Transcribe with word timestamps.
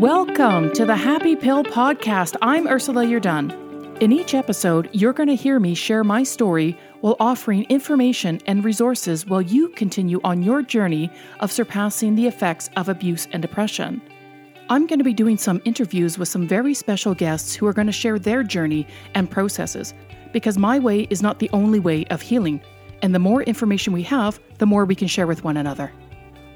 Welcome 0.00 0.72
to 0.72 0.86
the 0.86 0.96
Happy 0.96 1.36
Pill 1.36 1.62
Podcast. 1.62 2.34
I'm 2.40 2.66
Ursula 2.66 3.04
Yerdun. 3.04 4.00
In 4.00 4.12
each 4.12 4.32
episode, 4.32 4.88
you're 4.94 5.12
going 5.12 5.28
to 5.28 5.36
hear 5.36 5.60
me 5.60 5.74
share 5.74 6.02
my 6.02 6.22
story 6.22 6.74
while 7.02 7.16
offering 7.20 7.64
information 7.64 8.40
and 8.46 8.64
resources 8.64 9.26
while 9.26 9.42
you 9.42 9.68
continue 9.68 10.18
on 10.24 10.42
your 10.42 10.62
journey 10.62 11.10
of 11.40 11.52
surpassing 11.52 12.14
the 12.14 12.26
effects 12.26 12.70
of 12.76 12.88
abuse 12.88 13.28
and 13.32 13.42
depression. 13.42 14.00
I'm 14.70 14.86
going 14.86 15.00
to 15.00 15.04
be 15.04 15.12
doing 15.12 15.36
some 15.36 15.60
interviews 15.66 16.16
with 16.16 16.30
some 16.30 16.48
very 16.48 16.72
special 16.72 17.14
guests 17.14 17.54
who 17.54 17.66
are 17.66 17.74
going 17.74 17.86
to 17.86 17.92
share 17.92 18.18
their 18.18 18.42
journey 18.42 18.86
and 19.14 19.30
processes 19.30 19.92
because 20.32 20.56
my 20.56 20.78
way 20.78 21.08
is 21.10 21.20
not 21.20 21.40
the 21.40 21.50
only 21.52 21.78
way 21.78 22.06
of 22.06 22.22
healing. 22.22 22.62
And 23.02 23.14
the 23.14 23.18
more 23.18 23.42
information 23.42 23.92
we 23.92 24.04
have, 24.04 24.40
the 24.56 24.64
more 24.64 24.86
we 24.86 24.94
can 24.94 25.08
share 25.08 25.26
with 25.26 25.44
one 25.44 25.58
another. 25.58 25.92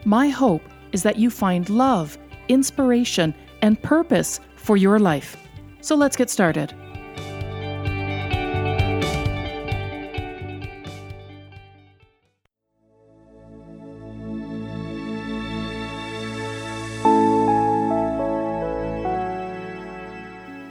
My 0.07 0.31
hope 0.31 0.63
is 0.93 1.03
that 1.03 1.19
you 1.19 1.29
find 1.29 1.69
love 1.69 2.17
inspiration, 2.49 3.35
and 3.63 3.81
purpose 3.83 4.41
for 4.57 4.77
your 4.77 4.99
life. 4.99 5.37
So 5.81 5.95
let's 5.95 6.17
get 6.17 6.31
started. 6.31 6.75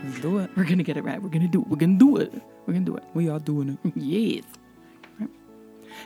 Let's 0.03 0.19
do 0.19 0.39
it. 0.39 0.49
We're 0.55 0.63
gonna 0.63 0.83
get 0.83 0.97
it 0.97 1.03
right. 1.03 1.21
We're 1.21 1.29
gonna 1.29 1.47
do 1.47 1.61
it. 1.61 1.67
We're 1.67 1.77
gonna 1.77 1.97
do 1.97 2.17
it. 2.17 2.33
We're 2.65 2.73
gonna 2.73 2.85
do 2.85 2.95
it. 2.95 3.03
We 3.13 3.29
are 3.29 3.39
doing 3.39 3.77
it. 3.83 3.93
yes. 3.95 4.62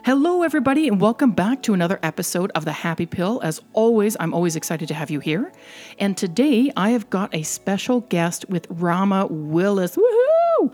Hello, 0.06 0.44
everybody, 0.44 0.88
and 0.88 1.02
welcome 1.02 1.32
back 1.32 1.64
to 1.64 1.74
another 1.74 2.00
episode 2.04 2.52
of 2.56 2.64
The 2.64 2.72
Happy 2.72 3.06
Pill. 3.06 3.42
As 3.44 3.62
always, 3.74 4.16
I'm 4.20 4.34
always 4.34 4.56
excited 4.56 4.88
to 4.88 4.94
have 4.94 5.10
you 5.10 5.20
here. 5.20 5.52
And 6.00 6.16
today 6.16 6.72
I 6.78 6.92
have 6.92 7.10
got 7.10 7.34
a 7.34 7.44
special 7.44 8.02
guest 8.02 8.46
with 8.48 8.70
Wrama 8.70 9.30
Willis. 9.30 9.98
Woohoo! 9.98 10.74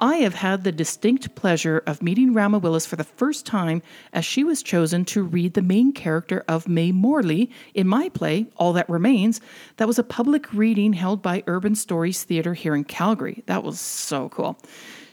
I 0.00 0.16
have 0.16 0.34
had 0.34 0.64
the 0.64 0.72
distinct 0.72 1.34
pleasure 1.36 1.82
of 1.86 2.02
meeting 2.02 2.34
Wrama 2.34 2.60
Willis 2.60 2.84
for 2.84 2.96
the 2.96 3.04
first 3.04 3.46
time 3.46 3.80
as 4.12 4.24
she 4.24 4.42
was 4.42 4.62
chosen 4.62 5.04
to 5.06 5.22
read 5.22 5.54
the 5.54 5.62
main 5.62 5.92
character 5.92 6.44
of 6.48 6.68
May 6.68 6.90
Morley 6.90 7.50
in 7.74 7.86
my 7.86 8.08
play, 8.08 8.46
All 8.56 8.72
That 8.72 8.90
Remains. 8.90 9.40
That 9.76 9.86
was 9.86 10.00
a 10.00 10.04
public 10.04 10.52
reading 10.52 10.94
held 10.94 11.22
by 11.22 11.44
Urban 11.46 11.76
Stories 11.76 12.24
Theatre 12.24 12.54
here 12.54 12.74
in 12.74 12.84
Calgary. 12.84 13.44
That 13.46 13.62
was 13.62 13.80
so 13.80 14.28
cool. 14.30 14.58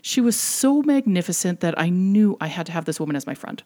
She 0.02 0.22
was 0.22 0.40
so 0.40 0.82
magnificent 0.82 1.60
that 1.60 1.80
I 1.80 1.90
knew 1.90 2.38
I 2.42 2.48
had 2.48 2.66
to 2.68 2.72
have 2.72 2.86
this 2.86 3.00
woman 3.00 3.16
as 3.16 3.28
my 3.28 3.36
friend. 3.36 3.62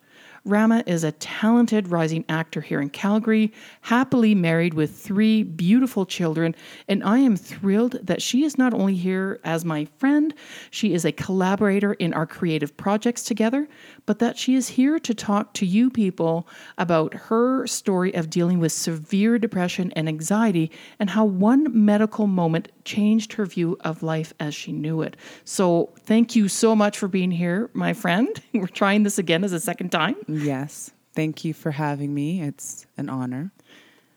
Wrama 0.45 0.83
is 0.85 1.03
a 1.03 1.11
talented 1.13 1.87
rising 1.87 2.23
actor 2.29 2.61
here 2.61 2.79
in 2.79 2.91
Calgary, 2.91 3.51
happily 3.81 4.35
married 4.35 4.75
with 4.75 4.95
three 4.95 5.41
beautiful 5.41 6.05
children, 6.05 6.55
and 6.87 7.03
I 7.03 7.17
am 7.17 7.35
thrilled 7.35 7.93
that 8.03 8.21
she 8.21 8.43
is 8.43 8.55
not 8.55 8.71
only 8.71 8.93
here 8.93 9.39
as 9.43 9.65
my 9.65 9.85
friend, 9.97 10.35
she 10.69 10.93
is 10.93 11.03
a 11.03 11.11
collaborator 11.11 11.93
in 11.93 12.13
our 12.13 12.27
creative 12.27 12.77
projects 12.77 13.23
together, 13.23 13.67
but 14.05 14.19
that 14.19 14.37
she 14.37 14.53
is 14.53 14.67
here 14.67 14.99
to 14.99 15.15
talk 15.15 15.53
to 15.55 15.65
you 15.65 15.89
people 15.89 16.47
about 16.77 17.15
her 17.15 17.65
story 17.65 18.13
of 18.13 18.29
dealing 18.29 18.59
with 18.59 18.71
severe 18.71 19.39
depression 19.39 19.91
and 19.95 20.07
anxiety 20.07 20.71
and 20.99 21.09
how 21.09 21.25
one 21.25 21.85
medical 21.85 22.27
moment 22.27 22.71
changed 22.83 23.33
her 23.33 23.47
view 23.47 23.77
of 23.81 24.03
life 24.03 24.31
as 24.39 24.53
she 24.53 24.71
knew 24.71 25.01
it. 25.01 25.17
So, 25.43 25.89
thank 26.01 26.35
you 26.35 26.47
so 26.47 26.75
much 26.75 26.99
for 26.99 27.07
being 27.07 27.31
here, 27.31 27.71
my 27.73 27.93
friend. 27.93 28.29
We're 28.53 28.67
trying 28.67 29.01
this 29.01 29.17
again 29.17 29.43
as 29.43 29.51
a 29.51 29.59
second 29.59 29.89
time. 29.89 30.15
Yes. 30.43 30.91
Thank 31.13 31.45
you 31.45 31.53
for 31.53 31.71
having 31.71 32.13
me. 32.13 32.41
It's 32.41 32.85
an 32.97 33.09
honor. 33.09 33.51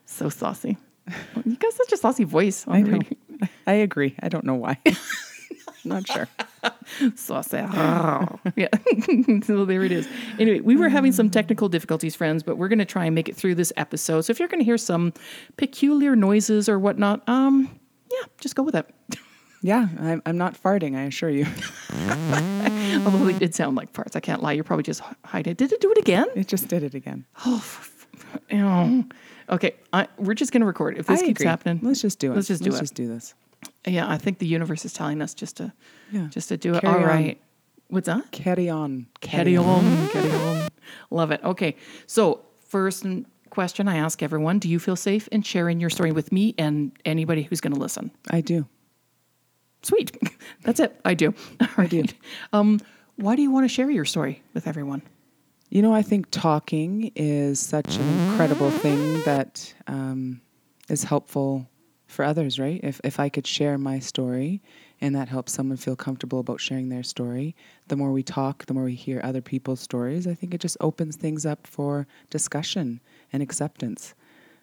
So 0.05 0.29
saucy. 0.29 0.77
You 1.45 1.57
got 1.57 1.73
such 1.73 1.93
a 1.93 1.97
saucy 1.97 2.25
voice. 2.25 2.65
I 2.67 2.83
know. 2.83 3.01
I 3.67 3.75
agree. 3.75 4.15
I 4.21 4.29
don't 4.29 4.45
know 4.45 4.57
why. 4.57 4.79
Not 5.85 6.07
sure. 6.09 6.29
Saucy. 7.15 7.59
Oh. 7.59 8.41
yeah. 8.57 8.69
so 9.45 9.65
there 9.65 9.85
it 9.85 9.93
is. 9.93 10.09
Anyway, 10.39 10.61
we 10.61 10.77
were 10.77 10.89
having 10.89 11.13
some 11.13 11.31
technical 11.31 11.69
difficulties, 11.69 12.15
friends, 12.15 12.43
but 12.43 12.59
we're 12.59 12.69
going 12.69 12.81
to 12.81 12.85
try 12.85 13.05
and 13.07 13.15
make 13.15 13.29
it 13.29 13.37
through 13.37 13.55
this 13.55 13.73
episode. 13.77 14.23
So 14.23 14.33
if 14.33 14.39
you're 14.39 14.49
going 14.49 14.61
to 14.61 14.65
hear 14.65 14.79
some 14.79 15.13
peculiar 15.57 16.17
noises 16.17 16.69
or 16.69 16.79
whatnot, 16.79 17.27
um, 17.29 17.79
yeah, 18.11 18.27
just 18.41 18.57
go 18.57 18.63
with 18.63 18.75
it. 18.75 18.87
Yeah, 19.61 19.89
I'm, 19.99 20.23
I'm 20.25 20.39
not 20.39 20.61
farting, 20.63 20.97
I 20.97 21.03
assure 21.03 21.31
you. 21.31 21.47
Although 23.05 23.29
it 23.29 23.39
did 23.39 23.55
sound 23.55 23.77
like 23.77 23.93
farts. 23.93 24.15
I 24.17 24.21
can't 24.21 24.43
lie. 24.43 24.53
You're 24.53 24.65
probably 24.65 24.83
just 24.85 25.03
hiding. 25.25 25.55
Did 25.55 25.73
it 25.73 25.81
do 25.81 25.91
it 25.93 25.99
again? 25.99 26.27
It 26.35 26.47
just 26.49 26.69
did 26.69 26.83
it 26.83 26.95
again. 26.95 27.27
Oh, 27.45 27.65
ew. 28.51 29.05
okay. 29.51 29.75
I, 29.93 30.07
we're 30.17 30.35
just 30.35 30.53
going 30.53 30.61
to 30.61 30.67
record. 30.67 30.97
If 30.99 31.07
this 31.07 31.21
I 31.23 31.27
keeps 31.27 31.41
agree. 31.41 31.49
happening, 31.49 31.81
Let's 31.83 32.01
just 32.01 32.19
do 32.19 32.33
it. 32.33 32.37
Let's 32.37 32.49
just 32.49 32.63
do 32.63 32.71
Let's 32.71 32.79
it. 32.81 32.83
just 32.85 32.95
do 32.95 33.09
this. 33.09 33.35
yeah, 33.87 34.09
I 34.09 34.17
think 34.19 34.39
the 34.39 34.47
universe 34.47 34.85
is 34.85 34.93
telling 34.93 35.21
us 35.23 35.35
just 35.35 35.57
to, 35.59 35.73
Yeah. 36.13 36.29
just 36.31 36.49
to 36.51 36.57
do 36.57 36.75
it. 36.75 36.83
Carry 36.83 36.95
All 36.95 37.01
on. 37.03 37.07
right. 37.09 37.41
What's 37.89 38.07
that? 38.07 38.31
Carry 38.33 38.69
on. 38.69 39.07
Carry 39.21 39.57
on, 39.57 40.09
carry 40.11 40.31
on. 40.31 40.69
Love 41.11 41.31
it. 41.31 41.43
Okay. 41.43 41.75
So, 42.07 42.45
first 42.67 43.05
question 43.51 43.89
I 43.89 43.97
ask 43.97 44.23
everyone 44.23 44.59
Do 44.59 44.69
you 44.69 44.79
feel 44.79 44.95
safe 44.97 45.27
in 45.29 45.41
sharing 45.43 45.81
your 45.81 45.89
story 45.91 46.13
with 46.13 46.31
me 46.31 46.55
and 46.59 46.93
anybody 47.07 47.43
who's 47.45 47.61
going 47.63 47.73
to 47.73 47.81
listen? 47.81 48.11
I 48.31 48.43
do. 48.43 48.67
Sweet. 49.83 50.17
That's 50.63 50.81
it. 50.81 50.99
I 51.05 51.15
do. 51.15 51.35
I 51.77 51.87
do. 51.87 52.05
Um, 52.53 52.81
why 53.17 53.37
do 53.37 53.43
you 53.43 53.51
want 53.51 53.65
to 53.65 53.69
share 53.69 53.91
your 53.91 54.05
story 54.05 54.43
with 54.55 54.67
everyone? 54.67 55.03
You 55.71 55.83
know, 55.83 55.93
I 55.95 56.03
think 56.03 56.31
talking 56.31 57.13
is 57.15 57.61
such 57.61 57.97
an 57.97 58.31
incredible 58.31 58.71
thing 58.71 59.23
that 59.25 59.75
um, 59.87 60.41
is 60.89 61.05
helpful 61.05 61.69
for 62.07 62.25
others, 62.25 62.59
right? 62.59 62.81
If, 62.83 63.01
if 63.05 63.21
I 63.21 63.29
could 63.29 63.47
share 63.47 63.77
my 63.77 63.99
story 63.99 64.63
and 65.01 65.15
that 65.15 65.29
helps 65.29 65.53
someone 65.53 65.77
feel 65.77 65.95
comfortable 65.95 66.41
about 66.41 66.61
sharing 66.61 66.89
their 66.89 67.03
story, 67.03 67.55
the 67.89 67.97
more 67.97 68.13
we 68.13 68.23
talk, 68.23 68.65
the 68.65 68.73
more 68.75 68.85
we 68.85 68.95
hear 68.95 69.21
other 69.23 69.43
people's 69.43 69.81
stories, 69.81 70.27
I 70.27 70.35
think 70.35 70.55
it 70.55 70.61
just 70.61 70.79
opens 70.81 71.17
things 71.17 71.45
up 71.45 71.67
for 71.67 72.07
discussion 72.31 73.01
and 73.33 73.43
acceptance. 73.43 74.15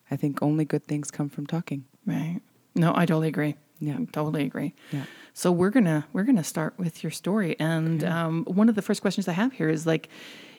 I 0.09 0.15
think 0.15 0.41
only 0.41 0.65
good 0.65 0.85
things 0.85 1.11
come 1.11 1.29
from 1.29 1.45
talking. 1.45 1.85
Right. 2.05 2.41
No, 2.73 2.93
I 2.95 3.05
totally 3.05 3.27
agree. 3.27 3.55
Yeah. 3.79 3.97
I 3.99 4.05
totally 4.05 4.43
agree. 4.43 4.73
Yeah. 4.91 5.05
So 5.33 5.51
we're 5.51 5.69
gonna 5.69 6.07
we're 6.13 6.23
gonna 6.23 6.43
start 6.43 6.75
with 6.77 7.03
your 7.03 7.11
story, 7.11 7.55
and 7.59 8.03
um, 8.03 8.45
one 8.45 8.69
of 8.69 8.75
the 8.75 8.81
first 8.81 9.01
questions 9.01 9.27
I 9.27 9.33
have 9.33 9.53
here 9.53 9.69
is 9.69 9.85
like, 9.85 10.09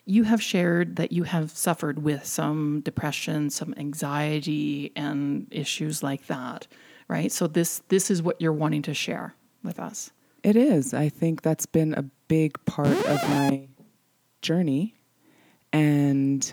you 0.05 0.25
have 0.25 0.43
shared 0.43 0.97
that 0.97 1.13
you 1.13 1.25
have 1.25 1.51
suffered 1.51 2.03
with 2.03 2.25
some 2.27 2.81
depression, 2.81 3.51
some 3.51 3.75
anxiety, 3.77 4.93
and 4.95 5.47
issues 5.51 6.03
like 6.03 6.27
that, 6.27 6.67
right? 7.09 7.33
So 7.33 7.47
this 7.47 7.83
this 7.89 8.11
is 8.11 8.23
what 8.23 8.41
you're 8.41 8.53
wanting 8.53 8.83
to 8.83 8.95
share 8.95 9.35
with 9.65 9.81
us. 9.81 10.11
It 10.43 10.57
is. 10.57 10.95
I 10.95 11.09
think 11.09 11.43
that's 11.43 11.67
been 11.67 11.95
a 11.95 12.03
big 12.29 12.65
part 12.67 12.87
of 12.87 13.29
my 13.29 13.67
journey. 14.43 14.95
And 15.73 16.53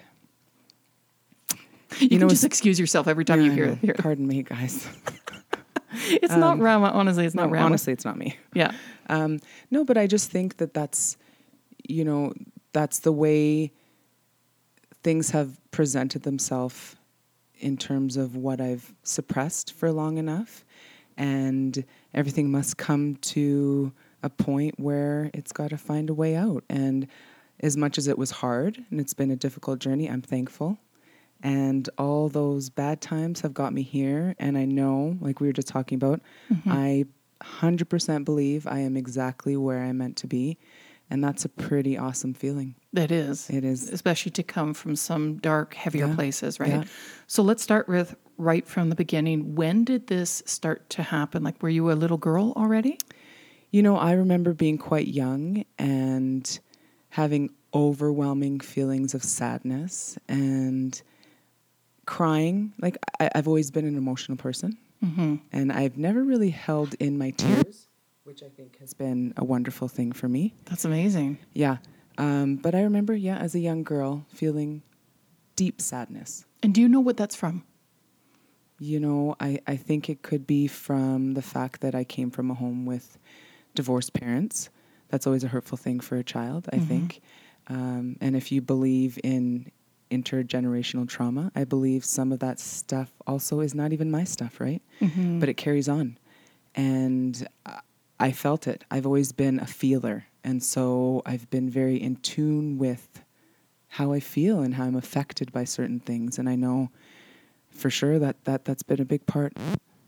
You, 1.99 2.17
know, 2.17 2.21
can 2.21 2.29
just 2.29 2.43
excuse 2.43 2.79
yourself 2.79 3.07
every 3.07 3.23
time 3.23 3.41
you 3.41 3.51
Yeah, 3.51 3.71
I 3.71 3.75
hear 3.75 3.91
it. 3.91 3.97
Pardon 3.97 4.27
me, 4.27 4.43
guys. 4.43 4.87
It's 5.93 6.35
not 6.35 6.57
Wrama. 6.57 6.91
Honestly, 6.93 7.25
it's 7.25 7.35
not 7.35 7.49
No, 7.49 7.55
Wrama. 7.57 7.65
honestly, 7.65 7.93
it's 7.93 8.05
not 8.05 8.17
me. 8.17 8.37
Yeah. 8.53 8.71
Um, 9.07 9.41
no, 9.69 9.83
but 9.83 9.97
I 9.97 10.07
just 10.07 10.31
think 10.31 10.57
that 10.57 10.73
that's, 10.73 11.17
you 11.89 12.05
know, 12.05 12.31
that's 12.71 12.99
the 12.99 13.11
way 13.11 13.73
things 15.03 15.31
have 15.31 15.59
presented 15.71 16.23
themselves 16.23 16.95
in 17.59 17.75
terms 17.75 18.15
of 18.15 18.37
what 18.37 18.61
I've 18.61 18.93
suppressed 19.03 19.73
for 19.73 19.91
long 19.91 20.17
enough. 20.17 20.63
And 21.17 21.83
everything 22.13 22.49
must 22.49 22.77
come 22.77 23.17
to 23.17 23.91
a 24.23 24.29
point 24.29 24.79
where 24.79 25.29
it's 25.33 25.51
got 25.51 25.71
to 25.71 25.77
find 25.77 26.09
a 26.09 26.13
way 26.13 26.35
out. 26.37 26.63
And 26.69 27.07
as 27.59 27.75
much 27.75 27.97
as 27.97 28.07
it 28.07 28.17
was 28.17 28.31
hard 28.31 28.83
and 28.89 29.01
it's 29.01 29.13
been 29.13 29.31
a 29.31 29.35
difficult 29.35 29.79
journey, 29.79 30.09
I'm 30.09 30.21
thankful. 30.21 30.77
And 31.43 31.89
all 31.97 32.29
those 32.29 32.69
bad 32.69 33.01
times 33.01 33.41
have 33.41 33.53
got 33.53 33.73
me 33.73 33.81
here. 33.81 34.33
And 34.39 34.57
I 34.57 34.63
know, 34.65 35.17
like 35.19 35.41
we 35.41 35.47
were 35.47 35.53
just 35.53 35.67
talking 35.67 35.97
about, 35.97 36.21
mm-hmm. 36.51 36.71
I 36.71 37.05
100% 37.41 38.23
believe 38.23 38.65
I 38.65 38.79
am 38.79 38.95
exactly 38.95 39.57
where 39.57 39.83
I'm 39.83 39.97
meant 39.97 40.15
to 40.17 40.27
be. 40.27 40.57
And 41.09 41.21
that's 41.21 41.43
a 41.43 41.49
pretty 41.49 41.97
awesome 41.97 42.33
feeling. 42.33 42.75
That 42.93 43.11
is. 43.11 43.49
It 43.49 43.65
is. 43.65 43.89
Especially 43.89 44.31
to 44.31 44.43
come 44.43 44.73
from 44.73 44.95
some 44.95 45.35
dark, 45.35 45.73
heavier 45.73 46.07
Yeah. 46.07 46.15
places, 46.15 46.61
right? 46.61 46.69
Yeah. 46.69 46.83
So 47.27 47.43
let's 47.43 47.61
start 47.61 47.89
with 47.89 48.15
right 48.37 48.65
from 48.65 48.89
the 48.89 48.95
beginning. 48.95 49.53
When 49.53 49.83
did 49.83 50.07
this 50.07 50.41
start 50.45 50.89
to 50.91 51.03
happen? 51.03 51.43
Like, 51.43 51.61
were 51.61 51.69
you 51.69 51.91
a 51.91 51.93
little 51.93 52.17
girl 52.17 52.53
already? 52.55 52.97
You 53.69 53.83
know, 53.83 53.97
I 53.97 54.13
remember 54.13 54.53
being 54.53 54.77
quite 54.77 55.07
young 55.07 55.65
and 55.77 56.59
having 57.09 57.49
overwhelming 57.73 58.61
feelings 58.61 59.13
of 59.13 59.23
sadness 59.23 60.17
and 60.29 61.01
crying. 62.05 62.73
Like, 62.81 62.97
I, 63.19 63.29
I've 63.35 63.47
always 63.47 63.71
been 63.71 63.85
an 63.85 63.97
emotional 63.97 64.37
person. 64.37 64.77
Mm-hmm. 65.03 65.35
And 65.51 65.71
I've 65.71 65.97
never 65.97 66.23
really 66.23 66.49
held 66.49 66.93
in 66.95 67.17
my 67.17 67.31
tears, 67.31 67.87
which 68.23 68.41
I 68.43 68.47
think 68.49 68.79
has 68.79 68.93
been 68.93 69.33
a 69.37 69.43
wonderful 69.43 69.87
thing 69.87 70.11
for 70.13 70.29
me. 70.29 70.53
That's 70.65 70.85
amazing. 70.85 71.39
Yeah. 71.53 71.77
Um, 72.17 72.55
but 72.57 72.73
I 72.75 72.83
remember, 72.83 73.13
yeah, 73.13 73.37
as 73.37 73.53
a 73.55 73.59
young 73.59 73.83
girl, 73.83 74.25
feeling 74.33 74.81
deep 75.55 75.81
sadness. 75.81 76.45
And 76.61 76.73
do 76.73 76.79
you 76.81 76.87
know 76.87 76.99
what 77.01 77.17
that's 77.17 77.35
from? 77.35 77.63
You 78.79 78.99
know, 78.99 79.35
I, 79.39 79.59
I 79.67 79.75
think 79.75 80.09
it 80.09 80.21
could 80.23 80.45
be 80.47 80.67
from 80.67 81.33
the 81.33 81.41
fact 81.41 81.81
that 81.81 81.95
I 81.95 82.03
came 82.03 82.31
from 82.31 82.49
a 82.51 82.53
home 82.53 82.85
with 82.85 83.17
divorced 83.75 84.13
parents. 84.13 84.69
That's 85.09 85.27
always 85.27 85.43
a 85.43 85.47
hurtful 85.47 85.77
thing 85.77 85.99
for 85.99 86.15
a 86.17 86.23
child, 86.23 86.67
I 86.71 86.77
Mhm. 86.77 86.87
think. 86.87 87.21
Um, 87.67 88.17
and 88.19 88.35
if 88.35 88.51
you 88.51 88.61
believe 88.61 89.19
in 89.23 89.71
intergenerational 90.17 91.07
trauma, 91.07 91.51
I 91.55 91.63
believe 91.63 92.05
some 92.05 92.31
of 92.31 92.39
that 92.39 92.59
stuff 92.59 93.11
also 93.27 93.59
is 93.59 93.73
not 93.75 93.91
even 93.93 94.09
my 94.11 94.23
stuff, 94.23 94.59
right? 94.59 94.81
Mhm. 95.01 95.39
But 95.39 95.49
it 95.49 95.55
carries 95.57 95.89
on. 95.89 96.17
And 96.75 97.47
I- 97.65 97.81
I 98.19 98.31
felt 98.31 98.67
it. 98.67 98.85
I've 98.89 99.05
always 99.05 99.31
been 99.33 99.59
a 99.59 99.65
feeler. 99.67 100.25
And 100.43 100.63
so 100.63 101.21
I've 101.25 101.49
been 101.49 101.69
very 101.69 101.97
in 102.01 102.15
tune 102.17 102.77
with 102.77 103.21
how 103.89 104.11
I 104.13 104.19
feel 104.19 104.61
and 104.61 104.75
how 104.75 104.85
I'm 104.85 104.95
affected 104.95 105.51
by 105.51 105.65
certain 105.65 105.99
things. 105.99 106.39
And 106.39 106.47
I 106.47 106.55
know 106.55 106.89
for 107.69 107.89
sure 107.89 108.19
that, 108.19 108.43
that 108.45 108.65
that's 108.65 108.83
been 108.83 109.01
a 109.01 109.05
big 109.05 109.25
part, 109.25 109.53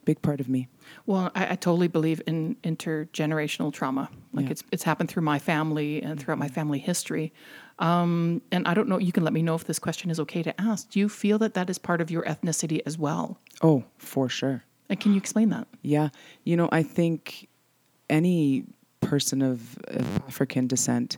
big 0.06 0.22
part 0.22 0.40
of 0.40 0.48
me. 0.48 0.68
Well, 1.06 1.32
I, 1.36 1.52
I 1.54 1.56
totally 1.56 1.88
believe 1.88 2.22
in 2.28 2.56
intergenerational 2.64 3.74
trauma. 3.74 4.10
Like 4.34 4.46
Yeah. 4.46 4.52
it's 4.52 4.64
it's 4.72 4.84
happened 4.84 5.10
through 5.10 5.24
my 5.24 5.40
family 5.40 6.02
and 6.02 6.20
throughout 6.20 6.38
my 6.40 6.48
family 6.48 6.80
history. 6.80 7.34
Um, 7.80 8.42
and 8.52 8.68
I 8.68 8.74
don't 8.74 8.88
know. 8.88 8.98
You 8.98 9.12
can 9.12 9.24
let 9.24 9.34
me 9.34 9.42
know 9.42 9.56
if 9.56 9.66
this 9.66 9.80
question 9.80 10.10
is 10.10 10.20
okay 10.22 10.44
to 10.44 10.62
ask. 10.62 10.90
Do 10.90 11.00
you 11.00 11.10
feel 11.10 11.38
that 11.40 11.54
that 11.56 11.70
is 11.70 11.78
part 11.78 12.02
of 12.02 12.10
your 12.10 12.24
ethnicity 12.24 12.82
as 12.86 12.98
well? 12.98 13.40
Oh, 13.62 13.84
for 13.98 14.30
sure. 14.30 14.64
And 14.90 15.00
can 15.00 15.12
you 15.12 15.18
explain 15.18 15.50
that? 15.50 15.68
Yeah. 15.82 16.10
You 16.44 16.56
know, 16.56 16.70
I 16.72 16.84
think 16.84 17.50
any 18.10 18.66
person 19.02 19.42
of 19.42 19.78
uh, 19.90 20.04
African 20.28 20.68
descent, 20.68 21.18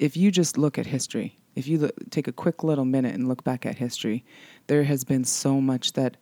if 0.00 0.16
you 0.16 0.30
just 0.30 0.58
look 0.58 0.78
at 0.78 0.86
history, 0.86 1.38
if 1.54 1.68
you 1.68 1.78
look, 1.78 1.92
take 2.10 2.26
a 2.26 2.32
quick 2.32 2.64
little 2.64 2.84
minute 2.84 3.14
and 3.14 3.28
look 3.28 3.44
back 3.44 3.66
at 3.66 3.76
history, 3.78 4.24
there 4.66 4.84
has 4.84 5.04
been 5.04 5.24
so 5.24 5.60
much 5.60 5.92
that 5.92 6.16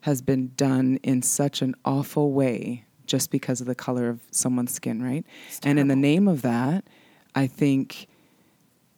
has 0.00 0.22
been 0.22 0.50
done 0.56 0.98
in 1.02 1.22
such 1.22 1.62
an 1.62 1.74
awful 1.84 2.32
way 2.32 2.84
just 3.06 3.30
because 3.30 3.60
of 3.60 3.66
the 3.66 3.74
color 3.74 4.08
of 4.08 4.20
someone's 4.30 4.72
skin, 4.72 5.02
right? 5.02 5.24
And 5.62 5.78
in 5.78 5.88
the 5.88 5.96
name 5.96 6.26
of 6.26 6.42
that, 6.42 6.84
I 7.34 7.46
think 7.46 8.06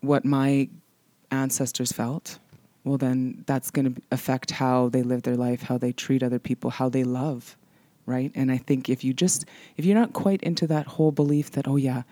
what 0.00 0.24
my 0.24 0.68
ancestors 1.30 1.92
felt, 1.92 2.38
well, 2.84 2.98
then 2.98 3.44
that's 3.46 3.70
going 3.70 3.94
to 3.94 4.02
affect 4.12 4.50
how 4.50 4.88
they 4.88 5.02
live 5.02 5.22
their 5.22 5.36
life, 5.36 5.62
how 5.62 5.78
they 5.78 5.92
treat 5.92 6.22
other 6.22 6.38
people, 6.38 6.70
how 6.70 6.88
they 6.88 7.04
love, 7.04 7.56
right? 8.06 8.30
And 8.34 8.52
I 8.52 8.58
think 8.58 8.88
if 8.88 9.02
you 9.02 9.14
just, 9.14 9.46
if 9.76 9.84
you're 9.84 9.98
not 9.98 10.12
quite 10.12 10.42
into 10.42 10.66
that 10.66 10.86
whole 10.86 11.10
belief 11.10 11.52
that, 11.52 11.66
oh, 11.66 11.76
yeah, 11.76 12.02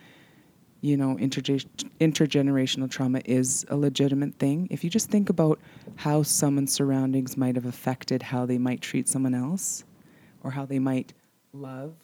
you 0.81 0.97
know, 0.97 1.17
interge- 1.17 1.67
intergenerational 2.01 2.91
trauma 2.91 3.21
is 3.25 3.65
a 3.69 3.77
legitimate 3.77 4.35
thing, 4.37 4.67
if 4.71 4.83
you 4.83 4.91
just 4.91 5.11
think 5.11 5.29
about 5.29 5.61
how 5.97 6.23
someone's 6.23 6.73
surroundings 6.73 7.37
might 7.37 7.55
have 7.55 7.67
affected 7.67 8.23
how 8.23 8.47
they 8.47 8.59
might 8.59 8.81
treat 8.81 9.09
someone 9.09 9.35
else 9.35 9.85
or 10.43 10.51
how 10.51 10.65
they 10.65 10.79
might 10.79 11.13
love. 11.53 11.95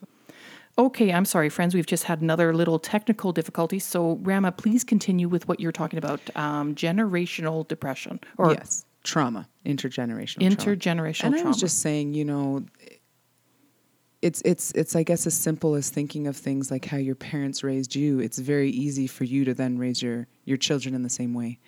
Okay, 0.79 1.13
I'm 1.13 1.25
sorry, 1.25 1.49
friends. 1.49 1.75
We've 1.75 1.87
just 1.87 2.05
had 2.05 2.21
another 2.21 2.55
little 2.55 2.79
technical 2.79 3.33
difficulty. 3.33 3.81
So, 3.81 4.17
Wrama, 4.23 4.57
please 4.57 4.85
continue 4.85 5.29
with 5.29 5.49
what 5.49 5.59
you're 5.59 5.73
talking 5.73 5.99
about 5.99 6.21
um, 6.37 6.77
generational 6.77 7.67
depression 7.67 8.21
or 8.37 8.53
yes, 8.53 8.85
trauma, 9.03 9.49
intergenerational 9.67 10.57
trauma. 10.57 10.77
intergenerational 10.77 11.25
and 11.25 11.35
trauma. 11.35 11.45
I 11.45 11.49
was 11.49 11.59
just 11.59 11.81
saying, 11.81 12.15
you 12.15 12.25
know, 12.25 12.65
it's 14.23 14.41
it's 14.45 14.71
it's 14.73 14.95
I 14.95 15.03
guess 15.03 15.27
as 15.27 15.35
simple 15.35 15.75
as 15.75 15.91
thinking 15.91 16.29
of 16.29 16.37
things 16.37 16.71
like 16.71 16.85
how 16.85 16.97
your 16.97 17.17
parents 17.17 17.65
raised 17.65 17.97
you. 17.97 18.21
It's 18.21 18.39
very 18.39 18.71
easy 18.71 19.09
for 19.09 19.25
you 19.25 19.45
to 19.47 19.55
then 19.55 19.79
raise 19.79 20.01
your 20.01 20.29
your 20.45 20.57
children 20.57 20.95
in 20.95 21.03
the 21.03 21.11
same 21.11 21.35
way, 21.35 21.59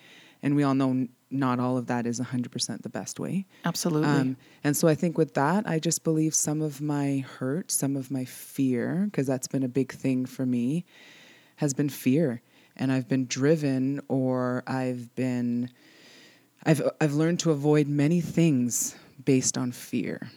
and 0.41 0.55
we 0.55 0.63
all 0.63 0.75
know 0.75 1.09
not 1.31 1.61
all 1.61 1.77
of 1.79 1.87
that 1.87 2.07
is 2.07 2.19
hundred 2.19 2.53
percent 2.53 2.83
the 2.83 2.89
best 2.89 3.21
way. 3.21 3.47
Absolutely. 3.65 4.09
Um, 4.09 4.37
and 4.65 4.77
so 4.77 4.89
I 4.89 4.95
think 4.95 5.17
with 5.17 5.35
that, 5.35 5.69
I 5.69 5.79
just 5.79 6.05
believe 6.05 6.35
some 6.35 6.61
of 6.61 6.81
my 6.81 7.25
hurt, 7.39 7.71
some 7.71 7.97
of 7.97 8.11
my 8.11 8.25
fear, 8.25 9.07
because 9.07 9.27
that's 9.27 9.49
been 9.49 9.63
a 9.63 9.69
big 9.69 9.93
thing 9.93 10.27
for 10.27 10.45
me, 10.45 10.85
has 11.57 11.75
been 11.75 11.89
fear. 11.89 12.43
And 12.77 12.91
I've 12.91 13.09
been 13.09 13.27
driven 13.27 14.01
or 14.09 14.63
I've 14.67 15.15
been, 15.15 15.71
I've, 16.65 16.83
I've 17.01 17.15
learned 17.15 17.41
to 17.41 17.51
avoid 17.51 17.89
many 17.89 18.21
things 18.21 18.97
based 19.25 19.59
on 19.59 19.73
fear. 19.73 20.31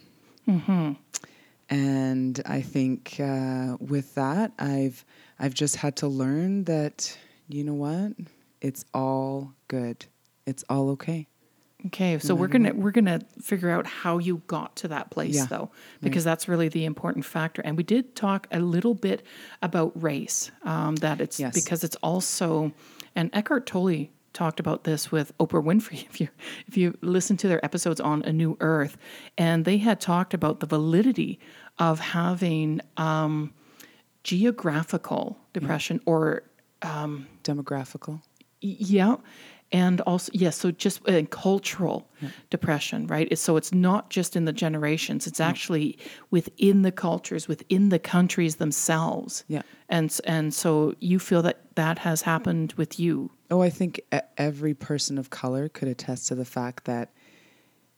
And 1.69 2.41
I 2.45 2.61
think 2.61 3.15
uh, 3.19 3.77
with 3.79 4.13
that, 4.15 4.51
I've, 4.59 5.05
I've 5.39 5.53
just 5.53 5.77
had 5.77 5.95
to 5.97 6.07
learn 6.07 6.65
that, 6.65 7.17
you 7.47 7.63
know 7.63 7.73
what? 7.73 8.11
It's 8.61 8.83
all 8.93 9.53
good. 9.69 10.05
It's 10.45 10.63
all 10.69 10.89
okay. 10.91 11.27
Okay, 11.87 12.17
so 12.19 12.33
we're 12.33 12.47
gonna 12.47 12.73
we're 12.73 12.91
gonna 12.91 13.19
figure 13.41 13.69
out 13.69 13.85
how 13.85 14.17
you 14.17 14.41
got 14.47 14.73
to 14.77 14.87
that 14.87 15.09
place 15.09 15.35
Yeah, 15.35 15.47
though, 15.47 15.71
because 16.01 16.23
that's 16.23 16.47
really 16.47 16.69
the 16.69 16.85
important 16.85 17.25
factor. 17.25 17.61
And 17.61 17.75
we 17.75 17.83
did 17.83 18.15
talk 18.15 18.47
a 18.53 18.59
little 18.61 18.93
bit 18.93 19.21
about 19.61 19.91
race. 20.01 20.49
Um, 20.63 20.95
that 20.97 21.19
it's 21.19 21.41
Yes. 21.41 21.53
because 21.53 21.83
it's 21.83 21.97
also, 21.97 22.71
and 23.15 23.29
Eckhart 23.33 23.65
Tolle 23.65 24.07
talked 24.31 24.61
about 24.61 24.85
this 24.85 25.11
with 25.11 25.37
Oprah 25.39 25.61
Winfrey. 25.63 26.05
If 26.09 26.21
you 26.21 26.29
if 26.67 26.77
you 26.77 26.97
listen 27.01 27.35
to 27.37 27.49
their 27.49 27.63
episodes 27.65 27.99
on 27.99 28.23
A 28.23 28.31
New 28.31 28.55
Earth, 28.61 28.95
and 29.37 29.65
they 29.65 29.77
had 29.77 29.99
talked 29.99 30.33
about 30.33 30.61
the 30.61 30.65
validity 30.67 31.37
of 31.79 31.99
having 31.99 32.79
um, 32.95 33.53
geographical 34.23 35.37
depression 35.51 35.99
or 36.05 36.43
Demographical. 36.81 38.21
Yeah. 38.61 39.15
And 39.73 40.01
also, 40.01 40.31
yes, 40.35 40.55
so 40.57 40.69
just 40.69 41.01
uh, 41.09 41.23
cultural 41.31 42.07
depression, 42.51 43.07
right? 43.07 43.25
It's- 43.25 43.41
So 43.41 43.57
it's 43.57 43.73
not 43.73 44.11
just 44.11 44.35
in 44.35 44.45
the 44.45 44.53
generations, 44.53 45.25
it's 45.27 45.39
actually 45.39 45.97
within 46.29 46.83
the 46.83 46.91
cultures, 46.91 47.47
within 47.47 47.89
the 47.89 47.97
countries 47.99 48.57
themselves. 48.57 49.43
Yeah. 49.47 49.63
And, 49.89 50.15
and 50.25 50.53
so 50.53 50.93
you 50.99 51.17
feel 51.19 51.41
that 51.41 51.75
that 51.75 51.99
has 51.99 52.21
happened 52.21 52.73
with 52.77 52.99
you. 52.99 53.31
Oh, 53.49 53.61
I 53.61 53.71
think 53.71 53.99
every 54.37 54.75
person 54.75 55.17
of 55.17 55.29
color 55.31 55.67
could 55.69 55.87
attest 55.87 56.27
to 56.27 56.35
the 56.35 56.45
fact 56.45 56.85
that, 56.85 57.11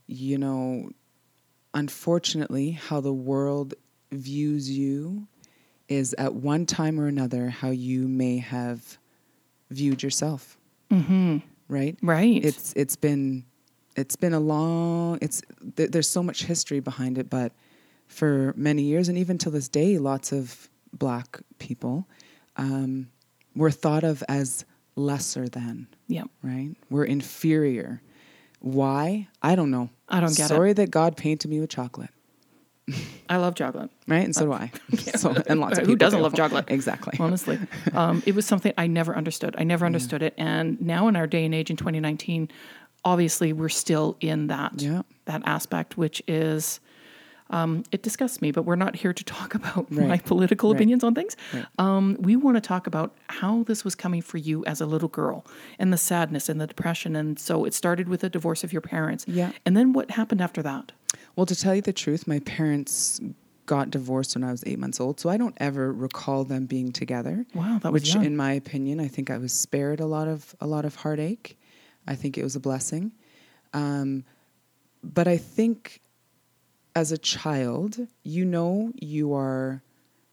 you 0.08 0.38
know, 0.38 0.90
unfortunately, 1.74 2.72
how 2.72 3.02
the 3.02 3.14
world 3.14 3.74
views 4.12 4.70
you 4.72 5.28
is 5.90 6.16
at 6.18 6.34
one 6.34 6.66
time 6.66 7.00
or 7.00 7.08
another 7.08 7.50
how 7.50 7.70
you 7.70 8.08
may 8.08 8.38
have 8.38 8.98
viewed 9.70 10.02
yourself. 10.02 10.58
Mm-hmm. 10.90 11.40
Right. 11.68 11.98
Right. 12.02 12.44
It's 12.44 12.74
it's 12.74 12.96
been 12.96 13.46
it's 13.96 14.16
been 14.16 14.34
a 14.34 14.40
long. 14.40 15.18
It's 15.22 15.42
th- 15.76 15.92
there's 15.92 16.10
so 16.10 16.22
much 16.22 16.44
history 16.44 16.80
behind 16.80 17.18
it, 17.18 17.30
but 17.30 17.54
for 18.08 18.54
many 18.56 18.84
years 18.84 19.10
and 19.10 19.18
even 19.18 19.38
to 19.40 19.50
this 19.50 19.68
day, 19.68 19.98
lots 19.98 20.32
of 20.32 20.70
black 20.94 21.40
people 21.60 22.08
um, 22.58 23.10
were 23.56 23.72
thought 23.72 24.04
of 24.04 24.24
as 24.30 24.66
lesser 24.96 25.48
than 25.48 25.88
yeah. 26.08 26.24
right? 26.44 26.76
We're 26.90 27.06
inferior. 27.06 28.02
Why? 28.60 29.28
I 29.42 29.56
don't 29.56 29.72
know. 29.72 29.90
I 30.08 30.20
don't 30.20 30.36
get 30.36 30.46
it. 30.46 30.48
Sorry 30.48 30.74
that 30.74 30.92
God 30.92 31.18
painted 31.18 31.50
me 31.50 31.60
with 31.60 31.70
chocolate, 31.70 32.10
I 33.30 33.38
love 33.38 33.56
chocolate. 33.56 33.90
right? 34.08 34.24
And 34.24 34.36
so 34.36 34.46
do 34.46 34.54
I. 34.54 34.72
So, 35.18 35.36
and 35.48 35.60
lots 35.60 35.74
of 35.74 35.80
people 35.80 35.94
Who 35.94 35.96
doesn't 35.98 36.20
do. 36.20 36.24
love 36.24 36.36
chocolate? 36.36 36.66
Exactly. 36.68 37.18
honestly. 37.20 37.58
Um, 37.94 38.22
it 38.26 38.36
was 38.36 38.46
something 38.46 38.74
I 38.78 38.88
never 38.88 39.16
understood. 39.16 39.56
I 39.58 39.64
never 39.64 39.86
understood 39.86 40.22
it. 40.22 40.34
And 40.38 40.80
now 40.82 41.08
in 41.08 41.16
our 41.16 41.26
day 41.28 41.46
and 41.46 41.56
age 41.56 41.70
in 41.72 41.78
2019, 41.78 42.50
obviously 43.04 43.54
we're 43.54 43.70
still 43.70 44.18
in 44.22 44.48
that 44.48 44.74
Yeah. 44.82 45.02
that 45.26 45.42
aspect, 45.46 45.98
which 45.98 46.22
is 46.28 46.80
um, 47.52 47.84
it 47.92 48.02
disgusts 48.02 48.42
me. 48.42 48.52
But 48.52 48.64
we're 48.64 48.76
not 48.76 48.96
here 48.96 49.14
to 49.14 49.24
talk 49.24 49.54
about 49.62 49.90
my 49.92 50.18
political 50.18 50.72
Right. 50.72 50.78
opinions 50.78 51.04
on 51.04 51.14
things. 51.16 51.36
Right. 51.54 51.66
Um, 51.80 52.18
we 52.20 52.36
want 52.36 52.58
to 52.58 52.62
talk 52.62 52.86
about 52.88 53.16
how 53.30 53.64
this 53.64 53.84
was 53.86 53.96
coming 53.96 54.22
for 54.22 54.38
you 54.38 54.66
as 54.66 54.82
a 54.82 54.86
little 54.86 55.10
girl, 55.10 55.46
and 55.80 55.94
the 55.94 55.98
sadness 55.98 56.50
and 56.50 56.60
the 56.60 56.68
depression. 56.68 57.16
And 57.16 57.40
so 57.40 57.64
it 57.66 57.74
started 57.74 58.10
with 58.10 58.22
the 58.22 58.30
divorce 58.30 58.64
of 58.64 58.74
your 58.74 58.82
parents. 58.82 59.26
Yeah. 59.28 59.52
And 59.66 59.78
then 59.78 59.94
what 59.94 60.12
happened 60.12 60.42
after 60.42 60.62
that? 60.64 60.92
Well, 61.36 61.46
to 61.46 61.56
tell 61.56 61.76
you 61.76 61.82
the 61.82 61.94
truth, 61.94 62.28
my 62.28 62.40
parents 62.40 63.20
got 63.66 63.90
divorced 63.90 64.36
when 64.36 64.44
I 64.44 64.52
was 64.52 64.64
eight 64.66 64.80
months 64.80 65.00
old, 65.00 65.20
so 65.20 65.30
I 65.30 65.38
don't 65.38 65.56
ever 65.58 65.92
recall 65.92 66.44
them 66.44 66.66
being 66.66 66.92
together. 66.92 67.46
Wow, 67.54 67.80
that 67.82 67.92
was 67.92 68.04
which, 68.04 68.14
young. 68.14 68.26
in 68.26 68.38
my 68.38 68.54
opinion, 68.54 69.00
I 69.00 69.08
think 69.08 69.30
I 69.30 69.38
was 69.38 69.54
spared 69.54 70.00
a 70.00 70.06
lot 70.06 70.28
of 70.28 70.56
a 70.62 70.68
lot 70.68 70.86
of 70.86 70.96
heartache. 70.96 71.58
I 72.08 72.16
think 72.16 72.38
it 72.38 72.44
was 72.44 72.56
a 72.56 72.60
blessing, 72.60 73.12
um, 73.74 74.24
but 75.04 75.28
I 75.28 75.38
think 75.38 76.02
as 76.96 77.12
a 77.12 77.18
child, 77.18 77.98
you 78.24 78.46
know, 78.46 78.92
you 78.96 79.34
are, 79.34 79.82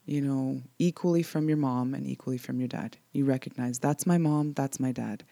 you 0.07 0.21
know, 0.21 0.63
equally 0.79 1.23
from 1.23 1.49
your 1.49 1.57
mom 1.57 1.95
and 1.95 2.07
equally 2.07 2.39
from 2.39 2.61
your 2.61 2.69
dad. 2.69 2.97
You 3.13 3.25
recognize 3.25 3.79
that's 3.79 4.07
my 4.07 4.19
mom, 4.19 4.53
that's 4.53 4.79
my 4.79 4.93
dad. 4.93 5.25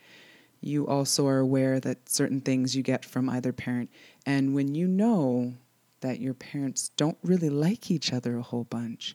You 0.60 0.86
also 0.86 1.26
are 1.26 1.38
aware 1.38 1.80
that 1.80 2.08
certain 2.08 2.40
things 2.40 2.76
you 2.76 2.82
get 2.82 3.04
from 3.04 3.30
either 3.30 3.52
parent. 3.52 3.90
And 4.26 4.54
when 4.54 4.74
you 4.74 4.86
know 4.86 5.54
that 6.00 6.20
your 6.20 6.34
parents 6.34 6.90
don't 6.96 7.18
really 7.22 7.50
like 7.50 7.90
each 7.90 8.12
other 8.12 8.36
a 8.36 8.42
whole 8.42 8.64
bunch, 8.64 9.14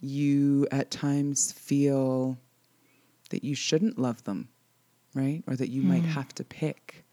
you 0.00 0.66
at 0.70 0.90
times 0.90 1.52
feel 1.52 2.38
that 3.30 3.42
you 3.42 3.54
shouldn't 3.54 3.98
love 3.98 4.22
them, 4.24 4.48
right? 5.14 5.42
Or 5.46 5.56
that 5.56 5.70
you 5.70 5.82
might 5.82 6.04
have 6.04 6.34
to 6.36 6.44
pick, 6.44 7.04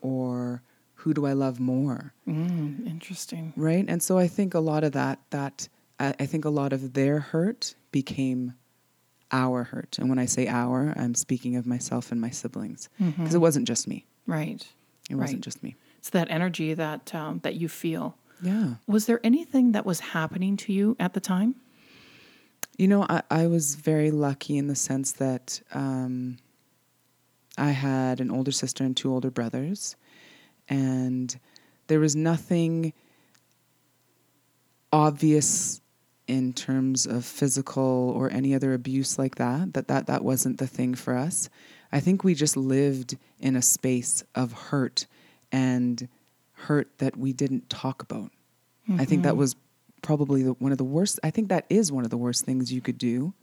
or 0.00 0.62
who 0.94 1.12
do 1.12 1.26
I 1.26 1.32
love 1.32 1.60
more? 1.60 2.14
Mm, 2.26 2.86
interesting. 2.86 3.52
Right. 3.56 3.84
And 3.86 4.02
so 4.02 4.16
I 4.16 4.28
think 4.28 4.54
a 4.54 4.60
lot 4.60 4.84
of 4.84 4.92
that, 4.92 5.18
that 5.30 5.68
I 5.98 6.26
think 6.26 6.44
a 6.44 6.50
lot 6.50 6.72
of 6.72 6.92
their 6.92 7.18
hurt 7.20 7.74
became 7.90 8.54
our 9.32 9.64
hurt. 9.64 9.98
And 9.98 10.08
when 10.08 10.18
I 10.18 10.26
say 10.26 10.46
our, 10.46 10.94
I'm 10.96 11.14
speaking 11.14 11.56
of 11.56 11.66
myself 11.66 12.12
and 12.12 12.20
my 12.20 12.30
siblings 12.30 12.88
because 12.98 13.34
it 13.34 13.38
wasn't 13.38 13.66
just 13.66 13.88
me. 13.88 14.06
Right. 14.26 14.66
It 15.10 15.14
wasn't 15.16 15.42
just 15.42 15.62
me. 15.62 15.76
It's 15.98 16.10
that 16.10 16.30
energy 16.30 16.74
that 16.74 17.14
um, 17.14 17.40
that 17.42 17.54
you 17.54 17.68
feel. 17.68 18.16
Yeah. 18.42 18.74
Was 18.86 19.06
there 19.06 19.20
anything 19.24 19.72
that 19.72 19.86
was 19.86 20.00
happening 20.00 20.56
to 20.58 20.72
you 20.72 20.96
at 21.00 21.14
the 21.14 21.20
time? 21.20 21.56
You 22.76 22.88
know, 22.88 23.06
I, 23.08 23.22
I 23.30 23.46
was 23.46 23.74
very 23.74 24.10
lucky 24.10 24.58
in 24.58 24.66
the 24.66 24.74
sense 24.74 25.12
that 25.12 25.62
um, 25.72 26.36
I 27.56 27.70
had 27.70 28.20
an 28.20 28.30
older 28.30 28.52
sister 28.52 28.84
and 28.84 28.96
two 28.96 29.12
older 29.12 29.30
brothers, 29.30 29.96
and 30.68 31.38
there 31.86 32.00
was 32.00 32.14
nothing 32.14 32.92
obvious 34.92 35.80
in 36.26 36.52
terms 36.52 37.06
of 37.06 37.24
physical 37.24 38.12
or 38.16 38.30
any 38.30 38.54
other 38.54 38.72
abuse 38.72 39.18
like 39.18 39.36
that. 39.36 39.74
That 39.74 39.88
that 39.88 40.06
that 40.06 40.24
wasn't 40.24 40.58
the 40.58 40.66
thing 40.66 40.94
for 40.94 41.16
us. 41.16 41.48
I 41.92 42.00
think 42.00 42.24
we 42.24 42.34
just 42.34 42.56
lived 42.56 43.16
in 43.38 43.56
a 43.56 43.62
space 43.62 44.24
of 44.34 44.52
hurt 44.52 45.06
and 45.52 46.08
hurt 46.52 46.98
that 46.98 47.16
we 47.16 47.32
didn't 47.32 47.70
talk 47.70 48.02
about. 48.02 48.32
I 48.98 49.04
think 49.04 49.24
that 49.24 49.30
mm-hmm. 49.30 49.40
was 49.40 49.56
probably 50.02 50.44
the, 50.44 50.52
one 50.52 50.70
of 50.70 50.78
the 50.78 50.84
worst. 50.84 51.18
I 51.24 51.30
think 51.30 51.48
that 51.48 51.66
is 51.68 51.90
one 51.90 52.04
of 52.04 52.10
the 52.10 52.16
worst 52.16 52.44
things 52.44 52.72
you 52.72 52.80
could 52.80 52.98
do, 52.98 53.34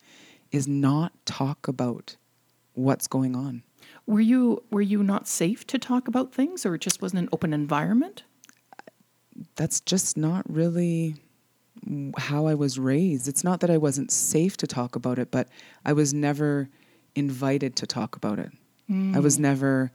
is 0.51 0.67
not 0.67 1.11
talk 1.25 1.67
about 1.67 2.15
what's 2.73 3.07
going 3.07 3.35
on. 3.35 3.63
Were 4.05 4.21
you 4.21 4.63
were 4.71 4.81
you 4.81 5.03
not 5.03 5.27
safe 5.27 5.67
to 5.67 5.77
talk 5.77 6.07
about 6.07 6.33
things, 6.33 6.65
or 6.65 6.75
it 6.75 6.81
just 6.81 7.01
wasn't 7.01 7.23
an 7.23 7.29
open 7.33 7.53
environment? 7.53 8.23
That's 9.55 9.81
just 9.81 10.15
not 10.15 10.49
really 10.49 11.15
how 12.17 12.45
I 12.47 12.53
was 12.55 12.79
raised. 12.79 13.27
It's 13.27 13.43
not 13.43 13.59
that 13.61 13.69
I 13.69 13.77
wasn't 13.77 14.11
safe 14.11 14.57
to 14.57 14.67
talk 14.67 14.95
about 14.95 15.19
it, 15.19 15.31
but 15.31 15.47
I 15.85 15.93
was 15.93 16.13
never 16.13 16.69
invited 17.15 17.75
to 17.77 17.87
talk 17.87 18.15
about 18.15 18.39
it. 18.39 18.51
I 19.15 19.19
was 19.19 19.39
never. 19.39 19.91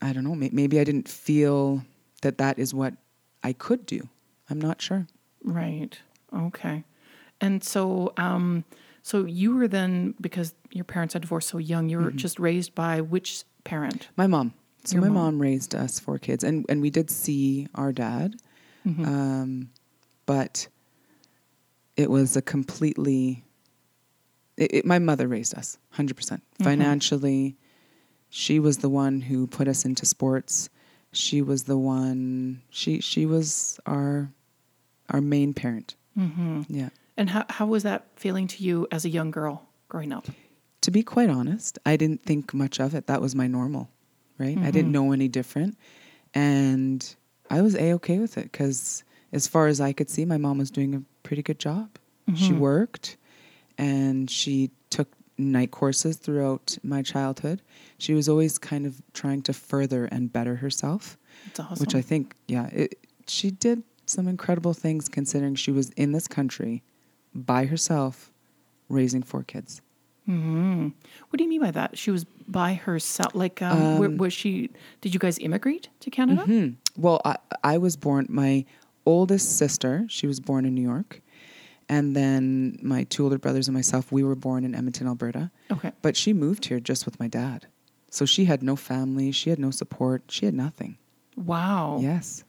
I 0.00 0.12
don't 0.12 0.22
know. 0.24 0.34
Maybe 0.34 0.78
I 0.78 0.84
didn't 0.84 1.08
feel 1.08 1.82
that 2.22 2.38
that 2.38 2.58
is 2.58 2.72
what 2.74 2.94
I 3.42 3.52
could 3.52 3.86
do. 3.86 4.08
I'm 4.48 4.60
not 4.60 4.80
sure. 4.80 5.06
Right. 5.42 5.98
Okay. 6.36 6.84
And 7.40 7.64
so, 7.64 8.12
um, 8.16 8.64
so 9.02 9.24
you 9.24 9.56
were 9.56 9.66
then 9.68 10.14
because 10.20 10.54
your 10.70 10.84
parents 10.84 11.14
had 11.14 11.22
divorced 11.22 11.48
so 11.48 11.58
young. 11.58 11.88
You 11.88 11.98
were 11.98 12.10
just 12.10 12.38
raised 12.38 12.74
by 12.74 13.00
which 13.00 13.42
parent? 13.64 14.08
My 14.16 14.26
mom. 14.26 14.54
So 14.84 14.94
Your 14.94 15.02
my 15.02 15.08
mom. 15.08 15.24
mom. 15.34 15.42
raised 15.42 15.74
us 15.74 15.98
four 15.98 16.18
kids, 16.18 16.44
and 16.44 16.66
and 16.68 16.82
we 16.82 16.90
did 16.90 17.10
see 17.10 17.66
our 17.74 17.90
dad, 17.92 18.36
um, 18.86 19.70
but 20.26 20.68
it 21.96 22.10
was 22.10 22.36
a 22.36 22.42
completely. 22.42 23.44
It, 24.56 24.74
it, 24.74 24.86
my 24.86 24.98
mother 24.98 25.26
raised 25.26 25.54
us, 25.54 25.78
hundred 25.90 26.16
percent 26.16 26.42
financially. 26.62 27.56
She 28.30 28.58
was 28.58 28.78
the 28.78 28.88
one 28.88 29.20
who 29.20 29.46
put 29.46 29.68
us 29.68 29.84
into 29.84 30.06
sports. 30.06 30.68
She 31.12 31.42
was 31.42 31.64
the 31.64 31.78
one. 31.78 32.62
She 32.70 33.00
she 33.00 33.26
was 33.26 33.78
our 33.86 34.30
our 35.10 35.20
main 35.20 35.54
parent. 35.54 35.96
Mm-hmm. 36.18 36.62
Yeah. 36.68 36.88
And 37.16 37.30
how 37.30 37.44
how 37.48 37.66
was 37.66 37.82
that 37.82 38.06
feeling 38.16 38.46
to 38.48 38.62
you 38.62 38.86
as 38.90 39.04
a 39.04 39.08
young 39.08 39.30
girl 39.30 39.68
growing 39.88 40.12
up? 40.12 40.26
to 40.84 40.90
be 40.90 41.02
quite 41.02 41.30
honest, 41.30 41.78
I 41.86 41.96
didn't 41.96 42.24
think 42.24 42.52
much 42.52 42.78
of 42.78 42.94
it. 42.94 43.06
That 43.06 43.22
was 43.22 43.34
my 43.34 43.46
normal, 43.46 43.88
right? 44.36 44.58
I 44.58 44.70
didn't 44.70 44.92
know 44.92 45.12
any 45.12 45.28
different. 45.28 45.78
And 46.34 47.14
I 47.48 47.62
was 47.62 47.74
A 47.74 47.94
okay 47.94 48.18
with 48.18 48.36
it 48.36 48.52
because, 48.52 49.02
as 49.34 49.48
far 49.48 49.66
as 49.66 49.80
I 49.80 49.92
could 49.92 50.08
see, 50.08 50.24
my 50.24 50.38
mom 50.38 50.58
was 50.58 50.70
doing 50.70 50.94
a 50.94 51.02
pretty 51.24 51.42
good 51.42 51.58
job. 51.58 51.98
She 52.36 52.54
worked 52.54 53.18
and 53.76 54.30
she 54.30 54.70
took 54.88 55.08
night 55.36 55.72
courses 55.72 56.16
throughout 56.16 56.78
my 56.82 57.02
childhood. 57.02 57.60
She 57.98 58.14
was 58.14 58.30
always 58.30 58.56
kind 58.56 58.86
of 58.86 59.02
trying 59.12 59.42
to 59.42 59.52
further 59.52 60.06
and 60.06 60.32
better 60.32 60.56
herself, 60.56 61.18
awesome. 61.58 61.76
which 61.80 61.94
I 61.94 62.00
think, 62.00 62.34
yeah, 62.48 62.68
it, 62.68 62.94
she 63.26 63.50
did 63.50 63.82
some 64.06 64.26
incredible 64.26 64.72
things 64.72 65.08
considering 65.08 65.54
she 65.54 65.70
was 65.70 65.90
in 65.90 66.12
this 66.12 66.26
country 66.26 66.82
by 67.34 67.66
herself 67.66 68.32
raising 68.88 69.22
four 69.22 69.42
kids. 69.42 69.82
hmm 70.24 70.88
What 71.28 71.36
do 71.38 71.44
you 71.44 71.50
mean 71.50 71.60
by 71.60 71.72
that? 71.72 71.98
She 71.98 72.10
was 72.10 72.24
by 72.46 72.74
herself. 72.74 73.34
Like, 73.34 73.60
um, 73.60 73.98
where, 73.98 74.08
was 74.08 74.32
she? 74.32 74.70
Did 75.02 75.12
you 75.12 75.20
guys 75.20 75.38
immigrate 75.38 75.88
to 76.00 76.10
Canada? 76.10 76.42
Hmm. 76.42 76.68
Well, 76.96 77.20
I, 77.24 77.36
I 77.62 77.78
was 77.78 77.96
born, 77.96 78.26
my 78.28 78.64
oldest 79.06 79.56
sister, 79.56 80.06
she 80.08 80.26
was 80.26 80.40
born 80.40 80.64
in 80.64 80.74
New 80.74 80.82
York. 80.82 81.20
And 81.88 82.16
then 82.16 82.78
my 82.82 83.04
two 83.04 83.24
older 83.24 83.38
brothers 83.38 83.68
and 83.68 83.74
myself, 83.74 84.10
we 84.10 84.24
were 84.24 84.34
born 84.34 84.64
in 84.64 84.74
Edmonton, 84.74 85.06
Alberta. 85.06 85.50
Okay. 85.70 85.92
But 86.02 86.16
she 86.16 86.32
moved 86.32 86.64
here 86.66 86.80
just 86.80 87.04
with 87.04 87.20
my 87.20 87.28
dad. 87.28 87.66
So 88.10 88.24
she 88.24 88.44
had 88.46 88.62
no 88.62 88.76
family, 88.76 89.32
she 89.32 89.50
had 89.50 89.58
no 89.58 89.70
support, 89.70 90.22
she 90.28 90.46
had 90.46 90.54
nothing. 90.54 90.96
Wow. 91.36 91.98
Yes. 92.00 92.44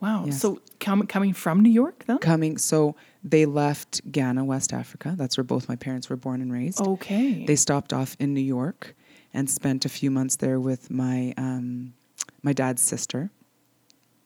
Wow. 0.00 0.24
Yes. 0.26 0.40
So 0.40 0.60
com- 0.78 1.06
coming 1.06 1.32
from 1.32 1.60
New 1.60 1.70
York 1.70 2.04
then? 2.06 2.18
Coming, 2.18 2.58
so 2.58 2.94
they 3.24 3.44
left 3.46 4.00
Ghana, 4.10 4.44
West 4.44 4.72
Africa. 4.72 5.14
That's 5.16 5.36
where 5.36 5.44
both 5.44 5.68
my 5.68 5.76
parents 5.76 6.08
were 6.08 6.16
born 6.16 6.40
and 6.40 6.52
raised. 6.52 6.80
Okay. 6.80 7.44
They 7.44 7.56
stopped 7.56 7.92
off 7.92 8.16
in 8.18 8.34
New 8.34 8.40
York 8.40 8.94
and 9.32 9.48
spent 9.48 9.84
a 9.84 9.88
few 9.88 10.10
months 10.10 10.36
there 10.36 10.60
with 10.60 10.90
my 10.90 11.34
um, 11.36 11.94
my 12.42 12.52
dad's 12.52 12.82
sister. 12.82 13.30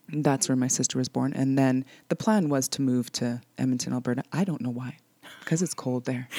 That's 0.08 0.48
where 0.48 0.56
my 0.56 0.68
sister 0.68 0.98
was 0.98 1.08
born. 1.08 1.32
And 1.32 1.56
then 1.58 1.84
the 2.08 2.16
plan 2.16 2.48
was 2.48 2.68
to 2.68 2.82
move 2.82 3.10
to 3.12 3.40
Edmonton, 3.58 3.92
Alberta. 3.92 4.22
I 4.32 4.44
don't 4.44 4.60
know 4.60 4.70
why, 4.70 4.96
because 5.40 5.62
it's 5.62 5.74
cold 5.74 6.04
there. 6.04 6.28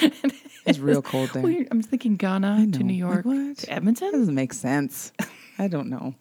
It's 0.68 0.80
real 0.80 1.00
cold 1.00 1.30
there. 1.32 1.44
I'm 1.70 1.80
thinking 1.80 2.16
Ghana 2.16 2.66
to. 2.72 2.82
New 2.82 3.06
Like, 3.06 3.14
York 3.14 3.24
what? 3.24 3.58
to 3.58 3.66
That 3.66 3.72
Edmonton. 3.72 4.10
doesn't 4.10 4.34
make 4.34 4.52
sense. 4.52 5.12
I 5.60 5.68
don't 5.68 5.88
know. 5.88 6.16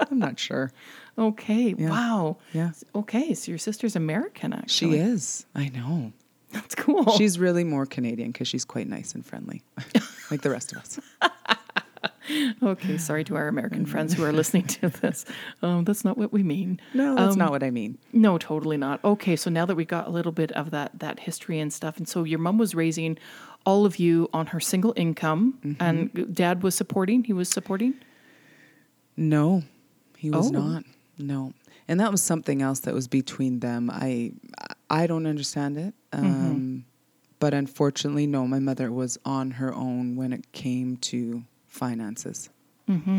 I'm 0.00 0.18
not 0.18 0.38
sure. 0.38 0.70
Okay. 1.16 1.74
Yeah. 1.78 1.88
Wow. 1.88 2.36
Yeah. 2.52 2.72
Okay. 2.94 3.32
So 3.32 3.50
your 3.50 3.58
sister's 3.58 3.96
American, 3.96 4.52
actually. 4.52 4.90
She 4.92 4.98
is. 4.98 5.46
I 5.54 5.70
know. 5.70 6.12
That's 6.52 6.74
cool. 6.74 7.10
She's 7.16 7.38
really 7.38 7.64
more 7.64 7.86
Canadian 7.86 8.32
because 8.32 8.48
she's 8.48 8.66
quite 8.66 8.86
nice 8.86 9.14
and 9.14 9.24
friendly, 9.24 9.62
like 10.30 10.42
the 10.42 10.50
rest 10.50 10.72
of 10.72 10.78
us. 10.78 11.00
okay. 12.62 12.96
Sorry 12.98 13.24
to 13.24 13.36
our 13.36 13.48
American 13.48 13.84
friends 13.86 14.14
who 14.14 14.24
are 14.24 14.32
listening 14.32 14.66
to 14.66 14.88
this. 14.88 15.24
Um, 15.62 15.84
that's 15.84 16.04
not 16.04 16.16
what 16.16 16.32
we 16.32 16.42
mean. 16.42 16.80
No, 16.94 17.14
that's 17.14 17.32
Um, 17.32 17.38
not 17.38 17.50
what 17.50 17.62
I 17.62 17.70
mean. 17.70 17.98
No, 18.12 18.38
totally 18.38 18.76
not. 18.76 19.04
Okay, 19.04 19.36
so 19.36 19.50
now 19.50 19.66
that 19.66 19.74
we 19.76 19.84
got 19.84 20.06
a 20.06 20.10
little 20.10 20.32
bit 20.32 20.50
of 20.52 20.70
that 20.70 20.98
that 20.98 21.20
history 21.20 21.58
and 21.58 21.72
stuff, 21.72 21.96
and 21.98 22.08
so 22.08 22.24
your 22.24 22.38
mom 22.38 22.58
was 22.58 22.74
raising 22.74 23.18
all 23.66 23.84
of 23.84 23.98
you 23.98 24.28
on 24.32 24.46
her 24.46 24.60
single 24.60 24.92
income, 24.96 25.58
Mm-hmm. 25.64 25.82
and 25.82 26.34
dad 26.34 26.62
was 26.62 26.74
supporting. 26.74 27.24
He 27.24 27.32
was 27.32 27.48
supporting. 27.48 27.94
No, 29.16 29.62
he 30.16 30.30
was 30.30 30.48
Oh. 30.48 30.50
not. 30.50 30.84
No, 31.18 31.52
and 31.86 32.00
that 32.00 32.10
was 32.10 32.22
something 32.22 32.62
else 32.62 32.80
that 32.80 32.94
was 32.94 33.08
between 33.08 33.60
them. 33.60 33.90
I 33.92 34.32
I 34.88 35.06
don't 35.06 35.26
understand 35.26 35.76
it. 35.76 35.94
Um, 36.12 36.84
But 37.38 37.54
unfortunately, 37.54 38.26
no. 38.26 38.46
My 38.46 38.58
mother 38.58 38.92
was 38.92 39.16
on 39.24 39.52
her 39.52 39.72
own 39.74 40.14
when 40.16 40.32
it 40.34 40.52
came 40.52 40.96
to 40.98 41.42
finances. 41.70 42.50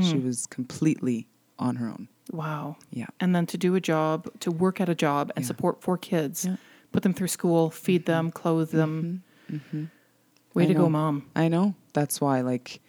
She 0.03 0.17
was 0.17 0.47
completely 0.47 1.27
on 1.57 1.77
her 1.77 1.87
own. 1.87 2.09
Wow. 2.29 2.75
Yeah. 2.91 3.05
And 3.21 3.33
then 3.33 3.45
to 3.47 3.57
do 3.57 3.73
a 3.75 3.79
job, 3.79 4.29
to 4.41 4.51
work 4.51 4.81
at 4.81 4.89
a 4.89 4.95
job 4.95 5.31
and 5.37 5.43
Yeah. 5.45 5.47
support 5.47 5.81
four 5.81 5.97
kids, 5.97 6.43
Yeah. 6.45 6.57
put 6.91 7.03
them 7.03 7.13
through 7.13 7.29
school, 7.29 7.69
feed 7.69 8.05
them, 8.05 8.31
clothe 8.31 8.71
them. 8.71 9.23
Way 9.49 9.57
Mm-hmm. 9.59 10.59
I 10.59 10.65
to 10.65 10.73
go, 10.73 10.89
mom. 10.89 11.25
I 11.37 11.47
know. 11.47 11.75
That's 11.93 12.19
why, 12.19 12.41
like, 12.41 12.81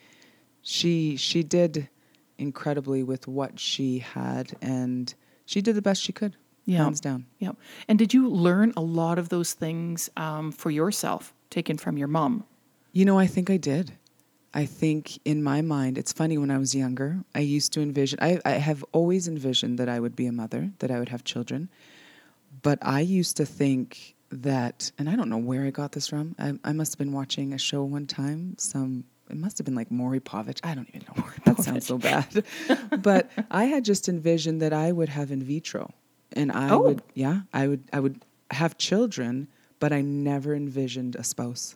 she 0.62 1.16
she 1.16 1.44
did 1.44 1.88
incredibly 2.36 3.04
with 3.04 3.28
what 3.28 3.60
she 3.60 4.00
had, 4.00 4.56
and 4.60 5.14
she 5.46 5.60
did 5.62 5.76
the 5.76 5.82
best 5.82 6.02
she 6.02 6.12
could. 6.12 6.36
Yeah. 6.64 6.78
hands 6.84 7.00
down. 7.00 7.26
Yeah. 7.38 7.52
And 7.88 7.98
did 7.98 8.14
you 8.14 8.28
learn 8.28 8.72
a 8.76 8.80
lot 8.82 9.18
of 9.18 9.28
those 9.30 9.52
things 9.52 10.08
um, 10.16 10.52
for 10.52 10.70
yourself, 10.70 11.34
taken 11.50 11.76
from 11.76 11.96
your 11.98 12.06
mom? 12.08 12.44
You 12.92 13.04
know, 13.04 13.18
I 13.18 13.26
think 13.26 13.50
I 13.50 13.56
did. 13.56 13.92
I 14.54 14.66
think 14.66 15.18
in 15.24 15.42
my 15.42 15.62
mind, 15.62 15.96
it's 15.98 16.12
funny 16.12 16.36
when 16.38 16.50
I 16.50 16.58
was 16.58 16.74
younger, 16.74 17.24
I 17.34 17.40
used 17.40 17.72
to 17.74 17.80
envision, 17.80 18.18
I, 18.20 18.38
I 18.44 18.52
have 18.52 18.84
always 18.92 19.26
envisioned 19.26 19.78
that 19.78 19.88
I 19.88 19.98
would 19.98 20.14
be 20.14 20.26
a 20.26 20.32
mother, 20.32 20.70
that 20.80 20.90
I 20.90 20.98
would 20.98 21.08
have 21.08 21.24
children. 21.24 21.68
But 22.62 22.78
I 22.82 23.00
used 23.00 23.36
to 23.38 23.46
think 23.46 24.14
that, 24.30 24.92
and 24.98 25.08
I 25.08 25.16
don't 25.16 25.28
know 25.30 25.38
where 25.38 25.64
I 25.64 25.70
got 25.70 25.92
this 25.92 26.06
from. 26.06 26.34
I, 26.38 26.52
I 26.64 26.72
must 26.72 26.92
have 26.92 26.98
been 26.98 27.12
watching 27.12 27.52
a 27.54 27.58
show 27.58 27.82
one 27.84 28.06
time, 28.06 28.54
some, 28.58 29.04
it 29.30 29.36
must 29.36 29.56
have 29.58 29.64
been 29.64 29.74
like 29.74 29.90
Maury 29.90 30.20
Povich. 30.20 30.60
I 30.62 30.74
don't 30.74 30.88
even 30.92 31.06
know. 31.16 31.24
that 31.44 31.58
sounds 31.62 31.86
so 31.86 31.96
bad. 32.10 32.44
but 33.02 33.30
I 33.50 33.64
had 33.64 33.84
just 33.86 34.08
envisioned 34.08 34.60
that 34.60 34.72
I 34.74 34.92
would 34.92 35.08
have 35.08 35.30
in 35.30 35.42
vitro. 35.42 35.90
And 36.34 36.52
I 36.52 36.70
Oh. 36.70 36.80
would, 36.82 37.02
yeah, 37.14 37.42
I 37.54 37.68
would, 37.68 37.84
I 37.92 38.00
would 38.00 38.22
have 38.50 38.76
children, 38.76 39.48
but 39.80 39.92
I 39.94 40.02
never 40.02 40.54
envisioned 40.54 41.16
a 41.16 41.24
spouse 41.24 41.74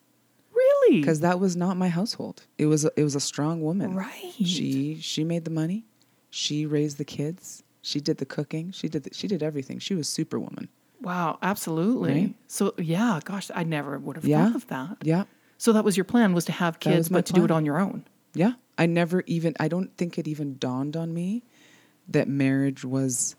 Really? 0.88 1.00
because 1.00 1.20
that 1.20 1.40
was 1.40 1.56
not 1.56 1.76
my 1.76 1.88
household. 1.88 2.42
It 2.58 2.66
was 2.66 2.84
a, 2.84 2.90
it 2.96 3.04
was 3.04 3.14
a 3.14 3.20
strong 3.20 3.60
woman. 3.62 3.94
Right. 3.94 4.32
She 4.44 4.98
she 5.00 5.24
made 5.24 5.44
the 5.44 5.50
money. 5.50 5.84
She 6.30 6.66
raised 6.66 6.98
the 6.98 7.04
kids. 7.04 7.62
She 7.82 8.00
did 8.00 8.18
the 8.18 8.26
cooking. 8.26 8.72
She 8.72 8.88
did 8.88 9.04
the, 9.04 9.10
she 9.14 9.26
did 9.28 9.42
everything. 9.42 9.78
She 9.78 9.94
was 9.94 10.08
superwoman. 10.08 10.68
Wow, 11.00 11.38
absolutely. 11.42 12.12
Right? 12.12 12.34
So 12.48 12.74
yeah, 12.78 13.20
gosh, 13.24 13.50
I 13.54 13.62
never 13.64 13.98
would 13.98 14.16
have 14.16 14.24
Yeah. 14.24 14.46
thought 14.46 14.56
of 14.56 14.66
that. 14.68 14.96
Yeah. 15.02 15.24
So 15.58 15.72
that 15.72 15.84
was 15.84 15.96
your 15.96 16.04
plan 16.04 16.34
was 16.34 16.44
to 16.46 16.52
have 16.52 16.80
kids 16.80 17.08
but 17.08 17.26
to 17.26 17.32
do 17.32 17.44
it 17.44 17.50
on 17.50 17.64
your 17.64 17.78
own. 17.78 18.04
Yeah. 18.34 18.52
I 18.78 18.86
never 18.86 19.22
even 19.26 19.54
I 19.60 19.68
don't 19.68 19.96
think 19.96 20.18
it 20.18 20.28
even 20.28 20.58
dawned 20.58 20.96
on 20.96 21.14
me 21.14 21.42
that 22.08 22.28
marriage 22.28 22.84
was 22.84 23.36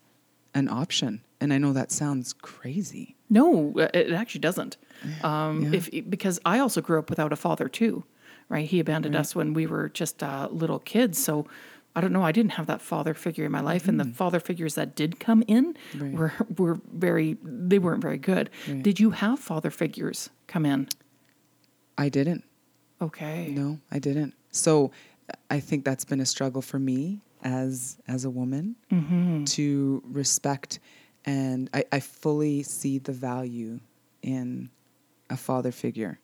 an 0.54 0.68
option. 0.68 1.22
And 1.40 1.52
I 1.52 1.58
know 1.58 1.72
that 1.72 1.92
sounds 1.92 2.32
crazy. 2.32 3.14
No, 3.30 3.72
it 3.76 4.12
actually 4.12 4.40
doesn't. 4.40 4.76
Um, 5.22 5.62
Yeah. 5.62 5.78
If 5.78 5.90
because 6.10 6.38
I 6.44 6.58
also 6.58 6.80
grew 6.80 6.98
up 6.98 7.10
without 7.10 7.32
a 7.32 7.36
father 7.36 7.68
too, 7.68 8.04
right? 8.48 8.66
He 8.68 8.80
abandoned 8.80 9.16
us 9.16 9.34
when 9.34 9.54
we 9.54 9.66
were 9.66 9.88
just 9.88 10.22
uh, 10.22 10.48
little 10.50 10.78
kids. 10.78 11.22
So 11.22 11.46
I 11.96 12.00
don't 12.00 12.12
know. 12.12 12.22
I 12.22 12.32
didn't 12.32 12.52
have 12.52 12.66
that 12.66 12.80
father 12.80 13.14
figure 13.14 13.44
in 13.44 13.50
my 13.52 13.60
life, 13.60 13.88
and 13.88 13.98
the 13.98 14.04
father 14.04 14.38
figures 14.40 14.74
that 14.74 14.94
did 14.94 15.18
come 15.18 15.42
in 15.48 15.74
Mm. 15.94 16.00
Right. 16.02 16.12
were 16.18 16.32
were 16.58 16.80
very. 16.92 17.36
They 17.42 17.78
weren't 17.78 18.02
very 18.02 18.18
good. 18.18 18.50
Right. 18.68 18.82
Did 18.82 19.00
you 19.00 19.10
have 19.10 19.38
father 19.40 19.70
figures 19.70 20.30
come 20.46 20.64
in? 20.66 20.88
I 21.96 22.08
didn't. 22.08 22.44
Okay. 23.00 23.48
No, 23.54 23.78
I 23.90 23.98
didn't. 23.98 24.34
So 24.50 24.90
I 25.50 25.60
think 25.60 25.84
that's 25.84 26.04
been 26.04 26.20
a 26.20 26.26
struggle 26.26 26.62
for 26.62 26.78
me 26.78 27.20
as 27.42 27.98
as 28.08 28.24
a 28.24 28.30
woman 28.30 28.74
to 29.46 30.02
respect 30.06 30.78
and 31.24 31.68
I, 31.74 31.84
I 31.92 32.00
fully 32.00 32.62
see 32.62 32.98
the 32.98 33.12
value 33.12 33.80
in 34.22 34.70
a 35.30 35.36
father 35.36 35.72
figure. 35.72 36.20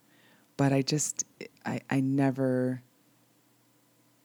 But 0.57 0.73
I 0.73 0.83
just 0.83 1.25
I, 1.65 1.81
I 1.91 2.01
never 2.01 2.83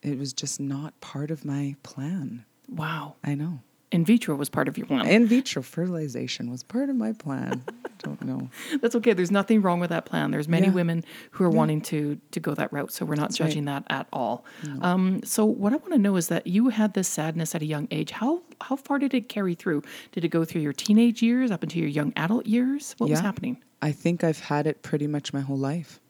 it 0.02 0.18
was 0.18 0.32
just 0.32 0.60
not 0.60 0.98
part 1.00 1.30
of 1.30 1.44
my 1.44 1.76
plan. 1.82 2.44
Wow. 2.68 3.16
I 3.22 3.34
know. 3.34 3.60
In 3.92 4.04
vitro 4.04 4.36
was 4.36 4.48
part 4.48 4.68
of 4.68 4.78
your 4.78 4.86
plan. 4.86 5.06
In 5.08 5.26
vitro 5.26 5.62
fertilization 5.62 6.48
was 6.48 6.62
part 6.62 6.88
of 6.90 6.96
my 6.96 7.12
plan. 7.12 7.64
Don't 7.98 8.22
know. 8.22 8.48
That's 8.80 8.94
okay. 8.94 9.12
There's 9.14 9.32
nothing 9.32 9.62
wrong 9.62 9.80
with 9.80 9.90
that 9.90 10.04
plan. 10.04 10.30
There's 10.30 10.46
many 10.48 10.68
Yeah. 10.68 10.72
women 10.74 11.04
who 11.32 11.44
are 11.44 11.50
wanting 11.50 11.80
to 11.82 12.18
to 12.30 12.40
go 12.40 12.54
that 12.54 12.72
route, 12.72 12.92
so 12.92 13.04
we're 13.04 13.16
not 13.16 13.30
That's 13.30 13.40
right. 13.40 13.46
judging 13.48 13.64
that 13.64 13.84
at 13.90 14.06
all. 14.12 14.44
Um, 14.80 15.22
so 15.24 15.44
what 15.44 15.72
I 15.72 15.76
want 15.76 15.92
to 15.92 15.98
know 15.98 16.16
is 16.16 16.28
that 16.28 16.46
you 16.46 16.68
had 16.68 16.94
this 16.94 17.08
sadness 17.08 17.54
at 17.54 17.62
a 17.62 17.66
young 17.66 17.88
age. 17.90 18.12
How 18.12 18.42
how 18.60 18.76
far 18.76 18.98
did 19.00 19.12
it 19.12 19.28
carry 19.28 19.54
through? 19.54 19.82
Did 20.12 20.24
it 20.24 20.28
go 20.28 20.44
through 20.44 20.60
your 20.62 20.72
teenage 20.72 21.20
years 21.22 21.50
up 21.50 21.62
into 21.64 21.78
your 21.80 21.88
young 21.88 22.12
adult 22.16 22.46
years? 22.46 22.94
What 22.98 23.10
was 23.10 23.20
happening? 23.20 23.58
I 23.82 23.90
think 23.92 24.22
I've 24.22 24.40
had 24.40 24.66
it 24.66 24.82
pretty 24.82 25.06
much 25.08 25.32
my 25.32 25.40
whole 25.40 25.58
life. 25.58 26.00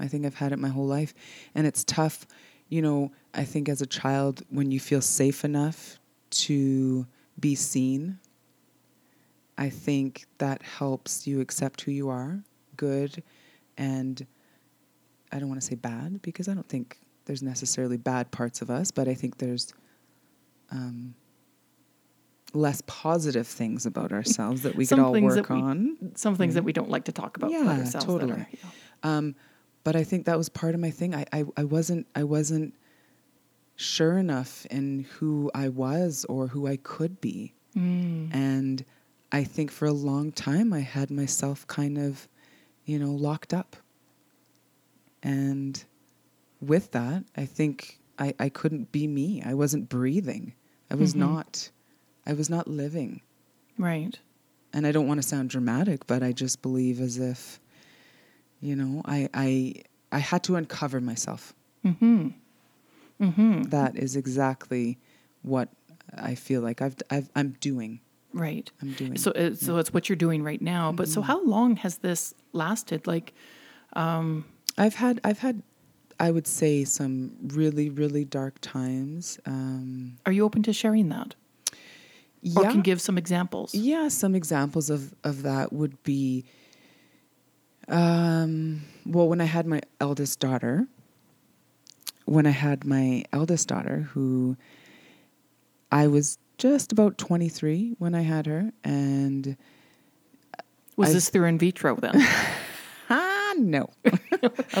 I 0.00 0.08
think 0.08 0.26
I've 0.26 0.34
had 0.34 0.52
it 0.52 0.58
my 0.58 0.68
whole 0.70 0.86
life. 0.86 1.14
And 1.54 1.66
it's 1.66 1.84
tough, 1.84 2.26
you 2.68 2.82
know, 2.82 3.12
I 3.32 3.44
think 3.44 3.68
as 3.68 3.80
a 3.80 3.86
child, 3.86 4.42
when 4.50 4.70
you 4.70 4.80
feel 4.80 5.00
safe 5.00 5.44
enough 5.44 5.98
to 6.40 7.06
be 7.38 7.54
seen, 7.54 8.18
I 9.58 9.70
think 9.70 10.26
that 10.38 10.62
helps 10.62 11.26
you 11.26 11.40
accept 11.40 11.80
who 11.82 11.90
you 11.92 12.08
are, 12.08 12.42
good 12.76 13.22
and 13.78 14.26
I 15.32 15.38
don't 15.38 15.48
want 15.48 15.60
to 15.60 15.66
say 15.66 15.74
bad 15.74 16.22
because 16.22 16.48
I 16.48 16.54
don't 16.54 16.68
think 16.68 16.98
there's 17.24 17.42
necessarily 17.42 17.96
bad 17.96 18.30
parts 18.30 18.62
of 18.62 18.70
us, 18.70 18.90
but 18.90 19.08
I 19.08 19.14
think 19.14 19.38
there's 19.38 19.72
um, 20.70 21.14
less 22.54 22.82
positive 22.86 23.46
things 23.46 23.86
about 23.86 24.12
ourselves 24.12 24.62
that 24.62 24.76
we 24.76 24.86
could 24.86 24.98
all 24.98 25.12
work 25.12 25.48
we- 25.50 25.56
on. 25.60 26.12
Some 26.14 26.36
things 26.36 26.54
that 26.54 26.64
we 26.64 26.72
don't 26.72 26.90
like 26.90 27.04
to 27.04 27.12
talk 27.12 27.36
about 27.36 27.50
about 27.50 27.64
Yeah, 27.64 27.78
ourselves. 27.80 28.06
totally. 28.06 28.32
are, 28.32 28.38
know. 28.38 29.10
Um, 29.10 29.34
but 29.84 29.96
I 29.96 30.04
think 30.04 30.26
that 30.26 30.38
was 30.38 30.48
part 30.48 30.74
of 30.74 30.80
my 30.80 30.90
thing. 30.90 31.14
I, 31.14 31.24
I, 31.32 31.44
I 31.56 31.64
wasn't 31.64 32.06
I 32.14 32.24
wasn't 32.24 32.74
sure 33.76 34.18
enough 34.18 34.66
in 34.66 35.06
who 35.18 35.50
I 35.54 35.68
was 35.68 36.24
or 36.28 36.48
who 36.48 36.66
I 36.66 36.76
could 36.76 37.20
be. 37.20 37.54
Mm. 37.76 38.34
And 38.34 38.84
I 39.30 39.44
think 39.44 39.70
for 39.70 39.86
a 39.86 39.92
long 39.92 40.32
time 40.32 40.72
I 40.72 40.80
had 40.80 41.10
myself 41.10 41.66
kind 41.66 41.98
of, 41.98 42.26
you 42.84 42.98
know, 42.98 43.10
locked 43.12 43.52
up. 43.52 43.76
And 45.22 45.82
with 46.60 46.92
that, 46.92 47.24
I 47.36 47.44
think 47.44 48.00
I, 48.18 48.34
I 48.38 48.48
couldn't 48.48 48.92
be 48.92 49.06
me. 49.06 49.42
I 49.44 49.54
wasn't 49.54 49.88
breathing. 49.88 50.54
I 50.90 50.94
was 50.94 51.14
Mhm. 51.14 51.18
not 51.18 51.70
I 52.28 52.32
was 52.32 52.50
not 52.50 52.66
living. 52.66 53.20
Right. 53.78 54.18
And 54.72 54.84
I 54.86 54.90
don't 54.92 55.06
want 55.06 55.22
to 55.22 55.26
sound 55.28 55.48
dramatic, 55.50 56.06
but 56.08 56.22
I 56.24 56.32
just 56.32 56.60
believe 56.60 57.00
as 57.00 57.18
if, 57.18 57.60
you 58.60 58.74
know, 58.74 59.02
I 59.04 59.28
I 59.34 59.74
I 60.12 60.18
had 60.18 60.42
to 60.44 60.56
uncover 60.56 61.00
myself. 61.00 61.52
Mm-hmm. 61.84 62.28
Mm-hmm. 63.20 63.62
That 63.64 63.96
is 63.96 64.16
exactly 64.16 64.98
what 65.42 65.68
I 66.16 66.34
feel 66.34 66.60
like 66.60 66.82
I've, 66.82 66.96
I've 67.10 67.30
I'm 67.34 67.56
doing. 67.60 68.00
Right. 68.32 68.70
I'm 68.82 68.92
doing. 68.92 69.16
So, 69.16 69.30
it, 69.32 69.58
so 69.58 69.78
it's 69.78 69.94
what 69.94 70.08
you're 70.08 70.16
doing 70.16 70.42
right 70.42 70.60
now. 70.60 70.92
But 70.92 71.04
Mm-hmm. 71.06 71.14
so, 71.14 71.22
how 71.22 71.42
long 71.44 71.76
has 71.76 71.98
this 71.98 72.34
lasted? 72.52 73.06
Like, 73.06 73.32
I've 73.94 74.94
had 74.94 75.20
I've 75.24 75.38
had 75.38 75.62
I 76.20 76.30
would 76.30 76.46
say 76.46 76.84
some 76.84 77.32
really 77.48 77.88
really 77.88 78.24
dark 78.26 78.58
times. 78.60 79.38
Um, 79.46 80.18
are 80.26 80.32
you 80.32 80.44
open 80.44 80.62
to 80.64 80.72
sharing 80.74 81.08
that, 81.08 81.34
or 81.72 82.62
yeah, 82.64 82.72
can 82.72 82.82
give 82.82 83.00
some 83.00 83.16
examples? 83.16 83.74
yeah. 83.74 84.08
Some 84.08 84.34
examples 84.34 84.90
of 84.90 85.14
of 85.24 85.42
that 85.44 85.72
would 85.72 86.02
be. 86.02 86.44
Um, 87.88 88.82
well, 89.04 89.28
when 89.28 89.40
I 89.40 89.44
had 89.44 89.66
my 89.66 89.80
eldest 90.00 90.40
daughter, 90.40 90.86
when 92.26 92.46
I 92.46 92.50
had 92.50 92.84
my 92.84 93.24
eldest 93.32 93.68
daughter, 93.68 94.08
who 94.12 94.56
I 95.90 96.06
was 96.06 96.38
just 96.58 96.92
about 96.92 97.18
23 97.18 97.94
when 97.98 98.14
I 98.14 98.22
had 98.22 98.46
her, 98.46 98.72
and 98.84 99.56
Was 100.96 101.10
I- 101.10 101.12
this 101.14 101.28
through 101.30 101.46
in 101.46 101.58
vitro 101.58 101.96
then? 101.96 102.12
ah, 103.10 103.54
no, 103.58 103.88
I 104.04 104.10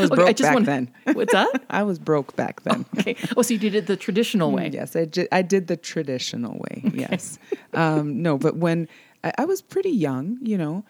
was 0.00 0.10
Okay, 0.10 0.14
broke 0.14 0.28
I 0.28 0.32
just 0.32 0.42
back 0.48 0.54
wanna- 0.54 0.66
then. 0.66 0.90
What's 1.14 1.32
that? 1.32 1.62
I 1.70 1.82
was 1.82 1.98
broke 1.98 2.34
back 2.36 2.62
then. 2.62 2.84
Okay. 2.98 3.16
Oh, 3.36 3.42
so 3.42 3.54
you 3.54 3.60
did 3.60 3.74
it 3.74 3.86
the 3.86 3.96
traditional 3.96 4.50
way. 4.52 4.70
Yes, 4.72 4.96
I 4.96 5.04
did, 5.04 5.28
I 5.32 5.42
did 5.42 5.66
the 5.68 5.76
traditional 5.76 6.58
way. 6.58 6.82
Yes. 6.94 7.38
Um, 7.74 8.22
no, 8.22 8.38
but 8.38 8.56
when 8.56 8.88
I, 9.24 9.32
I 9.38 9.44
was 9.44 9.62
pretty 9.62 9.90
young, 9.90 10.38
you 10.42 10.58
know, 10.58 10.84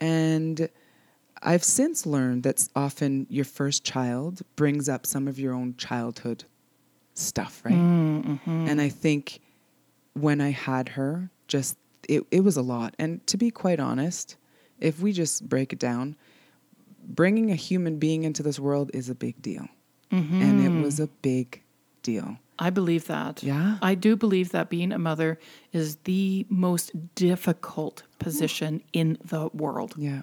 and 0.00 0.68
I've 1.42 1.64
since 1.64 2.06
learned 2.06 2.42
that 2.42 2.68
often 2.74 3.26
your 3.28 3.44
first 3.44 3.84
child 3.84 4.42
brings 4.56 4.88
up 4.88 5.06
some 5.06 5.28
of 5.28 5.38
your 5.38 5.54
own 5.54 5.74
childhood 5.76 6.44
stuff, 7.14 7.60
right? 7.64 7.74
Mm, 7.74 8.24
mm-hmm. 8.24 8.68
And 8.68 8.80
I 8.80 8.88
think 8.88 9.40
when 10.14 10.40
I 10.40 10.50
had 10.50 10.90
her, 10.90 11.30
just 11.46 11.76
it, 12.08 12.24
it 12.30 12.40
was 12.40 12.56
a 12.56 12.62
lot. 12.62 12.94
And 12.98 13.26
to 13.26 13.36
be 13.36 13.50
quite 13.50 13.80
honest, 13.80 14.36
if 14.80 15.00
we 15.00 15.12
just 15.12 15.48
break 15.48 15.72
it 15.72 15.78
down, 15.78 16.16
bringing 17.04 17.50
a 17.50 17.54
human 17.54 17.98
being 17.98 18.24
into 18.24 18.42
this 18.42 18.58
world 18.58 18.90
is 18.94 19.08
a 19.08 19.14
big 19.14 19.40
deal. 19.42 19.68
Mm-hmm. 20.12 20.42
And 20.42 20.64
it 20.64 20.84
was 20.84 21.00
a 21.00 21.06
big 21.06 21.62
deal. 22.02 22.38
I 22.58 22.70
believe 22.70 23.06
that. 23.06 23.42
Yeah. 23.42 23.78
I 23.82 23.94
do 23.94 24.16
believe 24.16 24.50
that 24.50 24.68
being 24.68 24.92
a 24.92 24.98
mother 24.98 25.38
is 25.72 25.96
the 26.04 26.46
most 26.48 27.14
difficult 27.14 28.02
mm-hmm. 28.02 28.24
position 28.24 28.82
in 28.92 29.18
the 29.24 29.48
world. 29.48 29.94
Yeah. 29.96 30.22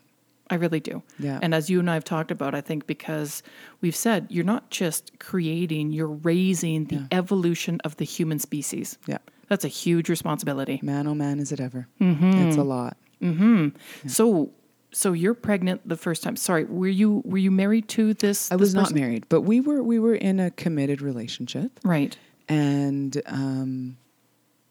I 0.50 0.56
really 0.56 0.80
do. 0.80 1.02
Yeah. 1.18 1.40
And 1.42 1.56
as 1.56 1.70
you 1.70 1.80
and 1.80 1.90
I 1.90 1.96
have 1.96 2.04
talked 2.04 2.30
about, 2.32 2.54
I 2.54 2.62
think 2.62 2.86
because 2.86 3.42
we've 3.82 3.96
said 3.96 4.28
you're 4.30 4.46
not 4.46 4.70
just 4.70 5.18
creating, 5.20 5.92
you're 5.92 6.08
raising 6.08 6.86
the 6.86 6.96
Yeah. 6.98 7.08
evolution 7.12 7.80
of 7.84 7.98
the 7.98 8.06
human 8.06 8.40
species. 8.40 8.98
Yeah. 9.08 9.18
That's 9.50 9.66
a 9.66 9.70
huge 9.70 10.10
responsibility. 10.10 10.80
Man, 10.84 11.08
oh 11.08 11.16
man, 11.16 11.40
is 11.40 11.52
it 11.52 11.60
ever. 11.60 11.88
Mm-hmm. 12.02 12.48
It's 12.48 12.58
a 12.58 12.64
lot. 12.64 12.98
Mm-hmm. 13.22 13.70
So, 14.08 14.52
so 14.92 15.14
you're 15.14 15.34
pregnant 15.34 15.88
the 15.88 15.98
first 15.98 16.24
time. 16.24 16.36
Sorry, 16.36 16.64
were 16.66 16.88
you 16.88 17.22
were 17.26 17.38
you 17.38 17.52
married 17.52 17.88
to 17.90 18.14
this? 18.14 18.52
I 18.52 18.56
this 18.56 18.62
was 18.62 18.76
not 18.76 18.94
married, 18.94 19.26
but 19.30 19.42
we 19.42 19.62
were 19.62 19.84
we 19.84 20.00
were 20.00 20.16
in 20.16 20.40
a 20.40 20.52
committed 20.52 21.02
relationship, 21.02 21.80
Right. 21.84 22.18
and 22.48 23.22
um, 23.26 23.98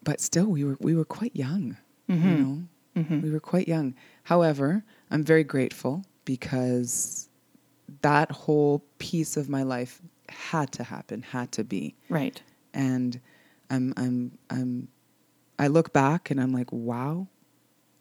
but 0.03 0.21
still 0.21 0.47
we 0.47 0.65
were 0.65 0.77
we 0.81 0.95
were 0.95 1.05
quite 1.05 1.35
young. 1.37 1.77
You 2.09 2.15
mm-hmm. 2.17 2.43
know, 2.97 3.21
we 3.23 3.31
were 3.31 3.41
quite 3.41 3.69
young. 3.69 3.95
However, 4.25 4.85
I'm 5.11 5.23
very 5.25 5.45
grateful 5.45 6.05
because 6.25 7.29
that 8.03 8.31
whole 8.31 8.85
piece 8.99 9.37
of 9.37 9.49
my 9.49 9.63
life 9.63 10.01
had 10.29 10.73
to 10.73 10.85
happen, 10.85 11.23
had 11.23 11.53
to 11.53 11.65
be, 11.65 11.95
Right. 12.09 12.41
and 12.73 13.21
I'm 13.71 13.93
I'm 13.97 14.39
I'm 14.51 14.89
I 15.59 15.69
look 15.69 15.93
back 15.93 16.31
and 16.31 16.41
I'm 16.41 16.53
like, 16.53 16.73
wow, 16.73 17.29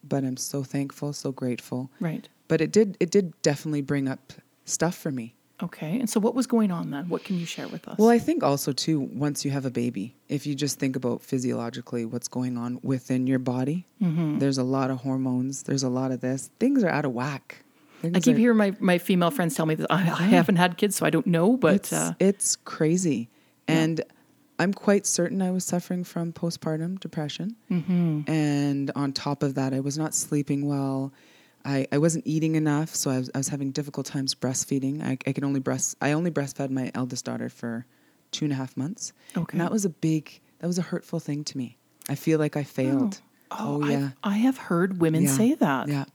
but 0.04 0.24
I'm 0.24 0.38
so 0.38 0.64
thankful, 0.64 1.14
so 1.14 1.32
grateful. 1.32 1.92
Right. 2.00 2.28
But 2.48 2.62
it 2.62 2.72
did 2.72 2.98
it 3.00 3.12
did 3.12 3.40
definitely 3.42 3.82
bring 3.82 4.08
up 4.08 4.34
stuff 4.66 4.96
for 4.96 5.12
me. 5.12 5.36
Okay. 5.62 6.00
And 6.00 6.10
so, 6.10 6.20
what 6.20 6.34
was 6.36 6.48
going 6.48 6.72
on 6.72 6.90
then? 6.92 7.08
What 7.10 7.24
can 7.24 7.38
you 7.40 7.46
share 7.46 7.68
with 7.68 7.88
us? 7.88 7.98
Well, 7.98 8.10
I 8.10 8.20
think 8.20 8.44
also 8.44 8.72
too, 8.74 9.00
once 9.00 9.46
you 9.46 9.52
have 9.52 9.66
a 9.66 9.70
baby, 9.70 10.16
if 10.28 10.46
you 10.48 10.56
just 10.56 10.80
think 10.80 10.96
about 10.96 11.22
physiologically 11.22 12.06
what's 12.06 12.28
going 12.28 12.58
on 12.58 12.80
within 12.84 13.28
your 13.28 13.40
body, 13.40 13.86
Mm-hmm. 14.02 14.40
there's 14.40 14.58
a 14.58 14.64
lot 14.64 14.92
of 14.92 14.98
hormones, 15.02 15.64
there's 15.64 15.84
a 15.84 15.90
lot 15.90 16.12
of 16.12 16.20
this. 16.22 16.50
Things 16.60 16.84
are 16.84 16.90
out 16.90 17.06
of 17.06 17.14
whack. 17.14 17.64
I 18.04 18.20
keep 18.20 18.36
are- 18.36 18.40
hearing 18.40 18.58
my, 18.58 18.76
my 18.82 18.98
female 18.98 19.32
friends 19.32 19.56
tell 19.56 19.66
me 19.66 19.76
that 19.76 19.88
I, 19.90 20.02
I 20.02 20.24
haven't 20.38 20.58
had 20.58 20.76
kids, 20.78 20.98
so 20.98 21.06
I 21.06 21.10
don't 21.10 21.28
know. 21.28 21.56
But 21.56 21.76
it's 21.76 21.94
uh, 21.94 22.14
it's 22.20 22.58
crazy, 22.58 23.30
and 23.68 24.02
I'm 24.60 24.74
quite 24.74 25.06
certain 25.06 25.42
I 25.42 25.52
was 25.52 25.64
suffering 25.64 26.04
from 26.04 26.34
postpartum 26.34 27.00
depression. 27.00 27.56
Mm-hmm. 27.72 28.30
And 28.30 28.92
on 28.96 29.14
top 29.14 29.42
of 29.44 29.56
that, 29.56 29.74
I 29.74 29.80
was 29.80 29.98
not 29.98 30.14
sleeping 30.14 30.66
well. 30.68 31.14
I, 31.66 31.88
I 31.92 31.98
wasn't 31.98 32.28
eating 32.28 32.56
enough, 32.56 32.94
so 32.94 33.10
I 33.10 33.18
was, 33.20 33.30
I 33.34 33.38
was 33.38 33.48
having 33.48 33.72
difficult 33.72 34.06
times 34.06 34.36
breastfeeding. 34.36 35.02
I, 35.04 35.18
I 35.26 35.32
could 35.34 35.44
only 35.44 35.60
breast 35.62 35.96
I 36.02 36.12
only 36.12 36.30
breastfed 36.32 36.70
my 36.72 36.92
eldest 36.94 37.26
daughter 37.26 37.50
for 37.50 37.86
two 38.32 38.46
and 38.46 38.52
a 38.52 38.56
half 38.56 38.76
months. 38.76 39.14
Okay. 39.38 39.54
And 39.54 39.62
that 39.62 39.72
was 39.72 39.86
a 39.86 39.90
big 39.90 40.40
that 40.60 40.68
was 40.68 40.78
a 40.78 40.82
hurtful 40.84 41.20
thing 41.20 41.44
to 41.46 41.58
me. 41.58 41.78
I 42.10 42.16
feel 42.16 42.38
like 42.40 42.58
I 42.58 42.64
failed. 42.64 43.22
Oh, 43.52 43.82
Oh, 43.82 43.84
I- 43.86 43.92
yeah. 43.92 44.10
I, 44.24 44.38
have 44.38 44.58
heard 44.58 45.00
women 45.00 45.24
Yeah. 45.24 45.30
say 45.30 45.54
that. 45.54 45.88
Yeah. 45.88 46.06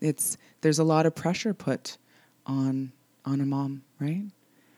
It's 0.00 0.36
there's 0.60 0.78
a 0.78 0.84
lot 0.84 1.04
of 1.06 1.14
pressure 1.14 1.52
put 1.52 1.98
on 2.46 2.92
on 3.24 3.40
a 3.40 3.46
mom, 3.46 3.82
right? 3.98 4.22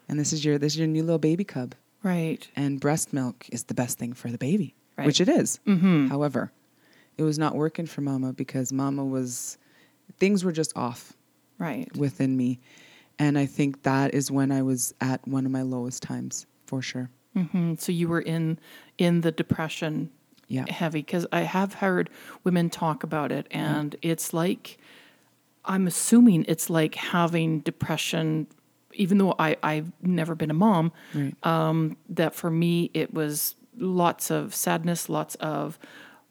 And 0.08 0.18
this 0.18 0.32
is 0.32 0.44
your 0.44 0.58
this 0.58 0.72
is 0.72 0.78
your 0.78 0.88
new 0.88 1.02
little 1.02 1.18
baby 1.18 1.44
cub. 1.44 1.74
Right. 2.02 2.48
And 2.56 2.80
breast 2.80 3.12
milk 3.12 3.46
is 3.52 3.64
the 3.64 3.74
best 3.74 3.98
thing 3.98 4.12
for 4.14 4.30
the 4.30 4.38
baby, 4.38 4.74
Right. 4.96 5.06
which 5.06 5.20
it 5.20 5.28
is. 5.28 5.60
Mm-hmm. 5.66 6.06
However, 6.08 6.50
it 7.18 7.24
was 7.24 7.38
not 7.38 7.54
working 7.56 7.86
for 7.86 8.00
mama 8.00 8.32
because 8.32 8.72
mama 8.72 9.04
was 9.04 9.58
things 10.18 10.44
were 10.44 10.52
just 10.52 10.76
off 10.76 11.12
Right. 11.58 11.88
within 11.96 12.36
me. 12.36 12.60
And 13.18 13.36
I 13.38 13.46
think 13.46 13.82
that 13.82 14.14
is 14.14 14.30
when 14.30 14.52
I 14.52 14.62
was 14.62 14.94
at 15.00 15.26
one 15.26 15.44
of 15.44 15.50
my 15.52 15.62
lowest 15.62 16.02
times, 16.02 16.46
for 16.66 16.80
sure. 16.82 17.10
hmm 17.34 17.74
So 17.78 17.92
you 17.92 18.08
were 18.08 18.20
in 18.20 18.58
in 18.96 19.20
the 19.22 19.32
depression 19.32 20.10
Yeah. 20.48 20.64
heavy 20.70 21.00
because 21.00 21.26
I 21.32 21.40
have 21.42 21.74
heard 21.74 22.10
women 22.44 22.70
talk 22.70 23.02
about 23.02 23.32
it, 23.32 23.46
and 23.50 23.96
it's 24.02 24.32
like 24.32 24.78
I'm 25.64 25.86
assuming 25.86 26.44
it's 26.48 26.70
like 26.70 26.94
having 26.94 27.60
depression. 27.60 28.46
Even 28.94 29.18
though 29.18 29.34
I 29.38 29.56
I've 29.62 29.92
never 30.02 30.34
been 30.34 30.50
a 30.50 30.54
mom, 30.54 30.92
Right. 31.14 31.34
um, 31.46 31.96
that 32.08 32.34
for 32.34 32.50
me 32.50 32.90
it 32.94 33.12
was 33.12 33.54
lots 33.76 34.30
of 34.30 34.54
sadness, 34.54 35.08
lots 35.08 35.34
of 35.36 35.78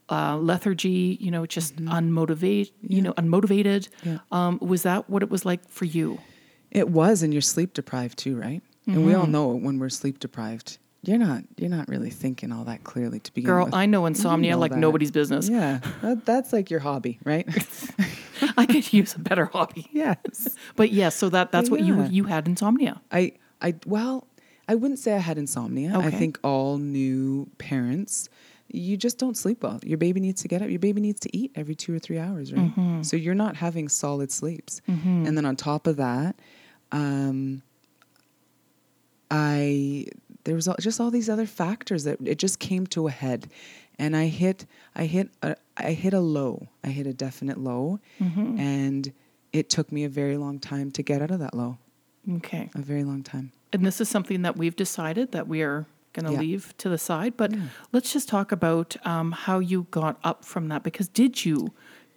uh, 0.10 0.38
lethargy. 0.38 1.18
You 1.20 1.32
know, 1.32 1.46
just 1.46 1.76
unmotivated. 1.78 2.72
You 2.82 3.02
know, 3.02 3.14
unmotivated. 3.14 3.90
Yeah. 4.04 4.20
Um, 4.32 4.60
was 4.62 4.84
that 4.84 5.10
what 5.10 5.24
it 5.24 5.30
was 5.30 5.46
like 5.46 5.68
for 5.70 5.86
you? 5.86 6.20
It 6.72 6.90
was, 6.90 7.24
and 7.24 7.34
you're 7.34 7.42
sleep 7.42 7.74
deprived 7.74 8.18
too, 8.18 8.38
right? 8.38 8.62
And 8.86 9.06
we 9.06 9.14
all 9.14 9.28
know 9.28 9.48
when 9.48 9.80
we're 9.80 9.90
sleep 9.90 10.20
deprived, 10.20 10.78
you're 11.04 11.18
not 11.18 11.44
you're 11.58 11.70
not 11.70 11.88
really 11.88 12.10
thinking 12.10 12.52
all 12.52 12.64
that 12.66 12.84
clearly 12.84 13.20
to 13.20 13.34
begin 13.34 13.48
Girl, 13.48 13.66
with. 13.66 13.74
I 13.74 13.86
know 13.86 14.06
insomnia 14.06 14.52
know 14.52 14.60
like 14.60 14.72
that. 14.72 14.80
nobody's 14.80 15.12
business. 15.12 15.50
Yeah, 15.50 15.80
that, 16.02 16.26
that's 16.26 16.54
like 16.54 16.70
your 16.70 16.80
hobby, 16.80 17.20
right? 17.24 17.48
I 18.58 18.66
could 18.66 18.92
use 18.92 19.14
a 19.16 19.20
better 19.20 19.46
hobby. 19.46 19.88
yes. 19.92 20.56
But 20.76 20.92
yes, 20.92 21.16
so 21.16 21.30
that 21.30 21.52
that's 21.52 21.70
what 21.70 21.82
you 21.82 22.04
you 22.06 22.26
had 22.26 22.48
insomnia. 22.48 23.02
I 23.12 23.34
I 23.62 23.76
well, 23.86 24.28
I 24.68 24.76
wouldn't 24.76 25.00
say 25.00 25.14
I 25.14 25.20
had 25.20 25.38
insomnia. 25.38 25.98
I 25.98 26.12
think 26.12 26.40
all 26.44 26.78
new 26.78 27.50
parents 27.58 28.30
you 28.70 28.98
just 28.98 29.18
don't 29.18 29.38
sleep 29.38 29.64
well. 29.64 29.80
Your 29.84 29.98
baby 29.98 30.20
needs 30.20 30.42
to 30.42 30.48
get 30.48 30.62
up. 30.62 30.70
Your 30.70 30.80
baby 30.80 31.00
needs 31.02 31.20
to 31.22 31.36
eat 31.38 31.52
every 31.56 31.74
2 31.76 31.96
or 31.96 32.00
3 32.00 32.20
hours, 32.20 32.52
right? 32.54 32.70
Mm-hmm. 32.76 33.02
So 33.04 33.16
you're 33.16 33.36
not 33.36 33.56
having 33.56 33.88
solid 33.90 34.32
sleeps. 34.32 34.82
And 34.88 35.38
then 35.38 35.46
on 35.46 35.56
top 35.56 35.88
of 35.88 35.98
that, 35.98 36.36
um 36.92 37.62
I 39.30 40.06
there 40.46 40.56
was 40.56 40.68
all, 40.68 40.76
just 40.80 41.02
all 41.02 41.12
these 41.12 41.30
other 41.30 41.46
factors 41.46 42.06
that 42.06 42.18
it 42.24 42.38
just 42.38 42.60
came 42.60 42.88
to 42.88 43.08
a 43.08 43.12
head 43.12 43.50
and 44.00 44.16
I 44.16 44.28
hit 44.28 44.66
I 44.96 45.06
hit 45.06 45.30
a 45.42 45.56
I 45.76 45.92
hit 45.92 46.14
a 46.14 46.20
low. 46.22 46.68
I 46.84 46.90
hit 46.90 47.08
a 47.08 47.14
definite 47.14 47.58
low 47.58 48.00
Mm-hmm. 48.22 48.60
and 48.60 49.14
it 49.54 49.70
took 49.70 49.92
me 49.92 50.04
a 50.04 50.10
very 50.10 50.38
long 50.38 50.60
time 50.60 50.92
to 50.92 51.02
get 51.04 51.22
out 51.22 51.32
of 51.32 51.40
that 51.40 51.54
low. 51.54 51.78
Okay. 52.38 52.70
A 52.76 52.82
very 52.82 53.04
long 53.04 53.24
time. 53.24 53.52
And 53.74 53.86
this 53.86 54.00
is 54.02 54.08
something 54.10 54.42
that 54.44 54.56
we've 54.58 54.76
decided 54.76 55.32
that 55.32 55.48
we 55.48 55.62
are 55.62 55.86
going 56.18 56.26
to 56.26 56.34
Yeah. 56.34 56.40
leave 56.40 56.74
to 56.78 56.90
the 56.90 56.98
side. 56.98 57.34
But 57.38 57.54
Yeah. 57.54 57.62
let's 57.94 58.12
just 58.12 58.28
talk 58.28 58.52
about 58.52 58.98
um, 59.06 59.32
how 59.32 59.60
you 59.60 59.88
got 59.92 60.20
up 60.24 60.44
from 60.44 60.68
that. 60.70 60.84
Because 60.84 61.08
did 61.08 61.46
you 61.46 61.74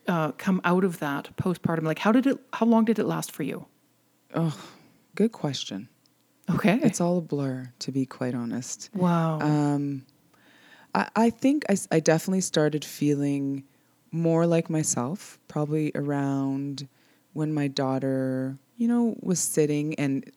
uh, 0.08 0.32
come 0.32 0.60
out 0.64 0.84
of 0.84 0.98
that 0.98 1.28
postpartum? 1.36 1.84
Like, 1.84 2.00
how 2.00 2.12
did 2.12 2.26
it? 2.26 2.38
How 2.54 2.66
long 2.66 2.84
did 2.84 2.98
it 2.98 3.04
last 3.04 3.30
for 3.30 3.44
you? 3.44 3.66
Oh, 4.34 4.56
good 5.14 5.32
question. 5.32 5.88
Okay. 6.50 6.80
It's 6.82 7.00
all 7.00 7.18
a 7.18 7.20
blur, 7.20 7.72
to 7.80 7.92
be 7.92 8.06
quite 8.06 8.34
honest. 8.34 8.90
wow. 8.94 9.38
Um, 9.40 10.04
I, 10.94 11.08
I 11.14 11.30
think 11.30 11.64
I, 11.68 11.76
I 11.92 12.00
definitely 12.00 12.40
started 12.40 12.84
feeling 12.84 13.64
more 14.10 14.46
like 14.46 14.68
myself, 14.68 15.38
probably 15.46 15.92
around 15.94 16.88
when 17.34 17.54
my 17.54 17.68
daughter, 17.68 18.58
you 18.76 18.88
know, 18.88 19.14
was 19.20 19.38
sitting. 19.38 19.94
And 19.94 20.28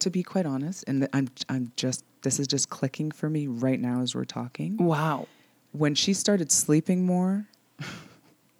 to 0.00 0.10
be 0.10 0.22
quite 0.22 0.46
honest, 0.46 0.84
and 0.86 1.08
I'm, 1.12 1.28
I'm 1.48 1.72
just, 1.76 2.04
this 2.22 2.38
is 2.40 2.46
just 2.46 2.70
clicking 2.70 3.10
for 3.10 3.28
me 3.30 3.46
right 3.46 3.80
now 3.80 4.00
as 4.00 4.14
we're 4.14 4.24
talking. 4.24 4.76
wow. 4.78 5.26
When 5.72 5.94
she 5.94 6.14
started 6.14 6.50
sleeping 6.50 7.04
more, 7.04 7.46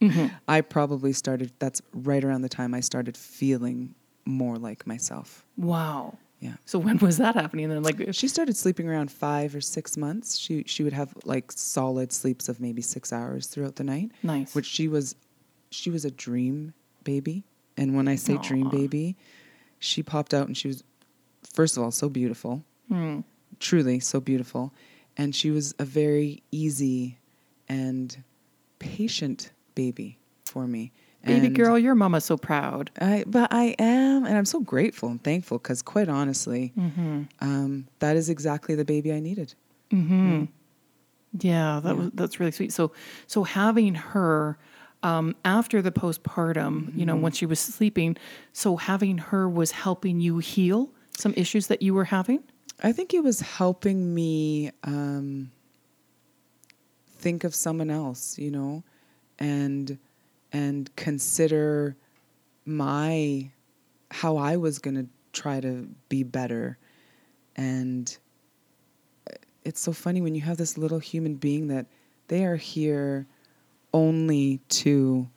Mm-hmm. 0.01 0.27
I 0.49 0.61
probably 0.61 1.13
started, 1.15 1.53
that's 1.59 1.81
right 1.95 2.23
around 2.23 2.43
the 2.43 2.49
time 2.51 2.75
I 2.75 2.81
started 2.81 3.17
feeling 3.17 3.95
more 4.27 4.57
like 4.57 4.87
myself. 4.87 5.45
Wow. 5.57 6.19
Yeah. 6.41 6.57
So 6.67 6.79
when 6.79 6.99
was 6.99 7.17
that 7.17 7.35
happening? 7.35 7.65
And 7.65 7.73
then, 7.75 7.83
like, 7.83 8.13
She 8.13 8.29
started 8.29 8.57
sleeping 8.57 8.89
around 8.89 9.11
five 9.11 9.55
or 9.55 9.63
six 9.63 9.97
months. 9.97 10.37
She 10.37 10.65
she 10.67 10.83
would 10.83 10.93
have 10.93 11.15
like 11.25 11.51
solid 11.51 12.13
sleeps 12.13 12.51
of 12.51 12.61
maybe 12.61 12.83
six 12.83 13.11
hours 13.11 13.47
throughout 13.47 13.77
the 13.77 13.85
night, 13.85 14.11
nice. 14.23 14.55
which 14.55 14.67
she 14.67 14.87
was 14.87 15.15
she 15.71 15.89
was 15.89 16.05
a 16.05 16.11
dream 16.11 16.75
baby. 17.05 17.45
And 17.79 17.97
when 17.97 18.07
I 18.07 18.17
say 18.17 18.37
dream 18.37 18.69
baby, 18.69 19.17
she 19.79 20.03
popped 20.03 20.35
out 20.35 20.47
and 20.47 20.55
she 20.57 20.69
was 20.69 20.85
first 21.57 21.77
of 21.77 21.83
all 21.83 21.91
so 21.91 22.09
beautiful, 22.09 22.63
Hmm. 22.89 23.21
truly 23.59 23.99
so 23.99 24.21
beautiful, 24.21 24.73
and 25.17 25.35
she 25.35 25.51
was 25.51 25.75
a 25.81 25.85
very 25.85 26.43
easy 26.53 27.19
and 27.69 28.23
patient 28.79 29.51
baby 29.75 30.19
for 30.45 30.67
me. 30.69 30.93
Baby 31.25 31.47
And 31.49 31.57
girl, 31.57 31.77
your 31.79 31.97
mama's 31.97 32.25
so 32.25 32.37
proud. 32.37 32.91
I 33.01 33.25
but 33.27 33.49
I 33.53 33.75
am, 33.81 34.25
and 34.27 34.37
I'm 34.39 34.45
so 34.45 34.61
grateful 34.61 35.09
and 35.09 35.21
thankful 35.25 35.59
because 35.59 35.83
quite 35.83 36.09
honestly, 36.09 36.73
Mm-hmm. 36.79 37.23
um, 37.41 37.89
that 37.99 38.15
is 38.17 38.29
exactly 38.29 38.75
the 38.77 38.85
baby 38.85 39.13
I 39.13 39.19
needed. 39.21 39.55
Mm-hmm. 39.91 40.45
Yeah, 41.41 41.81
that 41.83 41.89
Yeah. 41.95 42.01
was 42.01 42.11
that's 42.15 42.39
really 42.39 42.53
sweet. 42.53 42.73
So 42.73 42.93
so 43.27 43.43
having 43.43 43.95
her 43.97 44.57
um, 45.03 45.35
after 45.45 45.83
the 45.83 45.91
postpartum, 45.93 46.97
you 46.97 47.05
know, 47.07 47.17
when 47.17 47.33
she 47.33 47.47
was 47.47 47.59
sleeping, 47.61 48.17
so 48.53 48.77
having 48.77 49.19
her 49.19 49.49
was 49.49 49.71
helping 49.73 50.21
you 50.21 50.39
heal 50.39 50.91
some 51.17 51.35
issues 51.37 51.67
that 51.69 51.83
you 51.83 51.95
were 51.95 52.05
having. 52.05 52.43
I 52.83 52.93
think 52.93 53.15
it 53.15 53.23
was 53.23 53.41
helping 53.41 54.15
me 54.15 54.71
um, 54.85 55.51
think 57.19 57.45
of 57.45 57.55
someone 57.55 57.91
else, 57.91 58.39
you 58.39 58.51
know, 58.51 58.85
and 59.39 59.99
and 60.53 60.95
consider 60.97 61.97
my 62.65 63.51
how 64.11 64.37
I 64.37 64.57
was 64.57 64.79
going 64.79 64.97
to 64.97 65.07
try 65.33 65.61
to 65.61 65.89
be 66.09 66.23
better. 66.23 66.79
And 67.57 68.17
it's 69.65 69.81
so 69.81 69.93
funny 69.93 70.21
when 70.21 70.35
you 70.35 70.43
have 70.43 70.57
this 70.57 70.79
little 70.79 70.99
human 70.99 71.35
being 71.35 71.69
that 71.69 71.87
they 72.29 72.45
are 72.45 72.57
here 72.57 73.27
only 73.93 74.61
to 74.69 75.29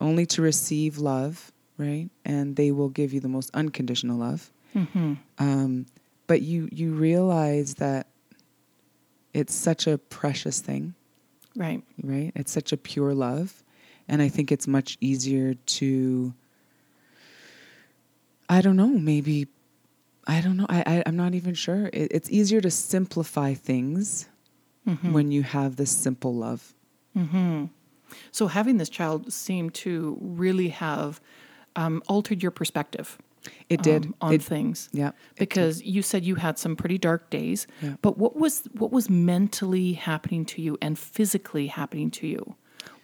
only 0.00 0.26
to 0.26 0.42
receive 0.42 0.98
love, 0.98 1.52
right? 1.78 2.08
And 2.24 2.56
they 2.56 2.70
will 2.70 2.88
give 2.88 3.12
you 3.12 3.20
the 3.20 3.28
most 3.28 3.50
unconditional 3.54 4.18
love. 4.18 4.50
Mm-hmm. 4.76 5.14
Um, 5.38 5.86
but 6.26 6.42
you 6.42 6.68
you 6.70 6.92
realize 6.94 7.74
that 7.74 8.06
it's 9.32 9.54
such 9.54 9.86
a 9.86 9.96
precious 9.98 10.60
thing, 10.60 10.94
Right. 11.56 11.82
right? 12.02 12.32
It's 12.34 12.52
such 12.52 12.72
a 12.72 12.76
pure 12.76 13.14
love, 13.14 13.62
and 14.08 14.20
I 14.22 14.28
think 14.28 14.52
it's 14.52 14.66
much 14.68 14.98
easier 15.00 15.54
to. 15.54 16.34
I 18.48 18.60
don't 18.60 18.76
know. 18.76 18.88
Maybe, 18.88 19.48
I 20.26 20.40
don't 20.40 20.56
know. 20.56 20.66
I, 20.68 20.82
I 20.86 21.02
I'm 21.06 21.16
not 21.16 21.34
even 21.34 21.54
sure. 21.54 21.86
It, 21.92 22.08
it's 22.12 22.30
easier 22.30 22.60
to 22.60 22.70
simplify 22.70 23.54
things 23.54 24.28
Mm-hmm. 24.88 25.12
when 25.12 25.32
you 25.32 25.42
have 25.42 25.74
this 25.74 25.90
simple 25.90 26.32
love. 26.32 26.72
Mm-hmm. 27.18 27.64
So 28.30 28.46
having 28.46 28.76
this 28.76 28.88
child 28.88 29.32
seemed 29.32 29.74
to 29.82 30.16
really 30.20 30.68
have 30.68 31.20
um, 31.74 32.04
altered 32.06 32.40
your 32.40 32.52
perspective. 32.52 33.18
It 33.68 33.82
did. 33.82 34.06
um, 34.06 34.14
on 34.20 34.34
It- 34.34 34.42
things. 34.42 34.88
yeah. 34.92 35.10
because 35.38 35.82
you 35.82 36.02
said 36.02 36.24
you 36.24 36.34
had 36.36 36.58
some 36.58 36.76
pretty 36.76 36.98
dark 36.98 37.30
days 37.30 37.66
Yeah. 37.82 37.96
but 38.02 38.16
what 38.18 38.36
was 38.36 38.68
what 38.72 38.90
was 38.92 39.08
mentally 39.10 39.92
happening 39.94 40.44
to 40.46 40.62
you 40.62 40.78
and 40.80 40.98
physically 40.98 41.66
happening 41.68 42.10
to 42.12 42.26
you 42.26 42.54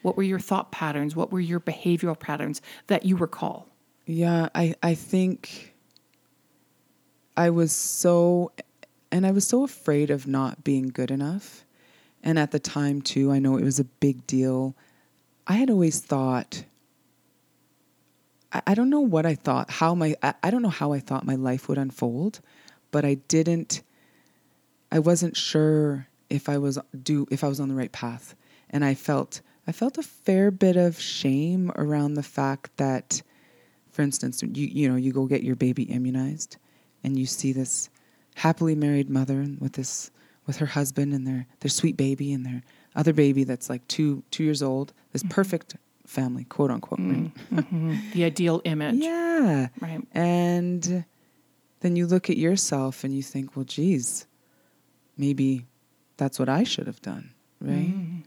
what 0.02 0.16
were 0.16 0.22
your 0.22 0.38
thought 0.40 0.70
patterns 0.72 1.14
what 1.16 1.30
were 1.32 1.40
your 1.40 1.60
behavioral 1.60 2.18
patterns 2.18 2.60
that 2.86 3.04
you 3.04 3.16
recall 3.16 3.68
Yeah, 4.06 4.48
I, 4.54 4.74
I 4.82 4.94
think 4.94 5.74
I 7.36 7.50
was 7.50 7.72
so, 7.72 8.52
and 9.10 9.26
I 9.26 9.30
was 9.30 9.46
so 9.46 9.64
afraid 9.64 10.10
of 10.10 10.26
not 10.26 10.64
being 10.64 10.88
good 10.88 11.10
enough. 11.10 11.64
And 12.22 12.38
at 12.38 12.50
the 12.50 12.58
time, 12.58 13.00
too, 13.00 13.32
I 13.32 13.38
know 13.38 13.56
it 13.56 13.64
was 13.64 13.80
a 13.80 13.84
big 13.84 14.26
deal. 14.26 14.76
I 15.46 15.54
had 15.54 15.70
always 15.70 15.98
thought, 16.00 16.64
I, 18.52 18.62
I 18.68 18.74
don't 18.74 18.90
know 18.90 19.00
what 19.00 19.26
I 19.26 19.34
thought, 19.34 19.70
how 19.70 19.94
my, 19.94 20.14
I, 20.22 20.34
I 20.42 20.50
don't 20.50 20.62
know 20.62 20.68
how 20.68 20.92
I 20.92 21.00
thought 21.00 21.26
my 21.26 21.34
life 21.34 21.68
would 21.68 21.78
unfold, 21.78 22.40
but 22.90 23.04
I 23.04 23.14
didn't, 23.14 23.82
I 24.90 24.98
wasn't 24.98 25.36
sure 25.36 26.06
if 26.32 26.48
I 26.48 26.58
was 26.58 26.78
do 27.02 27.26
if 27.30 27.44
I 27.44 27.48
was 27.48 27.60
on 27.60 27.68
the 27.68 27.74
right 27.74 27.92
path, 27.92 28.34
and 28.70 28.84
I 28.84 28.94
felt 28.94 29.42
I 29.66 29.72
felt 29.72 29.98
a 29.98 30.02
fair 30.02 30.50
bit 30.50 30.76
of 30.76 30.98
shame 30.98 31.70
around 31.76 32.14
the 32.14 32.22
fact 32.22 32.76
that, 32.78 33.22
for 33.90 34.02
instance, 34.02 34.42
you 34.42 34.66
you 34.66 34.88
know 34.88 34.96
you 34.96 35.12
go 35.12 35.26
get 35.26 35.42
your 35.42 35.56
baby 35.56 35.84
immunized, 35.84 36.56
and 37.04 37.18
you 37.18 37.26
see 37.26 37.52
this 37.52 37.90
happily 38.36 38.74
married 38.74 39.10
mother 39.10 39.46
with 39.60 39.74
this 39.74 40.10
with 40.46 40.56
her 40.56 40.66
husband 40.66 41.12
and 41.12 41.26
their 41.26 41.46
their 41.60 41.70
sweet 41.70 41.96
baby 41.96 42.32
and 42.32 42.44
their 42.46 42.62
other 42.96 43.12
baby 43.12 43.44
that's 43.44 43.68
like 43.68 43.86
two 43.88 44.22
two 44.30 44.42
years 44.44 44.62
old. 44.62 44.92
This 45.12 45.22
mm-hmm. 45.22 45.34
perfect 45.34 45.76
family, 46.12 46.44
quote 46.44 46.70
unquote. 46.70 47.00
Right? 47.00 47.30
hmm 47.64 47.94
The 48.12 48.24
ideal 48.24 48.60
image. 48.64 49.02
Yeah. 49.10 49.68
Right. 49.80 50.00
And 50.12 51.04
then 51.80 51.96
you 51.96 52.06
look 52.06 52.30
at 52.30 52.36
yourself 52.36 53.02
and 53.04 53.12
you 53.14 53.22
think, 53.22 53.56
well, 53.56 53.64
geez, 53.64 54.26
maybe 55.16 55.66
that's 56.16 56.38
what 56.38 56.48
I 56.48 56.62
should 56.64 56.86
have 56.86 57.00
done, 57.02 57.32
right? 57.60 57.92
Mhm. 57.94 58.22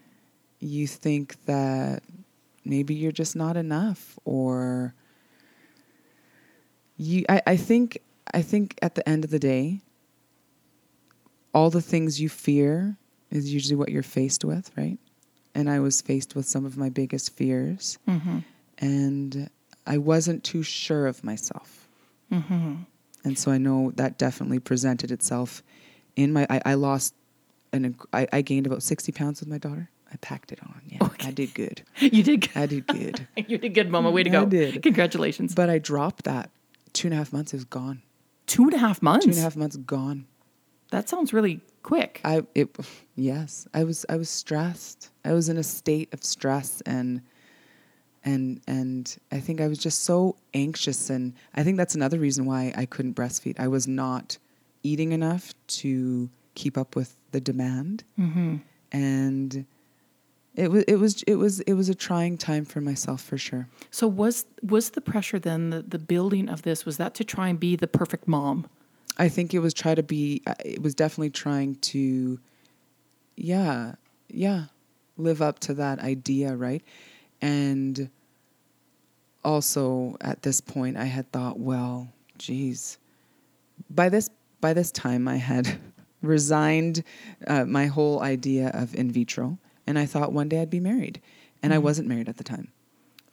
You 0.60 0.88
think 0.88 1.36
that 1.46 2.04
maybe 2.66 2.94
you're 2.96 3.12
just 3.24 3.36
not 3.36 3.56
enough 3.56 4.18
or 4.26 4.94
you 6.98 7.26
I, 7.30 7.42
I 7.54 7.58
think 7.58 8.00
I 8.34 8.42
think 8.42 8.78
at 8.82 8.96
the 8.96 9.08
end 9.08 9.24
of 9.24 9.30
the 9.32 9.40
day, 9.40 9.82
all 11.54 11.70
the 11.70 11.82
things 11.82 12.20
you 12.20 12.30
fear 12.30 12.98
is 13.32 13.54
usually 13.54 13.76
what 13.76 13.90
you're 13.90 14.04
faced 14.04 14.44
with, 14.44 14.72
right? 14.78 14.98
And 15.56 15.70
I 15.70 15.80
was 15.80 16.02
faced 16.02 16.36
with 16.36 16.46
some 16.46 16.66
of 16.66 16.78
my 16.78 16.90
biggest 16.90 17.36
fears 17.36 17.98
Mhm. 18.08 18.44
and 18.78 19.50
I 19.88 19.98
wasn't 19.98 20.44
too 20.44 20.64
sure 20.64 21.08
of 21.08 21.24
myself. 21.24 21.88
Mhm. 22.32 22.86
And 23.24 23.38
so 23.40 23.52
I 23.52 23.58
know 23.58 23.92
that 23.96 24.18
definitely 24.18 24.60
presented 24.60 25.12
itself 25.12 25.64
in 26.16 26.34
my. 26.34 26.46
I, 26.50 26.62
I 26.66 26.74
lost, 26.76 27.14
and 27.74 27.96
I, 28.14 28.28
I 28.34 28.42
gained 28.42 28.68
about 28.68 28.84
sixty 28.84 29.12
pounds 29.12 29.40
with 29.40 29.50
my 29.50 29.58
daughter. 29.58 29.90
I 30.12 30.18
packed 30.18 30.52
it 30.52 30.60
on. 30.62 30.82
Yeah, 30.88 30.98
Okay. 31.02 31.28
I 31.30 31.32
did 31.32 31.54
good. 31.54 31.82
You 32.00 32.22
did. 32.24 32.42
Good. 32.42 32.52
I 32.58 32.66
did 32.68 32.88
good. 32.88 33.28
You 33.48 33.58
did 33.58 33.74
good, 33.74 33.90
Mama. 33.90 34.12
Way 34.12 34.24
to 34.24 34.30
go. 34.30 34.42
I 34.44 34.46
did. 34.46 34.84
Congratulations. 34.84 35.56
but 35.56 35.70
I 35.70 35.80
dropped 35.80 36.26
that 36.26 36.52
two 36.94 37.08
and 37.08 37.14
a 37.14 37.18
half 37.18 37.32
months. 37.34 37.54
Was 37.54 37.64
gone. 37.66 38.02
Two 38.48 38.64
and 38.66 38.74
a 38.74 38.78
half 38.78 39.02
months. 39.02 39.26
Two 39.26 39.32
and 39.32 39.40
a 39.40 39.42
half 39.42 39.56
months 39.56 39.76
gone. 39.78 40.26
That 40.92 41.10
sounds 41.10 41.34
really 41.34 41.62
quick. 41.86 42.20
I 42.26 42.44
it 42.56 42.76
yes. 43.16 43.68
I 43.74 43.84
was 43.84 44.06
I 44.10 44.18
was 44.18 44.30
stressed. 44.30 45.12
I 45.24 45.34
was 45.34 45.50
in 45.50 45.58
a 45.58 45.64
state 45.64 46.14
of 46.14 46.24
stress 46.24 46.82
and 46.86 47.22
and 48.24 48.60
and 48.68 49.16
I 49.32 49.40
think 49.40 49.62
I 49.62 49.68
was 49.68 49.78
just 49.78 50.04
so 50.04 50.36
anxious 50.54 51.10
and 51.10 51.34
I 51.54 51.64
think 51.64 51.78
that's 51.78 51.96
another 51.96 52.20
reason 52.20 52.46
why 52.46 52.74
I 52.76 52.86
couldn't 52.86 53.16
breastfeed. 53.16 53.60
I 53.60 53.68
was 53.68 53.88
not 53.88 54.38
eating 54.82 55.12
enough 55.12 55.54
to 55.68 56.30
keep 56.56 56.76
up 56.78 56.96
with 56.96 57.16
the 57.32 57.40
demand. 57.40 58.04
hmm 58.16 58.56
And 58.92 59.66
it 60.56 60.72
was 60.72 60.84
it 60.88 60.96
was 60.96 61.24
it 61.24 61.36
was 61.36 61.60
it 61.62 61.74
was 61.74 61.90
a 61.90 61.96
trying 61.96 62.38
time 62.38 62.66
for 62.66 62.82
myself 62.82 63.22
for 63.22 63.38
sure. 63.38 63.68
So 63.92 64.08
was 64.08 64.46
was 64.64 64.90
the 64.92 65.02
pressure 65.02 65.38
then 65.38 65.70
the, 65.70 65.82
the 65.84 66.00
building 66.00 66.50
of 66.50 66.64
this 66.64 66.86
was 66.86 66.98
that 66.98 67.14
to 67.16 67.24
try 67.24 67.50
and 67.50 67.60
be 67.60 67.76
the 67.76 67.88
perfect 67.88 68.28
mom? 68.28 68.66
I 69.18 69.30
think 69.30 69.54
it 69.54 69.60
was 69.60 69.74
try 69.74 69.96
to 69.96 70.04
be 70.04 70.42
uh, 70.46 70.54
it 70.64 70.82
was 70.82 70.94
definitely 70.96 71.30
trying 71.32 71.76
to 71.76 72.40
yeah, 73.38 73.96
yeah, 74.30 74.66
live 75.18 75.42
up 75.42 75.60
to 75.60 75.74
that 75.76 76.00
idea, 76.00 76.56
right? 76.56 76.84
And 77.42 78.10
also 79.44 80.18
at 80.22 80.42
this 80.42 80.62
point 80.62 80.98
I 80.98 81.06
had 81.06 81.32
thought, 81.32 81.60
well, 81.60 82.10
geez. 82.38 82.98
By 83.90 84.10
this 84.10 84.30
by 84.62 84.74
this 84.74 84.92
time 84.92 85.28
I 85.28 85.38
had 85.38 85.78
resigned 86.22 87.04
uh, 87.48 87.66
my 87.66 87.86
whole 87.88 88.22
idea 88.22 88.70
of 88.70 88.96
in 88.96 89.12
vitro 89.12 89.58
and 89.86 90.00
I 90.00 90.06
thought 90.06 90.34
one 90.34 90.50
day 90.50 90.62
I'd 90.62 90.70
be 90.70 90.80
married. 90.80 91.22
And 91.62 91.74
I 91.74 91.78
Mhm. 91.78 91.84
wasn't 91.84 92.08
married 92.08 92.30
at 92.30 92.38
the 92.38 92.44
time. 92.44 92.68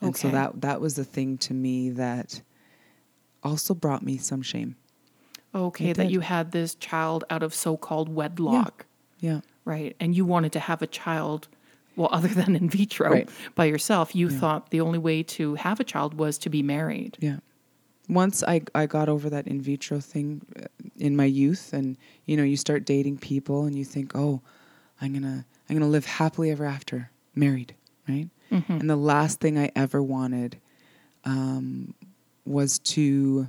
And 0.01 0.15
so 0.17 0.29
that 0.29 0.61
that 0.61 0.81
was 0.81 0.95
the 0.95 1.05
thing 1.05 1.37
to 1.39 1.53
me 1.53 1.89
that 1.91 2.41
also 3.43 3.73
brought 3.73 4.03
me 4.03 4.17
some 4.17 4.41
shame. 4.41 4.75
Okay, 5.55 5.93
that 5.93 6.09
you 6.09 6.19
had 6.21 6.51
this 6.51 6.75
child 6.75 7.23
out 7.29 7.43
of 7.43 7.53
so-called 7.53 8.09
wedlock, 8.09 8.85
Yeah. 9.19 9.41
right? 9.65 9.95
And 9.99 10.15
you 10.15 10.25
wanted 10.25 10.51
to 10.53 10.59
have 10.59 10.81
a 10.81 10.87
child, 10.87 11.47
well, 11.95 12.09
other 12.11 12.27
than 12.27 12.55
in 12.55 12.69
vitro 12.69 13.11
Right. 13.11 13.29
by 13.55 13.65
yourself. 13.65 14.15
You 14.15 14.29
Yeah. 14.29 14.39
thought 14.39 14.71
the 14.71 14.81
only 14.81 14.97
way 14.99 15.21
to 15.23 15.55
have 15.55 15.79
a 15.79 15.83
child 15.83 16.15
was 16.15 16.37
to 16.39 16.49
be 16.49 16.63
married. 16.63 17.17
Yeah. 17.21 17.37
Once 18.09 18.43
I, 18.43 18.61
I 18.75 18.85
got 18.87 19.07
over 19.09 19.29
that 19.29 19.47
in 19.47 19.61
vitro 19.61 19.99
thing 19.99 20.41
uh, 20.61 20.65
in 20.97 21.15
my 21.15 21.25
youth, 21.25 21.71
and 21.71 21.97
you 22.25 22.35
know, 22.35 22.43
you 22.43 22.57
start 22.57 22.83
dating 22.85 23.17
people, 23.19 23.65
and 23.65 23.75
you 23.77 23.85
think, 23.85 24.13
oh, 24.15 24.41
I'm 24.99 25.13
gonna 25.13 25.45
I'm 25.69 25.77
gonna 25.77 25.89
live 25.89 26.05
happily 26.05 26.51
ever 26.51 26.65
after, 26.65 27.11
married, 27.35 27.73
right? 28.09 28.27
Mhm. 28.51 28.79
And 28.81 28.89
the 28.89 28.97
last 28.97 29.39
thing 29.39 29.57
I 29.57 29.71
ever 29.75 30.03
wanted 30.03 30.57
um, 31.25 31.93
was 32.45 32.79
to 32.79 33.47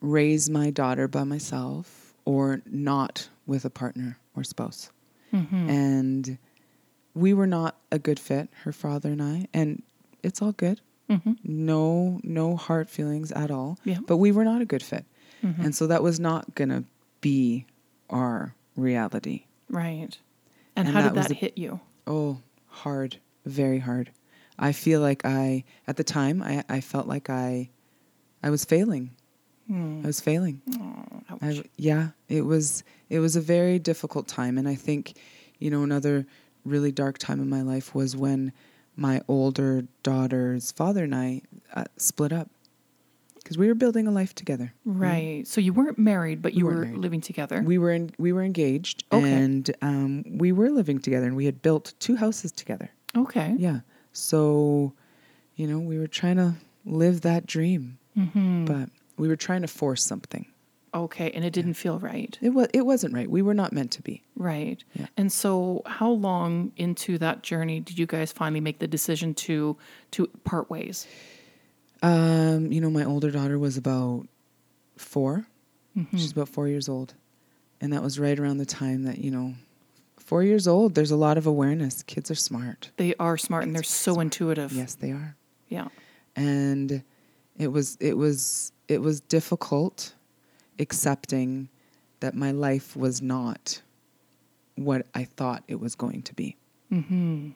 raise 0.00 0.48
my 0.50 0.70
daughter 0.70 1.08
by 1.08 1.24
myself 1.24 2.14
or 2.24 2.60
not 2.66 3.28
with 3.46 3.64
a 3.64 3.70
partner 3.70 4.18
or 4.36 4.44
spouse. 4.44 4.90
Mhm. 5.32 5.68
And 5.68 6.38
we 7.14 7.34
were 7.34 7.46
not 7.46 7.76
a 7.90 7.98
good 7.98 8.18
fit, 8.20 8.48
her 8.64 8.72
father 8.72 9.10
and 9.10 9.22
I, 9.22 9.46
and 9.52 9.82
it's 10.22 10.40
all 10.42 10.52
good. 10.52 10.80
Mhm. 11.10 11.38
No, 11.42 12.20
no 12.22 12.56
hard 12.56 12.88
feelings 12.90 13.32
at 13.32 13.50
all. 13.50 13.78
Yeah. 13.84 13.98
But 14.06 14.18
we 14.18 14.30
were 14.30 14.44
not 14.44 14.60
a 14.62 14.66
good 14.66 14.82
fit. 14.82 15.04
Mhm. 15.42 15.58
And 15.64 15.74
so 15.74 15.86
that 15.86 16.02
was 16.02 16.20
not 16.20 16.54
going 16.54 16.68
to 16.68 16.84
be 17.20 17.66
our 18.10 18.54
reality. 18.76 19.44
Right. 19.70 20.18
And, 20.76 20.86
And 20.86 20.88
how 20.88 21.02
that 21.02 21.14
did 21.14 21.22
that 21.22 21.28
the- 21.28 21.34
hit 21.34 21.58
you? 21.58 21.80
Oh, 22.06 22.38
hard, 22.68 23.16
very 23.44 23.78
hard. 23.80 24.10
I 24.58 24.72
feel 24.72 25.00
like 25.00 25.24
I, 25.24 25.64
at 25.86 25.96
the 25.96 26.04
time, 26.04 26.42
I, 26.42 26.64
I 26.68 26.80
felt 26.80 27.06
like 27.06 27.30
I, 27.30 27.70
I 28.42 28.50
was 28.50 28.64
failing. 28.64 29.10
Hmm. 29.68 30.00
I 30.02 30.06
was 30.06 30.20
failing. 30.20 30.62
Oh. 30.80 31.36
I, 31.42 31.62
yeah, 31.76 32.08
it 32.28 32.42
was 32.46 32.82
it 33.10 33.20
was 33.20 33.36
a 33.36 33.40
very 33.40 33.78
difficult 33.78 34.26
time, 34.26 34.58
and 34.58 34.66
I 34.68 34.74
think, 34.74 35.14
you 35.58 35.70
know, 35.70 35.82
another 35.82 36.26
really 36.64 36.90
dark 36.92 37.18
time 37.18 37.40
in 37.40 37.48
my 37.48 37.62
life 37.62 37.94
was 37.94 38.16
when 38.16 38.52
my 38.96 39.20
older 39.28 39.84
daughter's 40.02 40.72
father 40.72 41.04
and 41.04 41.14
I 41.14 41.42
uh, 41.74 41.84
split 41.98 42.32
up 42.32 42.48
because 43.36 43.56
we 43.56 43.68
were 43.68 43.74
building 43.74 44.06
a 44.06 44.10
life 44.10 44.34
together. 44.34 44.72
right. 44.84 45.46
So 45.46 45.60
you 45.60 45.72
weren't 45.72 45.98
married, 45.98 46.42
but 46.42 46.52
you 46.54 46.64
weren't 46.66 46.78
were 46.78 46.84
married. 46.86 46.98
living 46.98 47.20
together. 47.20 47.62
We 47.64 47.78
were 47.78 47.92
in, 47.92 48.10
we 48.18 48.32
were 48.32 48.42
engaged, 48.42 49.04
Okay. 49.12 49.30
and 49.30 49.70
um, 49.80 50.24
we 50.38 50.50
were 50.52 50.68
living 50.70 50.98
together, 50.98 51.26
and 51.26 51.36
we 51.36 51.44
had 51.46 51.62
built 51.62 51.94
two 52.00 52.16
houses 52.16 52.52
together. 52.52 52.90
okay. 53.16 53.54
Yeah, 53.56 53.80
so, 54.12 54.92
you 55.56 55.66
know, 55.66 55.78
we 55.78 55.98
were 55.98 56.08
trying 56.08 56.36
to 56.36 56.54
live 56.84 57.20
that 57.22 57.46
dream, 57.46 57.98
hmm 58.14 58.64
but 58.66 58.88
we 59.18 59.28
were 59.28 59.36
trying 59.36 59.62
to 59.62 59.68
force 59.68 60.04
something. 60.04 60.46
Okay. 60.94 61.30
And 61.32 61.44
it 61.44 61.52
didn't 61.52 61.74
feel 61.74 61.98
right. 61.98 62.38
It 62.40 62.50
was 62.50 62.68
it 62.72 62.82
wasn't 62.86 63.12
right. 63.14 63.30
We 63.30 63.42
were 63.42 63.54
not 63.54 63.72
meant 63.72 63.90
to 63.92 64.02
be. 64.02 64.22
Right. 64.36 64.82
Yeah. 64.94 65.06
And 65.18 65.30
so 65.30 65.82
how 65.84 66.10
long 66.10 66.72
into 66.76 67.18
that 67.18 67.42
journey 67.42 67.80
did 67.80 67.98
you 67.98 68.06
guys 68.06 68.32
finally 68.32 68.60
make 68.60 68.78
the 68.78 68.88
decision 68.88 69.34
to 69.34 69.76
to 70.12 70.26
part 70.44 70.70
ways? 70.70 71.06
Um, 72.02 72.72
you 72.72 72.80
know, 72.80 72.90
my 72.90 73.04
older 73.04 73.30
daughter 73.30 73.58
was 73.58 73.76
about 73.76 74.26
4 74.96 75.44
Mhm. 75.96 76.10
She's 76.12 76.32
about 76.32 76.48
four 76.48 76.68
years 76.68 76.88
old, 76.88 77.14
and 77.80 77.92
that 77.92 78.02
was 78.02 78.20
right 78.20 78.38
around 78.38 78.58
the 78.58 78.66
time 78.66 79.02
that 79.04 79.18
you 79.18 79.30
know, 79.32 79.54
four 80.16 80.42
years 80.44 80.68
old. 80.68 80.94
There's 80.94 81.10
a 81.10 81.16
lot 81.16 81.36
of 81.38 81.46
awareness. 81.46 82.02
Kids 82.04 82.30
are 82.30 82.36
smart. 82.36 82.90
They 82.98 83.14
are 83.18 83.36
smart 83.36 83.64
and 83.64 83.74
they're 83.74 83.82
so 83.82 84.20
intuitive. 84.20 84.72
Yes, 84.72 84.94
they 84.94 85.10
are. 85.10 85.36
Yeah. 85.68 85.88
And 86.36 87.02
it 87.58 87.68
was 87.68 87.96
it 88.00 88.16
was 88.16 88.72
it 88.86 89.02
was 89.02 89.20
difficult 89.20 90.14
accepting 90.78 91.68
that 92.20 92.34
my 92.34 92.50
life 92.50 92.96
was 92.96 93.20
not 93.20 93.82
what 94.76 95.06
I 95.14 95.24
thought 95.24 95.64
it 95.68 95.80
was 95.80 95.94
going 95.94 96.22
to 96.22 96.34
be, 96.34 96.56
Mm-hmm. 96.92 97.50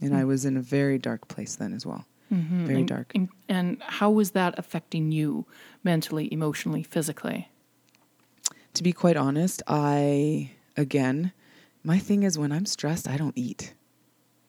and 0.00 0.16
I 0.16 0.24
was 0.24 0.44
in 0.44 0.56
a 0.56 0.60
very 0.60 0.98
dark 0.98 1.28
place 1.28 1.56
then 1.56 1.72
as 1.72 1.86
well. 1.86 2.06
Mm-hmm. 2.32 2.66
Very 2.66 2.78
and, 2.80 2.88
dark. 2.88 3.12
And, 3.14 3.28
and 3.48 3.82
how 3.82 4.10
was 4.10 4.32
that 4.32 4.58
affecting 4.58 5.12
you 5.12 5.46
mentally, 5.84 6.32
emotionally, 6.32 6.82
physically? 6.82 7.48
To 8.74 8.82
be 8.82 8.92
quite 8.92 9.16
honest, 9.16 9.62
I 9.66 10.50
again, 10.76 11.32
my 11.84 11.98
thing 11.98 12.22
is 12.22 12.38
when 12.38 12.52
I'm 12.52 12.66
stressed, 12.66 13.08
I 13.08 13.16
don't 13.16 13.36
eat. 13.36 13.74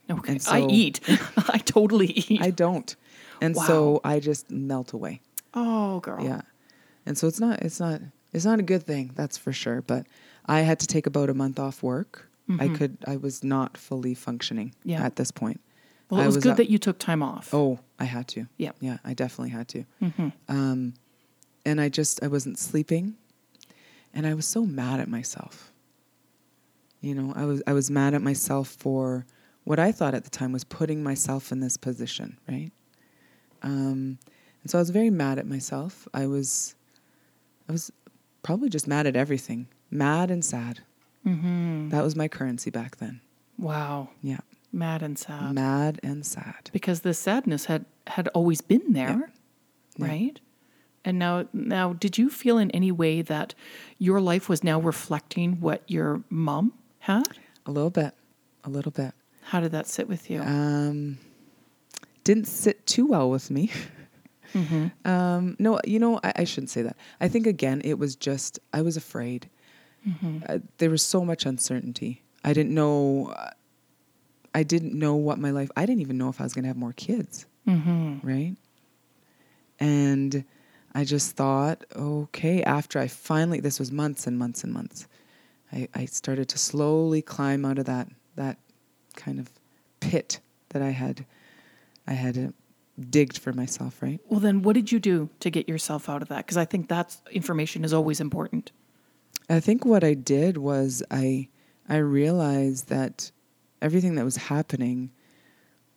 Okay. 0.09 0.33
And 0.33 0.47
I 0.49 0.61
eat. 0.61 0.99
I 1.49 1.59
totally 1.59 2.07
eat. 2.07 2.41
I 2.41 2.49
don't. 2.49 2.95
And 3.41 3.55
Wow. 3.55 3.65
so 3.67 4.01
I 4.03 4.19
just 4.19 4.49
melt 4.51 4.93
away. 4.93 5.21
oh, 5.53 5.99
girl. 6.01 6.23
Yeah. 6.23 6.41
And 7.05 7.17
so 7.17 7.27
it's 7.27 7.39
not 7.39 7.61
it's 7.63 7.79
not 7.79 8.01
it's 8.33 8.45
not 8.45 8.59
a 8.59 8.63
good 8.63 8.83
thing, 8.83 9.11
that's 9.15 9.37
for 9.37 9.51
sure, 9.51 9.81
but 9.81 10.05
I 10.45 10.61
had 10.61 10.79
to 10.81 10.87
take 10.87 11.07
about 11.07 11.29
a 11.29 11.33
month 11.33 11.59
off 11.59 11.81
work. 11.81 12.29
I 12.59 12.67
Mhm. 12.67 12.75
could 12.77 12.97
I 13.07 13.15
was 13.17 13.43
not 13.43 13.77
fully 13.77 14.13
functioning 14.13 14.73
Yeah. 14.83 15.03
at 15.03 15.15
this 15.15 15.31
point. 15.31 15.61
Well, 16.09 16.21
it 16.21 16.25
was, 16.25 16.35
was 16.35 16.43
good 16.43 16.51
up- 16.51 16.57
that 16.57 16.69
you 16.69 16.77
took 16.79 16.97
time 16.99 17.21
off. 17.23 17.53
Oh, 17.53 17.79
I 17.99 18.05
had 18.05 18.27
to. 18.29 18.47
Yeah. 18.57 18.71
Yeah, 18.79 18.97
I 19.03 19.13
definitely 19.13 19.51
had 19.51 19.67
to. 19.69 19.83
Mm-hmm. 20.01 20.29
Um 20.47 20.93
and 21.65 21.79
I 21.81 21.89
just 21.89 22.23
I 22.23 22.27
wasn't 22.27 22.57
sleeping 22.59 23.15
and 24.13 24.25
I 24.27 24.33
was 24.33 24.45
so 24.47 24.65
mad 24.65 24.99
at 24.99 25.07
myself. 25.07 25.71
You 27.01 27.15
know, 27.15 27.33
I 27.35 27.45
was 27.45 27.61
I 27.67 27.73
was 27.73 27.89
mad 27.89 28.13
at 28.13 28.21
myself 28.21 28.67
for 28.69 29.25
what 29.63 29.79
I 29.79 29.91
thought 29.91 30.13
at 30.13 30.23
the 30.23 30.29
time 30.29 30.51
was 30.51 30.63
putting 30.63 31.01
myself 31.03 31.51
in 31.51 31.59
this 31.59 31.77
position, 31.77 32.37
right? 32.47 32.71
Um, 33.63 34.17
and 34.63 34.69
so 34.71 34.77
I 34.77 34.81
was 34.81 34.89
very 34.89 35.09
mad 35.09 35.39
at 35.39 35.47
myself. 35.47 36.07
I 36.13 36.25
was, 36.27 36.75
I 37.67 37.71
was 37.71 37.91
probably 38.43 38.69
just 38.69 38.87
mad 38.87 39.07
at 39.07 39.15
everything, 39.15 39.67
mad 39.91 40.31
and 40.31 40.43
sad. 40.43 40.81
Mm-hmm. 41.25 41.89
That 41.89 42.03
was 42.03 42.15
my 42.15 42.27
currency 42.27 42.69
back 42.69 42.97
then. 42.97 43.21
Wow. 43.57 44.09
Yeah, 44.21 44.39
Mad 44.71 45.01
and 45.03 45.17
sad. 45.19 45.53
mad 45.53 45.99
and 46.03 46.25
sad. 46.25 46.69
because 46.71 47.01
the 47.01 47.13
sadness 47.13 47.65
had 47.65 47.85
had 48.07 48.27
always 48.29 48.61
been 48.61 48.93
there, 48.93 49.31
Yeah. 49.97 50.05
right? 50.07 50.39
And 51.05 51.19
now 51.19 51.47
now 51.53 51.93
did 51.93 52.17
you 52.17 52.29
feel 52.29 52.57
in 52.57 52.71
any 52.71 52.91
way 52.91 53.21
that 53.21 53.53
your 53.97 54.21
life 54.21 54.47
was 54.49 54.63
now 54.63 54.79
reflecting 54.79 55.59
what 55.59 55.83
your 55.87 56.23
mom 56.29 56.73
had? 56.99 57.37
A 57.65 57.71
little 57.71 57.89
bit, 57.89 58.13
a 58.63 58.69
little 58.69 58.91
bit. 58.91 59.13
How 59.43 59.59
did 59.59 59.71
that 59.71 59.87
sit 59.87 60.07
with 60.07 60.29
you? 60.29 60.41
Um, 60.41 61.17
didn't 62.29 62.45
sit 62.45 62.85
too 62.85 63.07
well 63.07 63.27
with 63.31 63.49
me. 63.49 63.71
mm-hmm. 64.53 65.09
Um, 65.09 65.55
no, 65.57 65.79
you 65.83 65.97
know, 65.97 66.19
I, 66.23 66.33
I 66.35 66.43
shouldn't 66.43 66.69
say 66.69 66.83
that. 66.83 66.95
I 67.19 67.27
think 67.27 67.47
again, 67.47 67.81
it 67.83 67.97
was 67.97 68.15
just 68.15 68.59
I 68.71 68.83
was 68.83 68.95
afraid. 68.95 69.49
Mm-hmm. 70.07 70.43
Uh, 70.47 70.59
there 70.77 70.91
was 70.91 71.01
so 71.01 71.25
much 71.25 71.47
uncertainty. 71.47 72.21
I 72.43 72.53
didn't 72.53 72.75
know. 72.75 73.33
Uh, 73.35 73.49
I 74.53 74.61
didn't 74.61 74.93
know 74.93 75.15
what 75.15 75.39
my 75.39 75.49
life. 75.49 75.71
I 75.75 75.87
didn't 75.87 76.01
even 76.01 76.19
know 76.19 76.29
if 76.29 76.39
I 76.39 76.43
was 76.43 76.53
going 76.53 76.65
to 76.65 76.67
have 76.67 76.77
more 76.77 76.93
kids. 76.93 77.47
Mm-hmm. 77.67 78.19
Right. 78.21 78.55
And 79.79 80.45
I 80.93 81.05
just 81.05 81.35
thought, 81.35 81.83
okay. 81.95 82.61
After 82.61 82.99
I 82.99 83.07
finally, 83.07 83.59
this 83.59 83.79
was 83.79 83.91
months 83.91 84.27
and 84.27 84.37
months 84.37 84.63
and 84.63 84.71
months. 84.71 85.07
I, 85.73 85.87
I 85.95 86.05
started 86.05 86.47
to 86.49 86.59
slowly 86.59 87.23
climb 87.23 87.65
out 87.65 87.79
of 87.79 87.85
that 87.85 88.07
that 88.35 88.59
kind 89.15 89.39
of 89.39 89.49
pit 89.99 90.41
that 90.69 90.83
I 90.83 90.91
had 90.91 91.25
I 92.09 92.13
had 92.13 92.37
uh, 92.37 92.47
digged 93.09 93.37
for 93.37 93.53
myself. 93.53 94.01
Right. 94.01 94.19
Well, 94.27 94.39
then 94.41 94.61
what 94.63 94.73
did 94.73 94.91
you 94.91 94.99
do 94.99 95.29
to 95.39 95.49
get 95.49 95.69
yourself 95.69 96.09
out 96.09 96.21
of 96.21 96.27
that? 96.29 96.45
Because 96.45 96.57
I 96.57 96.65
think 96.65 96.89
that 96.89 97.15
information 97.31 97.85
is 97.85 97.93
always 97.93 98.19
important. 98.19 98.71
I 99.49 99.59
think 99.59 99.85
what 99.85 100.03
I 100.03 100.13
did 100.15 100.57
was 100.57 101.01
I 101.11 101.47
I 101.87 101.97
realized 101.97 102.89
that 102.89 103.31
everything 103.81 104.15
that 104.15 104.25
was 104.25 104.35
happening 104.37 105.11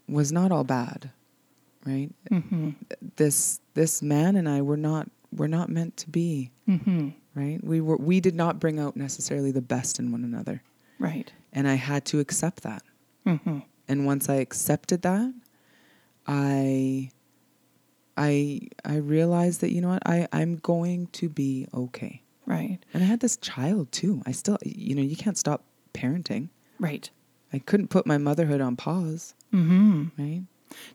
was 0.08 0.30
not 0.32 0.52
all 0.52 0.64
bad, 0.64 1.10
right? 1.86 2.10
Mm-hmm. 2.30 2.70
This 3.16 3.60
this 3.74 4.02
man 4.02 4.36
and 4.36 4.48
I 4.48 4.62
were 4.62 4.76
not 4.76 5.10
were 5.34 5.48
not 5.48 5.68
meant 5.70 5.96
to 5.98 6.10
be, 6.10 6.50
Mm-hmm. 6.68 7.08
right? 7.34 7.58
We 7.64 7.80
were 7.80 7.96
we 7.96 8.20
did 8.20 8.34
not 8.34 8.60
bring 8.60 8.78
out 8.78 8.96
necessarily 8.96 9.50
the 9.50 9.62
best 9.62 9.98
in 9.98 10.12
one 10.12 10.24
another, 10.24 10.62
Right. 10.98 11.32
and 11.52 11.66
I 11.66 11.74
had 11.74 12.04
to 12.06 12.20
accept 12.20 12.62
that. 12.64 12.82
Mm-hmm. 13.26 13.58
And 13.88 14.06
once 14.06 14.28
I 14.28 14.36
accepted 14.36 15.02
that, 15.02 15.32
I 16.26 17.10
I 18.16 18.60
I 18.84 18.96
realized 18.96 19.60
that 19.62 19.72
you 19.72 19.80
know 19.80 19.88
what 19.88 20.02
I 20.06 20.28
I'm 20.32 20.56
going 20.56 21.06
to 21.12 21.28
be 21.28 21.66
okay. 21.74 22.22
Right. 22.46 22.78
And 22.92 23.02
I 23.02 23.06
had 23.06 23.20
this 23.20 23.36
child 23.36 23.92
too. 23.92 24.22
I 24.26 24.32
still, 24.32 24.58
you 24.64 24.94
know, 24.96 25.02
you 25.02 25.16
can't 25.16 25.38
stop 25.38 25.62
parenting. 25.94 26.48
Right. 26.80 27.08
I 27.52 27.58
couldn't 27.60 27.88
put 27.88 28.06
my 28.06 28.18
motherhood 28.18 28.60
on 28.60 28.76
pause, 28.76 29.34
Mm-hmm. 29.52 30.04
right? 30.18 30.42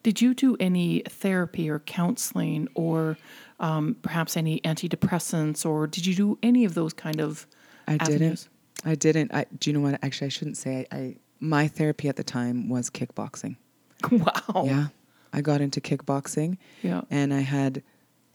Did 0.03 0.21
you 0.21 0.33
do 0.33 0.57
any 0.59 1.03
therapy 1.07 1.69
or 1.69 1.79
counseling 1.79 2.67
or 2.73 3.17
um, 3.59 3.95
perhaps 4.01 4.35
any 4.35 4.59
antidepressants 4.61 5.65
or 5.65 5.85
did 5.87 6.05
you 6.05 6.15
do 6.15 6.37
any 6.43 6.65
of 6.65 6.73
those 6.73 6.93
kind 6.93 7.21
of 7.21 7.47
I 7.87 7.93
avenues? 7.95 8.49
didn't. 8.83 8.91
I 8.91 8.95
didn't. 8.95 9.33
I, 9.33 9.45
do 9.57 9.69
you 9.69 9.77
know 9.77 9.81
what? 9.89 9.99
Actually, 10.03 10.25
I 10.25 10.29
shouldn't 10.29 10.57
say. 10.57 10.85
I, 10.91 10.95
I 10.97 11.15
my 11.39 11.67
therapy 11.67 12.09
at 12.09 12.15
the 12.17 12.23
time 12.23 12.67
was 12.69 12.89
kickboxing. 12.89 13.55
Wow. 14.11 14.63
Yeah, 14.65 14.87
I 15.38 15.41
got 15.41 15.62
into 15.62 15.80
kickboxing, 15.82 16.58
Yeah. 16.82 17.02
and 17.12 17.34
I 17.34 17.41
had 17.41 17.84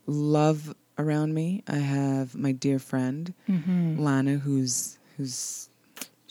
love 0.06 0.74
around 0.98 1.34
me. 1.34 1.62
I 1.68 1.76
have 1.78 2.34
my 2.36 2.52
dear 2.52 2.78
friend 2.78 3.34
Mm-hmm. 3.48 3.98
Lana, 3.98 4.34
who's 4.44 4.98
who's 5.16 5.68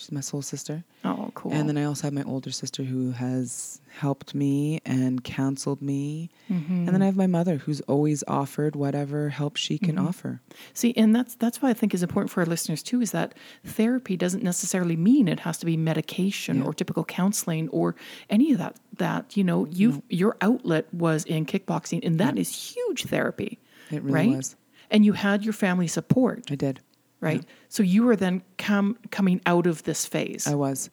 she's 0.02 0.12
my 0.12 0.20
soul 0.22 0.42
sister, 0.42 0.84
Oh, 1.06 1.32
cool. 1.36 1.54
and 1.54 1.68
then 1.70 1.78
I 1.78 1.84
also 1.86 2.04
have 2.08 2.14
my 2.14 2.24
older 2.24 2.52
sister 2.52 2.84
who 2.84 3.12
has 3.12 3.80
helped 4.00 4.34
me 4.34 4.80
and 4.86 5.24
counseled 5.24 5.82
me. 5.82 6.30
mm-hmm. 6.50 6.74
And 6.86 6.88
then 6.90 7.02
I 7.02 7.06
have 7.06 7.16
my 7.16 7.28
mother 7.28 7.58
who's 7.58 7.82
always 7.82 8.24
offered 8.28 8.76
whatever 8.76 9.30
help 9.30 9.58
she 9.58 9.78
can 9.78 9.96
Mhm. 9.98 10.08
offer. 10.08 10.42
See, 10.74 10.94
and 10.98 11.16
that's 11.16 11.36
that's 11.36 11.62
why 11.62 11.70
I 11.70 11.74
think 11.74 11.94
is 11.94 12.02
important 12.04 12.32
for 12.32 12.40
our 12.42 12.46
listeners 12.46 12.82
too, 12.84 13.02
is 13.02 13.12
that 13.12 13.34
therapy 13.66 14.16
doesn't 14.18 14.44
necessarily 14.44 14.96
mean 14.96 15.28
it 15.28 15.42
has 15.42 15.58
to 15.60 15.66
be 15.66 15.78
medication 15.78 16.58
Yeah. 16.60 16.64
or 16.66 16.74
typical 16.74 17.04
counseling 17.04 17.68
or 17.70 17.96
any 18.30 18.52
of 18.52 18.58
that. 18.58 18.76
That 18.98 19.36
you 19.38 19.44
know, 19.44 19.66
you 19.68 20.04
your 20.10 20.36
outlet 20.42 20.94
was 20.94 21.26
in 21.26 21.46
kickboxing, 21.46 22.00
and 22.04 22.20
that 22.20 22.38
is 22.38 22.50
huge 22.76 23.04
therapy, 23.06 23.60
It 23.90 24.02
really 24.04 24.14
right? 24.14 24.38
was. 24.38 24.56
And 24.90 25.06
you 25.06 25.14
had 25.14 25.44
your 25.46 25.54
family 25.54 25.88
support, 25.88 26.52
I 26.52 26.56
did. 26.56 26.82
Right? 27.22 27.46
So 27.70 27.84
you 27.84 28.04
were 28.04 28.16
then 28.16 28.44
come 28.58 28.98
coming 29.12 29.42
out 29.46 29.68
of 29.68 29.84
this 29.84 30.06
phase. 30.06 30.48
I 30.48 30.56
was. 30.56 30.90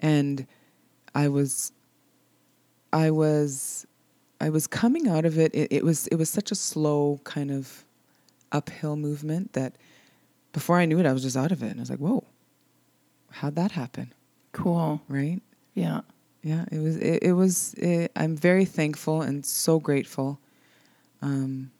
And 0.00 0.46
I 1.14 1.28
was 1.28 1.72
I 2.92 3.10
was 3.10 3.86
I 4.40 4.48
was 4.50 4.66
coming 4.66 5.08
out 5.08 5.24
of 5.24 5.38
it. 5.38 5.54
it. 5.54 5.72
It 5.72 5.84
was 5.84 6.06
it 6.08 6.16
was 6.16 6.30
such 6.30 6.50
a 6.50 6.54
slow 6.54 7.20
kind 7.24 7.50
of 7.50 7.84
uphill 8.50 8.96
movement 8.96 9.52
that 9.52 9.74
before 10.52 10.78
I 10.78 10.86
knew 10.86 10.98
it 10.98 11.06
I 11.06 11.12
was 11.12 11.22
just 11.22 11.36
out 11.36 11.52
of 11.52 11.62
it. 11.62 11.70
And 11.70 11.80
I 11.80 11.82
was 11.82 11.90
like, 11.90 11.98
Whoa, 11.98 12.24
how'd 13.30 13.56
that 13.56 13.72
happen? 13.72 14.12
cool. 14.52 15.00
Right? 15.08 15.40
Yeah. 15.74 16.00
Yeah, 16.42 16.64
it 16.72 16.78
was. 16.80 16.96
It, 16.96 17.22
it 17.22 17.32
was. 17.34 17.74
It, 17.74 18.10
I'm 18.16 18.36
very 18.36 18.64
thankful 18.64 19.22
and 19.22 19.46
so 19.46 19.78
grateful 19.78 20.40
um, 21.22 21.70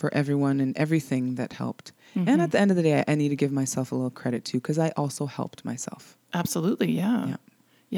for 0.00 0.12
everyone 0.20 0.60
and 0.64 0.76
everything 0.76 1.34
that 1.36 1.52
helped. 1.52 1.92
And 2.14 2.26
Mhm. 2.26 2.42
at 2.44 2.50
the 2.50 2.58
end 2.60 2.70
of 2.72 2.76
the 2.76 2.82
day, 2.82 2.94
I, 3.00 3.12
I 3.12 3.14
need 3.14 3.28
to 3.28 3.36
give 3.36 3.52
myself 3.52 3.92
a 3.92 3.94
little 3.94 4.10
credit 4.22 4.44
too, 4.44 4.58
because 4.58 4.78
I 4.78 4.88
also 4.96 5.26
helped 5.26 5.64
myself. 5.64 6.16
Absolutely, 6.34 6.90
yeah. 6.90 7.26
Yeah. 7.28 7.36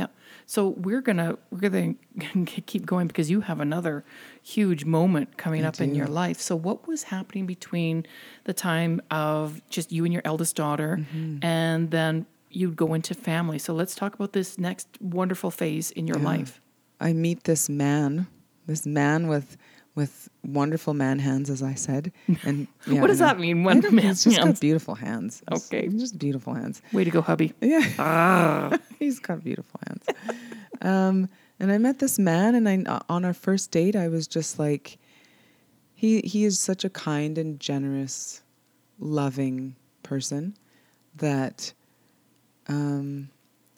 Yeah. 0.01 0.07
So 0.47 0.61
we're 0.87 1.01
gonna 1.09 1.37
we're 1.51 1.69
gonna 1.69 1.95
keep 2.73 2.85
going 2.87 3.07
because 3.07 3.31
you 3.31 3.41
have 3.43 3.61
another 3.61 4.05
huge 4.43 4.85
moment 4.85 5.37
coming 5.37 5.65
I 5.65 5.69
up 5.69 5.81
in 5.81 5.95
your 5.95 6.09
life. 6.09 6.38
So 6.41 6.57
what 6.57 6.79
was 6.88 7.05
happening 7.05 7.47
between 7.47 8.05
the 8.45 8.53
time 8.55 9.01
of 9.11 9.62
just 9.77 9.93
you 9.93 10.05
and 10.05 10.12
your 10.12 10.23
eldest 10.25 10.57
daughter 10.57 10.93
Mm-hmm. 11.01 11.45
and 11.45 11.91
then 11.91 12.27
you'd 12.51 12.77
go 12.77 12.93
into 12.95 13.15
family. 13.15 13.59
So 13.59 13.73
let's 13.81 13.95
talk 13.95 14.15
about 14.15 14.33
this 14.33 14.59
next 14.59 14.88
wonderful 15.01 15.51
phase 15.51 15.91
in 15.99 16.07
your 16.07 16.19
Yeah. 16.19 16.33
life. 16.33 16.61
I 17.01 17.12
meet 17.12 17.45
this 17.45 17.69
man, 17.69 18.27
this 18.67 18.85
man 18.87 19.27
with 19.29 19.57
with 19.94 20.28
wonderful 20.42 20.94
man 20.94 21.18
hands, 21.18 21.50
as 21.50 21.62
I 21.62 21.74
said. 21.74 22.12
And 22.44 22.66
yeah, 22.87 23.00
what 23.00 23.09
does 23.09 23.18
that 23.18 23.38
mean? 23.38 23.62
One 23.64 23.81
man 23.81 24.05
He's 24.07 24.24
just 24.24 24.37
hands? 24.38 24.52
got 24.59 24.61
beautiful 24.61 24.94
hands. 24.94 25.42
It's- 25.46 25.66
Okay. 25.72 25.88
just 25.88 26.18
beautiful 26.18 26.55
hands. 26.55 26.81
Way 26.92 27.05
to 27.05 27.11
go, 27.11 27.20
hubby. 27.20 27.52
Yeah. 27.61 27.87
Ah. 27.98 28.78
He's 28.98 29.18
got 29.20 29.44
beautiful 29.44 29.78
hands. 29.87 30.05
um, 30.81 31.28
and 31.61 31.70
I 31.70 31.78
met 31.78 31.98
this 31.98 32.18
man, 32.18 32.55
and 32.55 32.68
I 32.68 33.00
on 33.09 33.24
our 33.24 33.35
first 33.35 33.70
date, 33.70 33.94
I 33.94 34.09
was 34.09 34.26
just 34.26 34.59
like, 34.59 34.98
he 35.94 36.20
he 36.24 36.44
is 36.44 36.59
such 36.59 36.85
a 36.85 36.90
kind 36.90 37.38
and 37.38 37.61
generous, 37.61 38.42
loving 38.98 39.76
person 40.02 40.57
that 41.16 41.72
um, 42.68 43.28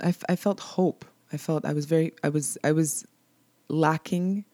I, 0.00 0.08
f- 0.08 0.24
I 0.28 0.36
felt 0.36 0.60
hope. 0.60 1.04
I 1.32 1.36
felt 1.36 1.64
I 1.64 1.72
was 1.72 1.84
very 1.86 2.12
I 2.22 2.28
was 2.30 2.56
I 2.64 2.72
was 2.72 3.04
lacking 3.68 4.44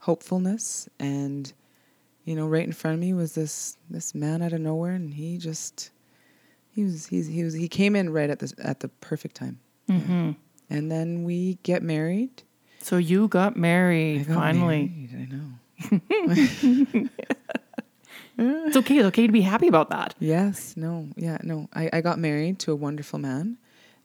hopefulness, 0.00 0.88
and 0.98 1.52
you 2.24 2.34
know, 2.34 2.46
right 2.46 2.66
in 2.66 2.72
front 2.72 2.94
of 2.94 3.00
me 3.00 3.12
was 3.14 3.34
this 3.34 3.76
this 3.88 4.14
man 4.14 4.42
out 4.42 4.52
of 4.52 4.60
nowhere, 4.60 4.92
and 4.92 5.14
he 5.14 5.38
just 5.38 5.90
he 6.70 6.84
was 6.84 7.06
he's, 7.06 7.26
he 7.26 7.42
was 7.44 7.54
he 7.54 7.68
came 7.68 7.96
in 7.96 8.10
right 8.10 8.30
at 8.30 8.38
the 8.40 8.52
at 8.62 8.80
the 8.80 8.88
perfect 9.00 9.36
time. 9.36 9.58
hmm 9.88 10.32
And 10.68 10.90
then 10.90 11.24
we 11.24 11.58
get 11.62 11.82
married. 11.82 12.42
So 12.82 12.96
you 12.96 13.28
got 13.28 13.56
married 13.56 14.26
got 14.28 14.34
finally. 14.34 15.10
married, 15.10 15.28
I 15.92 16.98
know. 17.00 17.08
It's 18.38 18.76
okay. 18.76 18.96
It's 18.96 19.06
okay 19.08 19.26
to 19.26 19.32
be 19.32 19.42
happy 19.42 19.68
about 19.68 19.90
that. 19.90 20.14
Yes, 20.18 20.74
no, 20.76 21.08
yeah, 21.14 21.36
no. 21.42 21.68
I, 21.74 21.90
I 21.92 22.00
got 22.00 22.18
married 22.18 22.58
to 22.60 22.72
a 22.72 22.76
wonderful 22.76 23.18
man. 23.18 23.58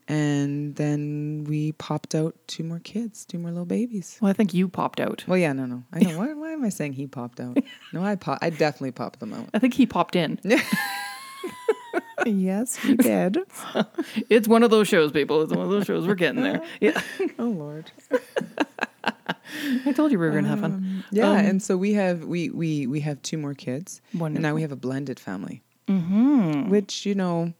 And 0.08 0.76
then 0.76 1.46
we 1.48 1.72
popped 1.72 2.14
out 2.14 2.36
two 2.48 2.64
more 2.64 2.78
kids, 2.80 3.26
two 3.26 3.40
more 3.40 3.50
little 3.50 3.66
babies. 3.66 4.20
Well, 4.22 4.30
I 4.30 4.34
think 4.34 4.54
you 4.54 4.68
popped 4.68 5.00
out. 5.00 5.24
Well, 5.28 5.38
yeah, 5.38 5.52
no, 5.54 5.66
no. 5.66 5.84
I 5.92 6.00
know. 6.02 6.18
why, 6.20 6.32
why 6.34 6.52
am 6.52 6.64
I 6.64 6.70
saying 6.70 6.94
he 6.94 7.08
popped 7.08 7.40
out? 7.40 7.58
No, 7.92 8.04
I 8.04 8.16
pop, 8.16 8.38
I 8.42 8.52
definitely 8.52 8.92
popped 8.92 9.20
them 9.20 9.34
out. 9.34 9.48
I 9.54 9.60
think 9.60 9.74
he 9.74 9.88
popped 9.88 10.16
in. 10.16 10.40
yes, 12.26 12.84
we 12.84 12.96
did. 12.96 13.38
It's 14.30 14.48
one 14.48 14.64
of 14.64 14.72
those 14.72 14.88
shows, 14.88 15.12
people. 15.12 15.42
It's 15.42 15.52
one 15.54 15.66
of 15.66 15.70
those 15.70 15.86
shows. 15.86 16.08
We're 16.08 16.16
getting 16.16 16.42
there. 16.44 16.62
Yeah. 16.82 17.02
oh 17.40 17.46
Lord. 17.50 17.92
I 19.86 19.92
told 19.94 20.12
you 20.12 20.20
we 20.20 20.26
were 20.26 20.32
going 20.32 20.44
to 20.46 20.50
have 20.50 20.60
fun. 20.62 20.72
Um, 20.74 21.04
yeah, 21.12 21.30
Um, 21.30 21.38
and 21.38 21.64
so 21.64 21.78
we 21.78 21.94
have 21.94 22.24
we 22.26 22.50
we 22.50 22.88
we 22.88 23.00
have 23.02 23.22
two 23.22 23.38
more 23.38 23.54
kids, 23.54 24.02
Wonderful. 24.14 24.38
and 24.38 24.44
now 24.44 24.56
we 24.56 24.62
have 24.62 24.72
a 24.72 24.76
blended 24.76 25.20
family. 25.20 25.62
mm-hmm. 25.88 26.70
which, 26.70 27.06
you 27.06 27.14
know, 27.16 27.54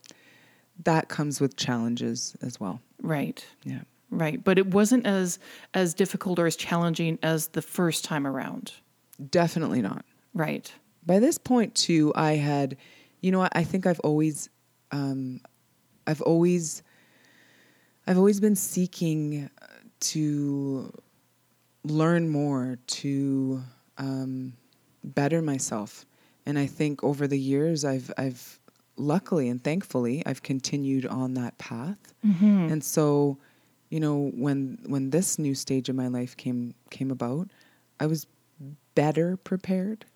that 0.84 1.08
comes 1.08 1.40
with 1.40 1.56
challenges 1.56 2.36
as 2.42 2.60
well. 2.60 2.80
Right. 3.02 3.44
Yeah. 3.64 3.80
Right. 4.10 4.42
But 4.42 4.58
it 4.58 4.68
wasn't 4.68 5.06
as 5.06 5.38
as 5.74 5.94
difficult 5.94 6.38
or 6.38 6.46
as 6.46 6.56
challenging 6.56 7.18
as 7.22 7.48
the 7.48 7.62
first 7.62 8.04
time 8.04 8.26
around. 8.26 8.72
Definitely 9.30 9.82
not. 9.82 10.04
Right. 10.34 10.70
By 11.04 11.18
this 11.18 11.38
point 11.38 11.74
too, 11.74 12.12
I 12.14 12.32
had, 12.32 12.76
you 13.20 13.32
know, 13.32 13.48
I 13.52 13.64
think 13.64 13.86
I've 13.86 14.00
always, 14.00 14.48
um, 14.90 15.40
I've 16.06 16.20
always, 16.20 16.82
I've 18.06 18.18
always 18.18 18.40
been 18.40 18.56
seeking 18.56 19.48
to 20.00 20.92
learn 21.84 22.28
more, 22.28 22.78
to 22.86 23.62
um, 23.98 24.52
better 25.04 25.40
myself, 25.40 26.04
and 26.44 26.58
I 26.58 26.66
think 26.66 27.02
over 27.02 27.26
the 27.26 27.38
years, 27.38 27.84
I've, 27.84 28.12
I've 28.18 28.55
luckily 28.96 29.48
and 29.48 29.62
thankfully, 29.62 30.22
I've 30.26 30.42
continued 30.42 31.06
on 31.06 31.34
that 31.34 31.58
path, 31.58 31.98
mm-hmm. 32.26 32.72
and 32.72 32.82
so, 32.84 33.38
you 33.90 34.00
know, 34.00 34.30
when 34.34 34.78
when 34.86 35.10
this 35.10 35.38
new 35.38 35.54
stage 35.54 35.88
of 35.88 35.96
my 35.96 36.08
life 36.08 36.36
came 36.36 36.74
came 36.90 37.10
about, 37.10 37.50
I 38.00 38.06
was 38.06 38.26
better 38.94 39.36
prepared 39.36 40.06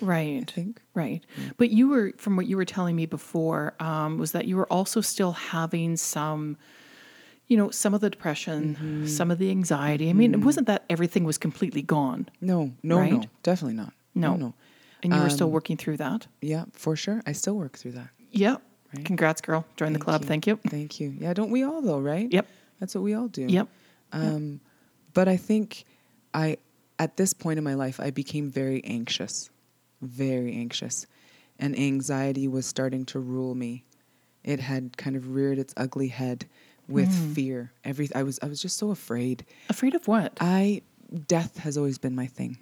Right. 0.00 0.44
I 0.48 0.50
think. 0.50 0.80
Right. 0.94 1.22
But 1.58 1.70
you 1.70 1.88
were, 1.90 2.12
from 2.16 2.36
what 2.36 2.46
you 2.46 2.56
were 2.56 2.64
telling 2.64 2.96
me 2.96 3.04
before, 3.06 3.74
um, 3.80 4.18
was 4.18 4.32
that 4.32 4.46
you 4.46 4.56
were 4.56 4.70
also 4.72 5.00
still 5.02 5.32
having 5.32 5.96
some, 5.96 6.56
you 7.48 7.56
know, 7.56 7.70
some 7.70 7.92
of 7.92 8.00
the 8.00 8.08
depression, 8.08 8.76
Mm-hmm. 8.76 9.06
some 9.06 9.30
of 9.30 9.38
the 9.38 9.50
anxiety. 9.50 10.08
I 10.08 10.14
mean, 10.14 10.32
it 10.32 10.40
wasn't 10.40 10.68
that 10.68 10.84
everything 10.88 11.24
was 11.24 11.36
completely 11.36 11.82
gone. 11.82 12.28
No, 12.40 12.72
no, 12.82 13.04
no, 13.04 13.22
definitely 13.42 13.76
not. 13.76 13.92
No. 14.14 14.30
no, 14.30 14.36
no. 14.36 14.54
And 15.02 15.12
you 15.14 15.20
were 15.20 15.30
still 15.30 15.48
Um, 15.48 15.52
working 15.52 15.76
through 15.76 15.98
that. 15.98 16.26
Yeah, 16.40 16.64
for 16.72 16.96
sure. 16.96 17.22
I 17.26 17.32
still 17.32 17.56
work 17.56 17.76
through 17.76 17.92
that. 17.92 18.08
Yep. 18.32 18.62
Right. 18.94 19.04
Congrats, 19.04 19.40
girl. 19.40 19.64
Join 19.76 19.92
the 19.92 19.98
club. 19.98 20.22
you. 20.22 20.28
Thank 20.28 20.46
you. 20.46 20.56
Thank 20.68 20.98
you. 21.00 21.14
Yeah, 21.18 21.32
don't 21.32 21.50
we 21.50 21.62
all 21.62 21.80
though, 21.82 22.00
right? 22.00 22.30
Yep. 22.30 22.46
That's 22.80 22.94
what 22.94 23.02
we 23.04 23.14
all 23.14 23.28
do. 23.28 23.42
Yep. 23.46 23.68
Um, 24.12 24.60
but 25.14 25.28
I 25.28 25.36
think 25.36 25.84
I, 26.34 26.56
at 26.98 27.16
this 27.16 27.32
point 27.32 27.58
in 27.58 27.64
my 27.64 27.74
life, 27.74 28.00
I 28.00 28.10
became 28.10 28.50
very 28.50 28.82
anxious, 28.84 29.50
very 30.02 30.54
anxious, 30.56 31.06
and 31.58 31.78
anxiety 31.78 32.48
was 32.48 32.66
starting 32.66 33.04
to 33.06 33.18
rule 33.20 33.54
me. 33.54 33.84
It 34.42 34.58
had 34.60 34.96
kind 34.96 35.14
of 35.16 35.34
reared 35.34 35.58
its 35.58 35.74
ugly 35.76 36.08
head 36.08 36.46
with 36.88 37.08
Mm. 37.10 37.34
fear. 37.34 37.72
Every 37.84 38.08
I 38.14 38.22
was 38.24 38.40
I 38.42 38.46
was 38.46 38.60
just 38.60 38.76
so 38.78 38.90
afraid. 38.90 39.44
Afraid 39.68 39.94
of 39.94 40.08
what? 40.08 40.36
I 40.40 40.82
death 41.28 41.58
has 41.58 41.76
always 41.76 41.98
been 41.98 42.14
my 42.16 42.26
thing. 42.26 42.58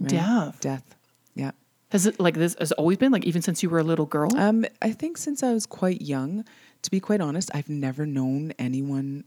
right? 0.00 0.10
Death. 0.10 0.60
Death. 0.60 0.96
Yeah. 1.34 1.52
Has 1.90 2.06
it 2.06 2.18
like 2.20 2.34
this 2.34 2.56
has 2.58 2.72
always 2.72 2.98
been 2.98 3.12
like 3.12 3.24
even 3.24 3.42
since 3.42 3.62
you 3.62 3.70
were 3.70 3.78
a 3.80 3.84
little 3.84 4.06
girl? 4.06 4.30
Um, 4.36 4.64
I 4.80 4.92
think 4.92 5.18
since 5.18 5.42
I 5.42 5.52
was 5.52 5.66
quite 5.66 6.00
young, 6.02 6.44
to 6.82 6.90
be 6.90 7.00
quite 7.00 7.20
honest, 7.20 7.50
I've 7.54 7.68
never 7.68 8.06
known 8.06 8.52
anyone 8.58 9.24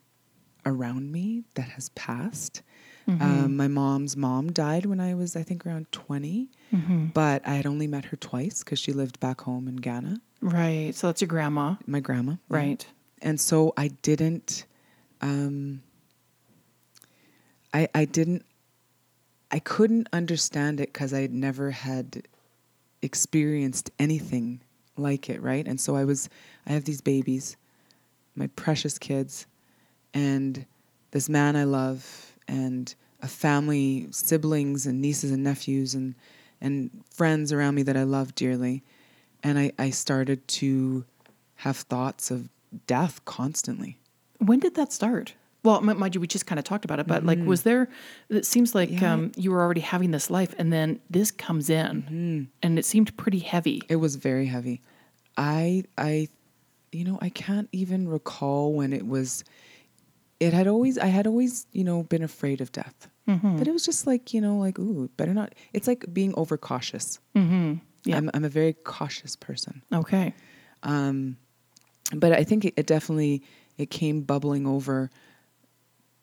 around 0.65 1.11
me 1.11 1.43
that 1.55 1.69
has 1.69 1.89
passed. 1.89 2.61
Mm-hmm. 3.07 3.21
Um, 3.21 3.57
my 3.57 3.67
mom's 3.67 4.15
mom 4.15 4.49
died 4.53 4.85
when 4.85 5.01
I 5.01 5.13
was, 5.13 5.35
I 5.35 5.43
think, 5.43 5.65
around 5.65 5.91
20, 5.91 6.49
Mm-hmm. 6.73 7.07
but 7.07 7.45
I 7.45 7.55
had 7.55 7.65
only 7.67 7.85
met 7.85 8.05
her 8.05 8.17
twice 8.17 8.63
because 8.63 8.79
she 8.79 8.93
lived 8.93 9.19
back 9.19 9.41
home 9.41 9.67
in 9.67 9.75
Ghana, 9.75 10.19
right. 10.41 10.95
So 10.95 11.07
that's 11.07 11.21
your 11.21 11.27
grandma. 11.27 11.75
my 11.85 11.99
grandma. 11.99 12.31
yeah. 12.31 12.37
Right. 12.57 12.87
And 13.21 13.39
so 13.39 13.73
I 13.77 13.89
didn't, 13.89 14.65
um, 15.21 15.83
I, 17.73 17.87
I 17.93 18.05
didn't, 18.05 18.45
I 19.51 19.59
couldn't 19.59 20.07
understand 20.13 20.79
it 20.79 20.91
because 20.93 21.13
I 21.13 21.27
never 21.27 21.71
had 21.71 22.23
experienced 23.03 23.91
anything 23.99 24.61
like 24.97 25.29
it, 25.29 25.41
right? 25.41 25.67
And 25.67 25.79
so 25.79 25.95
I 25.95 26.05
was, 26.05 26.29
I 26.65 26.71
have 26.71 26.85
these 26.85 27.01
babies, 27.01 27.57
my 28.35 28.47
precious 28.47 28.97
kids, 28.97 29.45
and 30.13 30.65
this 31.11 31.29
man 31.29 31.55
I 31.55 31.63
love, 31.63 32.33
and 32.47 32.93
a 33.21 33.27
family, 33.27 34.07
siblings, 34.11 34.85
and 34.85 35.01
nieces 35.01 35.31
and 35.31 35.43
nephews, 35.43 35.95
and 35.95 36.15
and 36.61 36.89
friends 37.11 37.51
around 37.51 37.75
me 37.75 37.83
that 37.83 37.97
I 37.97 38.03
love 38.03 38.35
dearly, 38.35 38.83
and 39.43 39.59
I, 39.59 39.73
I 39.77 39.89
started 39.89 40.47
to 40.47 41.03
have 41.55 41.75
thoughts 41.75 42.31
of 42.31 42.47
death 42.87 43.23
constantly. 43.25 43.97
When 44.39 44.59
did 44.59 44.75
that 44.75 44.93
start? 44.93 45.33
Well, 45.63 45.77
m- 45.77 45.97
mind 45.97 46.13
you, 46.15 46.21
we 46.21 46.27
just 46.27 46.45
kind 46.45 46.59
of 46.59 46.65
talked 46.65 46.83
about 46.85 46.99
it, 46.99 47.07
but 47.07 47.25
like, 47.25 47.39
was 47.39 47.63
there? 47.63 47.87
It 48.29 48.45
seems 48.45 48.75
like 48.75 48.89
Mm-hmm. 48.89 49.03
Yeah. 49.03 49.13
um, 49.13 49.31
you 49.37 49.51
were 49.51 49.61
already 49.61 49.81
having 49.81 50.11
this 50.11 50.29
life, 50.29 50.53
and 50.57 50.71
then 50.73 50.99
this 51.09 51.31
comes 51.31 51.69
in, 51.69 52.03
Mm-hmm. 52.03 52.43
and 52.61 52.77
it 52.79 52.85
seemed 52.85 53.15
pretty 53.17 53.39
heavy. 53.39 53.81
It 53.89 53.95
was 53.97 54.15
very 54.17 54.45
heavy. 54.47 54.81
I 55.37 55.83
I 55.97 56.27
you 56.91 57.05
know, 57.05 57.17
I 57.21 57.29
can't 57.29 57.69
even 57.71 58.07
recall 58.07 58.73
when 58.73 58.93
it 58.93 59.07
was 59.07 59.43
it 60.39 60.53
had 60.53 60.67
always 60.67 60.97
I 60.97 61.07
had 61.07 61.25
always, 61.27 61.65
you 61.71 61.83
know, 61.83 62.03
been 62.03 62.23
afraid 62.23 62.61
of 62.61 62.71
death. 62.71 63.07
Mm-hmm. 63.27 63.57
But 63.57 63.67
it 63.67 63.71
was 63.71 63.85
just 63.85 64.05
like, 64.05 64.33
you 64.33 64.41
know, 64.41 64.57
like, 64.57 64.77
ooh, 64.77 65.09
better 65.17 65.33
not 65.33 65.55
it's 65.71 65.87
like 65.87 66.05
being 66.13 66.33
overcautious. 66.35 67.19
Mm-hmm. 67.35 67.75
Yeah. 68.05 68.17
I'm 68.17 68.29
I'm 68.33 68.43
a 68.43 68.49
very 68.49 68.73
cautious 68.73 69.35
person. 69.37 69.81
okay. 69.93 70.33
Um 70.83 71.37
but 72.13 72.33
I 72.33 72.43
think 72.43 72.65
it, 72.65 72.73
it 72.75 72.85
definitely 72.85 73.41
it 73.77 73.89
came 73.89 74.21
bubbling 74.21 74.67
over 74.67 75.09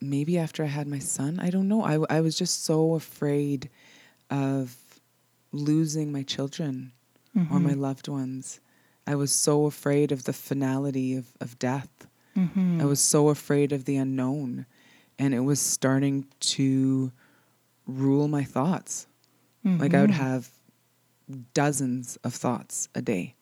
maybe 0.01 0.39
after 0.39 0.63
I 0.63 0.67
had 0.69 0.87
my 0.87 0.99
son. 0.99 1.39
I 1.41 1.51
don't 1.51 1.69
know. 1.69 1.83
I, 1.83 1.99
I 2.09 2.21
was 2.21 2.37
just 2.37 2.65
so 2.65 2.95
afraid 2.95 3.69
of 4.31 4.77
losing 5.53 6.13
my 6.13 6.23
children 6.23 6.93
or 7.51 7.61
my 7.61 7.75
loved 7.75 8.09
ones. 8.09 8.61
I 9.07 9.15
was 9.15 9.33
so 9.33 9.67
afraid 9.67 10.13
of 10.13 10.25
the 10.25 10.33
finality 10.33 11.17
of, 11.17 11.27
of 11.41 11.59
death. 11.59 12.07
Mm-hmm. 12.37 12.81
I 12.81 12.85
was 12.85 13.01
so 13.01 13.29
afraid 13.29 13.73
of 13.73 13.85
the 13.85 13.97
unknown. 13.97 14.67
And 15.19 15.35
it 15.35 15.41
was 15.41 15.61
starting 15.61 16.27
to 16.41 17.13
rule 17.87 18.29
my 18.29 18.45
thoughts. 18.45 19.07
Like 19.65 19.95
I 19.95 20.01
would 20.01 20.11
have 20.11 20.49
dozens 21.53 22.17
of 22.25 22.35
thoughts 22.35 22.89
a 22.95 23.03
day 23.03 23.35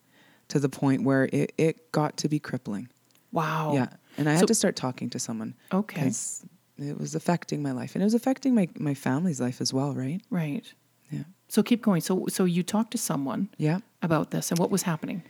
to 0.48 0.58
the 0.58 0.68
point 0.68 1.04
where 1.04 1.28
it, 1.32 1.52
it 1.56 1.92
got 1.92 2.16
to 2.18 2.28
be 2.28 2.38
crippling. 2.38 2.88
Wow. 3.30 3.72
Yeah. 3.74 3.88
And 4.18 4.28
I 4.28 4.34
So- 4.34 4.40
had 4.40 4.48
to 4.48 4.54
start 4.54 4.76
talking 4.76 5.08
to 5.10 5.18
someone. 5.18 5.54
Okay. 5.72 6.10
It 6.80 6.98
was 6.98 7.14
affecting 7.14 7.62
my 7.62 7.72
life. 7.72 7.94
And 7.94 8.02
it 8.02 8.04
was 8.04 8.14
affecting 8.14 8.54
my, 8.54 8.68
my 8.78 8.94
family's 8.94 9.40
life 9.40 9.60
as 9.60 9.72
well, 9.72 9.94
right? 9.94 10.20
Right. 10.30 10.64
Yeah. 11.10 11.24
So 11.48 11.62
keep 11.62 11.80
going. 11.82 12.02
So 12.02 12.26
so 12.28 12.44
you 12.44 12.62
talked 12.62 12.90
to 12.92 12.98
someone 12.98 13.48
Yeah. 13.56 13.78
about 14.02 14.30
this, 14.30 14.50
and 14.50 14.58
what 14.58 14.70
was 14.70 14.82
happening? 14.82 15.22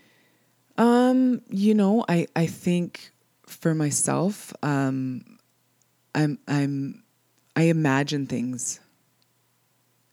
Um, 0.76 1.42
you 1.48 1.74
know, 1.74 2.04
I, 2.08 2.26
I 2.36 2.46
think 2.46 3.12
for 3.46 3.74
myself, 3.74 4.52
um, 4.62 5.38
I'm 6.14 6.38
I'm 6.48 7.02
I 7.56 7.62
imagine 7.62 8.26
things. 8.26 8.80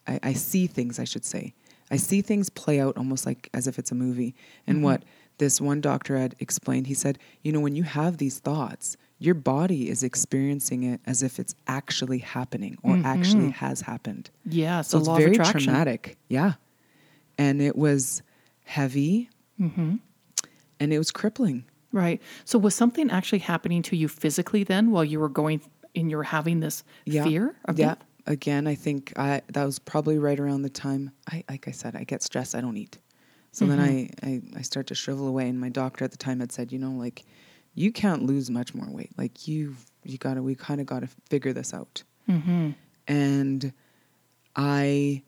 I, 0.08 0.20
I 0.22 0.34
see 0.34 0.68
things, 0.68 1.00
I 1.00 1.04
should 1.06 1.26
say. 1.26 1.54
I 1.92 1.98
see 1.98 2.22
things 2.22 2.50
play 2.50 2.80
out 2.80 2.98
almost 2.98 3.26
like 3.26 3.50
as 3.54 3.68
if 3.68 3.78
it's 3.80 3.92
a 3.92 3.96
movie. 3.96 4.36
And 4.68 4.84
what 4.84 5.04
this 5.38 5.60
one 5.60 5.82
doctor 5.82 6.18
had 6.18 6.36
explained, 6.40 6.88
he 6.88 6.94
said, 6.94 7.20
you 7.42 7.52
know, 7.52 7.60
when 7.60 7.76
you 7.76 7.84
have 7.84 8.18
these 8.18 8.40
thoughts, 8.40 8.96
your 9.20 9.36
body 9.36 9.90
is 9.90 10.04
experiencing 10.04 10.84
it 10.84 11.02
as 11.06 11.24
if 11.24 11.40
it's 11.40 11.56
actually 11.68 12.20
happening 12.20 12.78
or 12.84 13.00
actually 13.04 13.50
has 13.52 13.82
happened. 13.82 14.30
Yeah. 14.46 14.82
So 14.82 14.92
So, 14.92 14.98
it's 15.00 15.08
law 15.08 15.18
very 15.18 15.30
of 15.32 15.34
attraction. 15.34 15.62
traumatic. 15.64 16.18
Yeah. 16.30 16.54
And 17.38 17.62
it 17.62 17.76
was 17.76 18.22
heavy 18.64 19.30
Mm-hmm. 19.60 19.96
and 20.82 20.94
it 20.94 20.98
was 20.98 21.12
crippling. 21.12 21.64
Right. 21.94 22.22
So 22.44 22.60
was 22.60 22.76
something 22.76 23.10
actually 23.10 23.40
happening 23.40 23.82
to 23.84 23.96
you 23.96 24.10
physically 24.10 24.66
then 24.66 24.92
while 24.92 25.06
you 25.06 25.18
were 25.18 25.30
going 25.30 25.62
and 25.96 26.12
you 26.12 26.18
were 26.18 26.24
having 26.24 26.60
this 26.60 26.84
yeah. 27.06 27.24
fear 27.24 27.56
of 27.66 27.80
yeah. 27.80 27.86
death? 27.96 28.04
Again, 28.28 28.68
I 28.68 28.76
think 28.76 29.14
I 29.18 29.44
that 29.54 29.64
was 29.64 29.80
probably 29.80 30.18
right 30.20 30.38
around 30.40 30.64
the 30.64 30.70
time 30.70 31.12
I 31.30 31.44
like 31.50 31.70
I 31.70 31.72
said, 31.72 31.96
I 31.96 32.04
get 32.04 32.22
stressed, 32.22 32.54
I 32.54 32.60
don't 32.60 32.76
eat. 32.76 32.98
So 33.56 33.66
then 33.66 33.80
I, 33.80 34.10
I 34.22 34.42
I 34.58 34.62
start 34.64 34.88
to 34.88 34.96
shrivel 34.96 35.30
away 35.30 35.48
and 35.48 35.58
my 35.58 35.70
doctor 35.70 36.04
at 36.04 36.12
the 36.12 36.18
time 36.18 36.42
had 36.42 36.52
said, 36.52 36.74
you 36.74 36.78
know, 36.78 36.92
like 36.92 37.24
you 37.74 37.90
can't 37.90 38.24
lose 38.24 38.50
much 38.50 38.76
more 38.76 38.90
weight. 38.90 39.12
Like 39.18 39.48
you 39.48 39.78
you 40.04 40.18
gotta 40.18 40.44
we 40.44 40.56
kinda 40.56 40.84
gotta 40.84 41.08
figure 41.30 41.54
this 41.54 41.74
out. 41.74 42.04
Mm-hmm. 42.30 42.72
And 43.08 43.72
I 44.58 45.22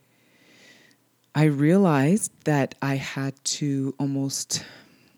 I 1.33 1.45
realized 1.45 2.33
that 2.43 2.75
I 2.81 2.95
had 2.95 3.33
to 3.45 3.95
almost, 3.97 4.65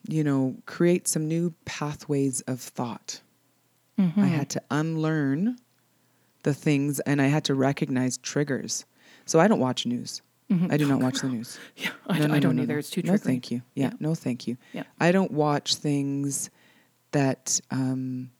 you 0.08 0.24
know, 0.24 0.56
create 0.68 1.08
some 1.08 1.28
new 1.28 1.56
pathways 1.66 2.42
of 2.42 2.62
thought. 2.62 3.22
Mm-hmm. 3.98 4.22
I 4.22 4.28
had 4.28 4.52
to 4.52 4.62
unlearn 4.70 5.58
the 6.44 6.54
things 6.54 7.00
and 7.00 7.20
I 7.20 7.26
had 7.26 7.44
to 7.46 7.56
recognize 7.56 8.20
triggers. 8.20 8.86
So 9.26 9.40
I 9.40 9.48
don't 9.48 9.60
watch 9.60 9.88
news. 9.88 10.22
I 10.50 10.78
do 10.78 10.88
not 10.88 11.00
watch 11.00 11.20
the 11.22 11.28
news. 11.30 11.58
Yeah, 11.78 11.90
I, 12.08 12.20
No, 12.20 12.26
I 12.26 12.28
no, 12.28 12.34
no, 12.34 12.40
don't 12.40 12.56
no, 12.56 12.64
either. 12.64 12.78
It's 12.80 12.90
too 12.90 13.02
triggering. 13.04 13.06
No, 13.12 13.18
thank 13.18 13.52
you. 13.52 13.62
Yeah, 13.76 13.86
Yeah. 13.86 13.94
no, 14.00 14.16
thank 14.16 14.48
you. 14.48 14.58
Yeah. 14.74 14.84
I 15.00 15.12
don't 15.12 15.32
watch 15.32 15.76
things 15.76 16.50
that 17.12 17.60
um, 17.72 18.32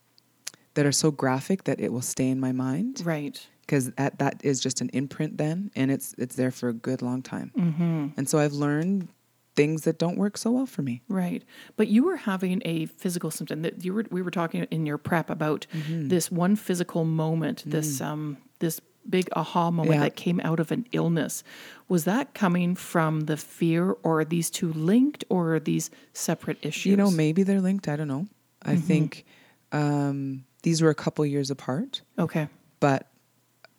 that 0.74 0.86
are 0.86 0.92
so 0.92 1.12
graphic 1.12 1.64
that 1.66 1.80
it 1.80 1.92
will 1.92 2.02
stay 2.02 2.30
in 2.30 2.40
my 2.40 2.52
mind 2.52 3.02
Right. 3.06 3.46
because 3.62 3.92
that 3.92 4.20
that 4.20 4.42
is 4.44 4.60
just 4.60 4.82
an 4.82 4.90
imprint 4.94 5.38
then, 5.38 5.72
and 5.76 5.92
it's 5.92 6.16
it's 6.18 6.36
there 6.36 6.52
for 6.52 6.70
a 6.70 6.74
good 6.74 7.02
long 7.02 7.22
time. 7.22 7.52
Mm-hmm. 7.58 8.08
And 8.18 8.30
so 8.30 8.40
I've 8.40 8.54
learned 8.54 9.08
things 9.56 9.84
that 9.84 9.98
don't 10.00 10.18
work 10.18 10.38
so 10.38 10.52
well 10.52 10.66
for 10.66 10.82
me. 10.84 11.02
Right. 11.10 11.44
But 11.76 11.90
you 11.90 12.04
were 12.06 12.16
having 12.16 12.62
a 12.66 12.86
physical 12.86 13.30
symptom 13.30 13.62
that 13.64 13.84
you 13.84 13.94
were 13.94 14.06
we 14.10 14.22
were 14.22 14.32
talking 14.32 14.64
in 14.72 14.86
your 14.86 14.98
prep 14.98 15.30
about 15.30 15.68
Mm-hmm. 15.74 16.08
this 16.08 16.32
one 16.32 16.56
physical 16.56 17.04
moment, 17.06 17.64
this 17.66 18.00
um 18.02 18.38
this 18.60 18.80
big 19.08 19.30
aha 19.36 19.70
moment. 19.72 19.96
Yeah. 19.96 20.00
that 20.02 20.16
came 20.16 20.40
out 20.44 20.60
of 20.60 20.72
an 20.72 20.86
illness. 20.92 21.44
Was 21.88 22.04
that 22.06 22.34
coming 22.34 22.76
from 22.76 23.22
the 23.22 23.38
fear 23.38 23.92
or 24.04 24.20
are 24.22 24.26
these 24.26 24.50
two 24.50 24.72
linked 24.74 25.24
or 25.30 25.56
are 25.56 25.60
these 25.60 25.90
separate 26.14 26.58
issues? 26.64 26.86
You 26.88 26.98
know, 26.98 27.12
maybe 27.12 27.44
they're 27.44 27.62
linked. 27.62 27.88
I 27.88 27.96
don't 27.96 28.08
know. 28.08 28.28
I 28.64 28.74
Mm-hmm. 28.76 28.82
think 28.88 29.26
um, 29.72 30.44
these 30.64 30.82
were 30.82 30.90
a 30.90 30.96
couple 30.96 31.26
years 31.26 31.50
apart, 31.52 32.02
Okay. 32.18 32.48
but 32.80 33.08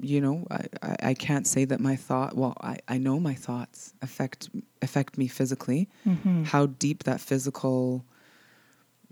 you 0.03 0.19
know, 0.21 0.47
I, 0.51 0.65
I, 0.83 0.97
I 1.11 1.15
can't 1.15 1.47
say 1.47 1.67
that 1.67 1.79
my 1.79 1.95
thought. 1.95 2.35
Well, 2.35 2.55
I, 2.63 2.79
I 2.89 2.97
know 2.97 3.21
my 3.21 3.35
thoughts 3.35 3.93
affect 4.01 4.49
affect 4.81 5.19
me 5.19 5.29
physically. 5.29 5.91
Mm-hmm. 6.09 6.45
How 6.45 6.67
deep 6.67 7.05
that 7.05 7.21
physical, 7.21 8.07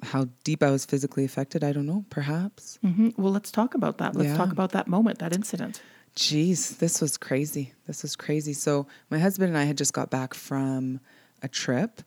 how 0.03 0.29
deep 0.45 0.63
I 0.63 0.71
was 0.71 0.87
physically 0.87 1.25
affected, 1.27 1.63
I 1.63 1.73
don't 1.73 1.85
know. 1.87 2.07
Perhaps. 2.09 2.79
hmm 2.83 3.11
Well, 3.19 3.33
let's 3.33 3.51
talk 3.51 3.75
about 3.75 3.99
that. 3.99 4.17
Let's 4.17 4.31
Yeah. 4.31 4.37
talk 4.39 4.51
about 4.51 4.73
that 4.73 4.89
moment, 4.89 5.19
that 5.19 5.35
incident. 5.35 5.83
Jeez, 6.19 6.79
this 6.79 7.01
was 7.01 7.17
crazy. 7.17 7.75
This 7.87 8.03
was 8.03 8.17
crazy. 8.17 8.53
So 8.53 8.89
my 9.09 9.21
husband 9.21 9.51
and 9.51 9.57
I 9.57 9.63
had 9.63 9.79
just 9.79 9.93
got 9.93 10.11
back 10.11 10.35
from 10.35 10.99
a 11.43 11.49
trip, 11.49 12.03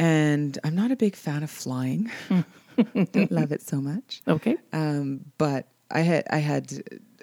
and 0.00 0.58
I'm 0.64 0.74
not 0.74 0.90
a 0.90 0.96
big 0.96 1.14
fan 1.14 1.44
of 1.44 1.50
flying. 1.50 2.10
Don't 3.12 3.30
love 3.30 3.52
it 3.52 3.62
so 3.62 3.80
much. 3.80 4.20
Okay. 4.26 4.56
Um, 4.72 5.26
but 5.38 5.68
I 5.92 6.00
had, 6.00 6.24
I 6.28 6.38
had, 6.38 6.72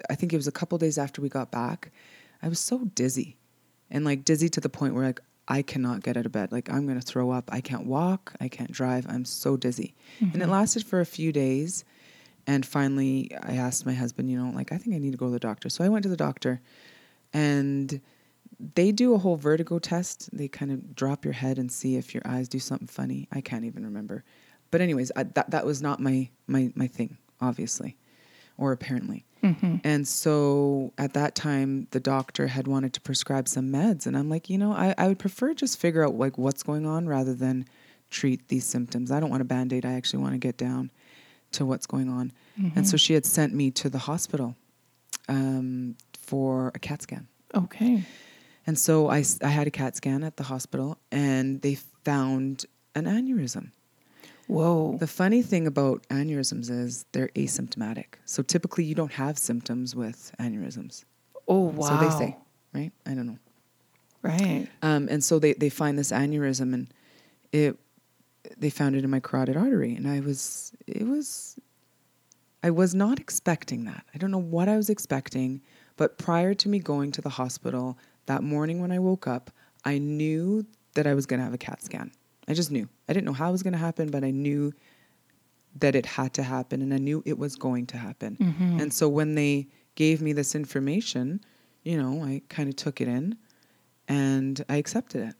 I 0.08 0.14
think 0.14 0.32
it 0.32 0.36
was 0.36 0.46
a 0.46 0.52
couple 0.52 0.78
days 0.78 0.96
after 0.96 1.20
we 1.20 1.28
got 1.28 1.50
back. 1.50 1.92
I 2.42 2.48
was 2.48 2.58
so 2.58 2.78
dizzy, 2.94 3.36
and 3.90 4.02
like 4.02 4.24
dizzy 4.24 4.48
to 4.48 4.60
the 4.62 4.70
point 4.70 4.94
where 4.94 5.04
like 5.04 5.20
I 5.46 5.60
cannot 5.60 6.02
get 6.02 6.16
out 6.16 6.24
of 6.24 6.32
bed. 6.32 6.52
Like 6.52 6.72
I'm 6.72 6.86
gonna 6.86 7.02
throw 7.02 7.30
up. 7.32 7.50
I 7.52 7.60
can't 7.60 7.84
walk. 7.84 8.32
I 8.40 8.48
can't 8.48 8.72
drive. 8.72 9.04
I'm 9.10 9.26
so 9.26 9.58
dizzy, 9.58 9.94
and 10.20 10.40
it 10.42 10.48
lasted 10.48 10.86
for 10.86 11.00
a 11.00 11.06
few 11.06 11.32
days. 11.32 11.84
And 12.46 12.66
finally, 12.66 13.30
I 13.42 13.54
asked 13.54 13.86
my 13.86 13.94
husband, 13.94 14.30
you 14.30 14.38
know, 14.38 14.50
like 14.50 14.72
I 14.72 14.78
think 14.78 14.96
I 14.96 14.98
need 14.98 15.12
to 15.12 15.18
go 15.18 15.26
to 15.26 15.32
the 15.32 15.38
doctor. 15.38 15.68
So 15.68 15.84
I 15.84 15.88
went 15.88 16.02
to 16.04 16.08
the 16.08 16.16
doctor, 16.16 16.60
and 17.32 18.00
they 18.74 18.92
do 18.92 19.14
a 19.14 19.18
whole 19.18 19.36
vertigo 19.36 19.78
test. 19.78 20.28
They 20.36 20.48
kind 20.48 20.70
of 20.70 20.94
drop 20.94 21.24
your 21.24 21.34
head 21.34 21.58
and 21.58 21.70
see 21.70 21.96
if 21.96 22.14
your 22.14 22.22
eyes 22.26 22.48
do 22.48 22.58
something 22.58 22.88
funny. 22.88 23.28
I 23.32 23.40
can't 23.40 23.64
even 23.64 23.84
remember. 23.84 24.24
But 24.70 24.80
anyways, 24.80 25.12
I, 25.14 25.24
that 25.24 25.50
that 25.50 25.64
was 25.64 25.82
not 25.82 26.00
my 26.00 26.30
my 26.46 26.72
my 26.74 26.86
thing, 26.86 27.18
obviously, 27.40 27.96
or 28.58 28.72
apparently. 28.72 29.24
Mm-hmm. 29.42 29.76
And 29.82 30.06
so 30.06 30.92
at 30.98 31.14
that 31.14 31.34
time, 31.34 31.88
the 31.90 32.00
doctor 32.00 32.46
had 32.46 32.68
wanted 32.68 32.92
to 32.94 33.00
prescribe 33.00 33.48
some 33.48 33.70
meds, 33.70 34.06
and 34.06 34.16
I'm 34.16 34.28
like, 34.28 34.48
you 34.48 34.58
know, 34.58 34.72
I, 34.72 34.94
I 34.98 35.08
would 35.08 35.18
prefer 35.18 35.54
just 35.54 35.78
figure 35.78 36.04
out 36.04 36.14
like 36.14 36.38
what's 36.38 36.62
going 36.62 36.86
on 36.86 37.06
rather 37.06 37.34
than 37.34 37.66
treat 38.10 38.48
these 38.48 38.64
symptoms. 38.64 39.10
I 39.10 39.20
don't 39.20 39.30
want 39.30 39.42
a 39.42 39.46
band 39.46 39.72
aid. 39.72 39.84
I 39.84 39.94
actually 39.94 40.20
want 40.20 40.34
to 40.34 40.38
get 40.38 40.56
down 40.56 40.90
to 41.52 41.66
what's 41.66 41.86
going 41.86 42.08
on. 42.08 42.32
And 42.76 42.86
so 42.86 42.96
she 42.96 43.14
had 43.14 43.24
sent 43.26 43.54
me 43.54 43.70
to 43.72 43.88
the 43.88 43.98
hospital 43.98 44.56
um, 45.28 45.96
for 46.18 46.70
a 46.74 46.78
CAT 46.78 47.02
scan. 47.02 47.26
Okay. 47.54 48.04
And 48.66 48.78
so 48.78 49.08
I, 49.08 49.24
I 49.42 49.48
had 49.48 49.66
a 49.66 49.70
CAT 49.70 49.96
scan 49.96 50.22
at 50.22 50.36
the 50.36 50.44
hospital, 50.44 50.98
and 51.10 51.60
they 51.62 51.74
found 52.04 52.66
an 52.94 53.04
aneurysm. 53.04 53.70
Whoa. 54.46 54.96
The 54.98 55.06
funny 55.06 55.42
thing 55.42 55.66
about 55.66 56.06
aneurysms 56.08 56.70
is 56.70 57.04
they're 57.12 57.28
asymptomatic. 57.28 58.14
So 58.24 58.42
typically 58.42 58.84
you 58.84 58.94
don't 58.94 59.12
have 59.12 59.38
symptoms 59.38 59.96
with 59.96 60.32
aneurysms. 60.38 61.04
oh, 61.48 61.70
wow. 61.70 61.88
So 61.88 61.96
they 62.04 62.26
say, 62.26 62.36
right? 62.74 62.92
I 63.06 63.14
don't 63.14 63.26
know. 63.26 63.38
Right. 64.22 64.68
Um, 64.82 65.08
and 65.10 65.24
so 65.24 65.38
they, 65.38 65.54
they 65.54 65.68
find 65.68 65.98
this 65.98 66.12
aneurysm 66.12 66.74
and 66.74 66.92
it 67.50 67.78
they 68.56 68.70
found 68.70 68.96
it 68.96 69.04
in 69.04 69.10
my 69.10 69.20
carotid 69.20 69.56
artery 69.56 69.94
and 69.94 70.08
I 70.08 70.20
was 70.20 70.72
it 70.86 71.06
was 71.06 71.58
I 72.62 72.70
was 72.70 72.94
not 72.94 73.18
expecting 73.18 73.84
that. 73.84 74.04
I 74.14 74.18
don't 74.18 74.30
know 74.30 74.38
what 74.38 74.68
I 74.68 74.76
was 74.76 74.88
expecting, 74.88 75.60
but 75.96 76.16
prior 76.16 76.54
to 76.54 76.68
me 76.68 76.78
going 76.78 77.10
to 77.12 77.20
the 77.20 77.28
hospital 77.28 77.98
that 78.26 78.42
morning 78.42 78.80
when 78.80 78.92
I 78.92 79.00
woke 79.00 79.26
up, 79.26 79.50
I 79.84 79.98
knew 79.98 80.64
that 80.94 81.06
I 81.06 81.14
was 81.14 81.26
going 81.26 81.38
to 81.38 81.44
have 81.44 81.54
a 81.54 81.58
CAT 81.58 81.82
scan. 81.82 82.12
I 82.46 82.54
just 82.54 82.70
knew. 82.70 82.88
I 83.08 83.12
didn't 83.12 83.26
know 83.26 83.32
how 83.32 83.48
it 83.48 83.52
was 83.52 83.64
going 83.64 83.72
to 83.72 83.78
happen, 83.78 84.10
but 84.10 84.22
I 84.22 84.30
knew 84.30 84.72
that 85.80 85.96
it 85.96 86.06
had 86.06 86.34
to 86.34 86.42
happen 86.42 86.82
and 86.82 86.92
I 86.94 86.98
knew 86.98 87.22
it 87.26 87.38
was 87.38 87.56
going 87.56 87.86
to 87.86 87.96
happen. 87.96 88.36
Mm-hmm. 88.36 88.80
And 88.80 88.92
so 88.92 89.08
when 89.08 89.34
they 89.34 89.66
gave 89.94 90.22
me 90.22 90.32
this 90.32 90.54
information, 90.54 91.40
you 91.82 92.00
know, 92.00 92.22
I 92.22 92.42
kind 92.48 92.68
of 92.68 92.76
took 92.76 93.00
it 93.00 93.08
in 93.08 93.36
and 94.06 94.64
I 94.68 94.76
accepted 94.76 95.28
it 95.28 95.34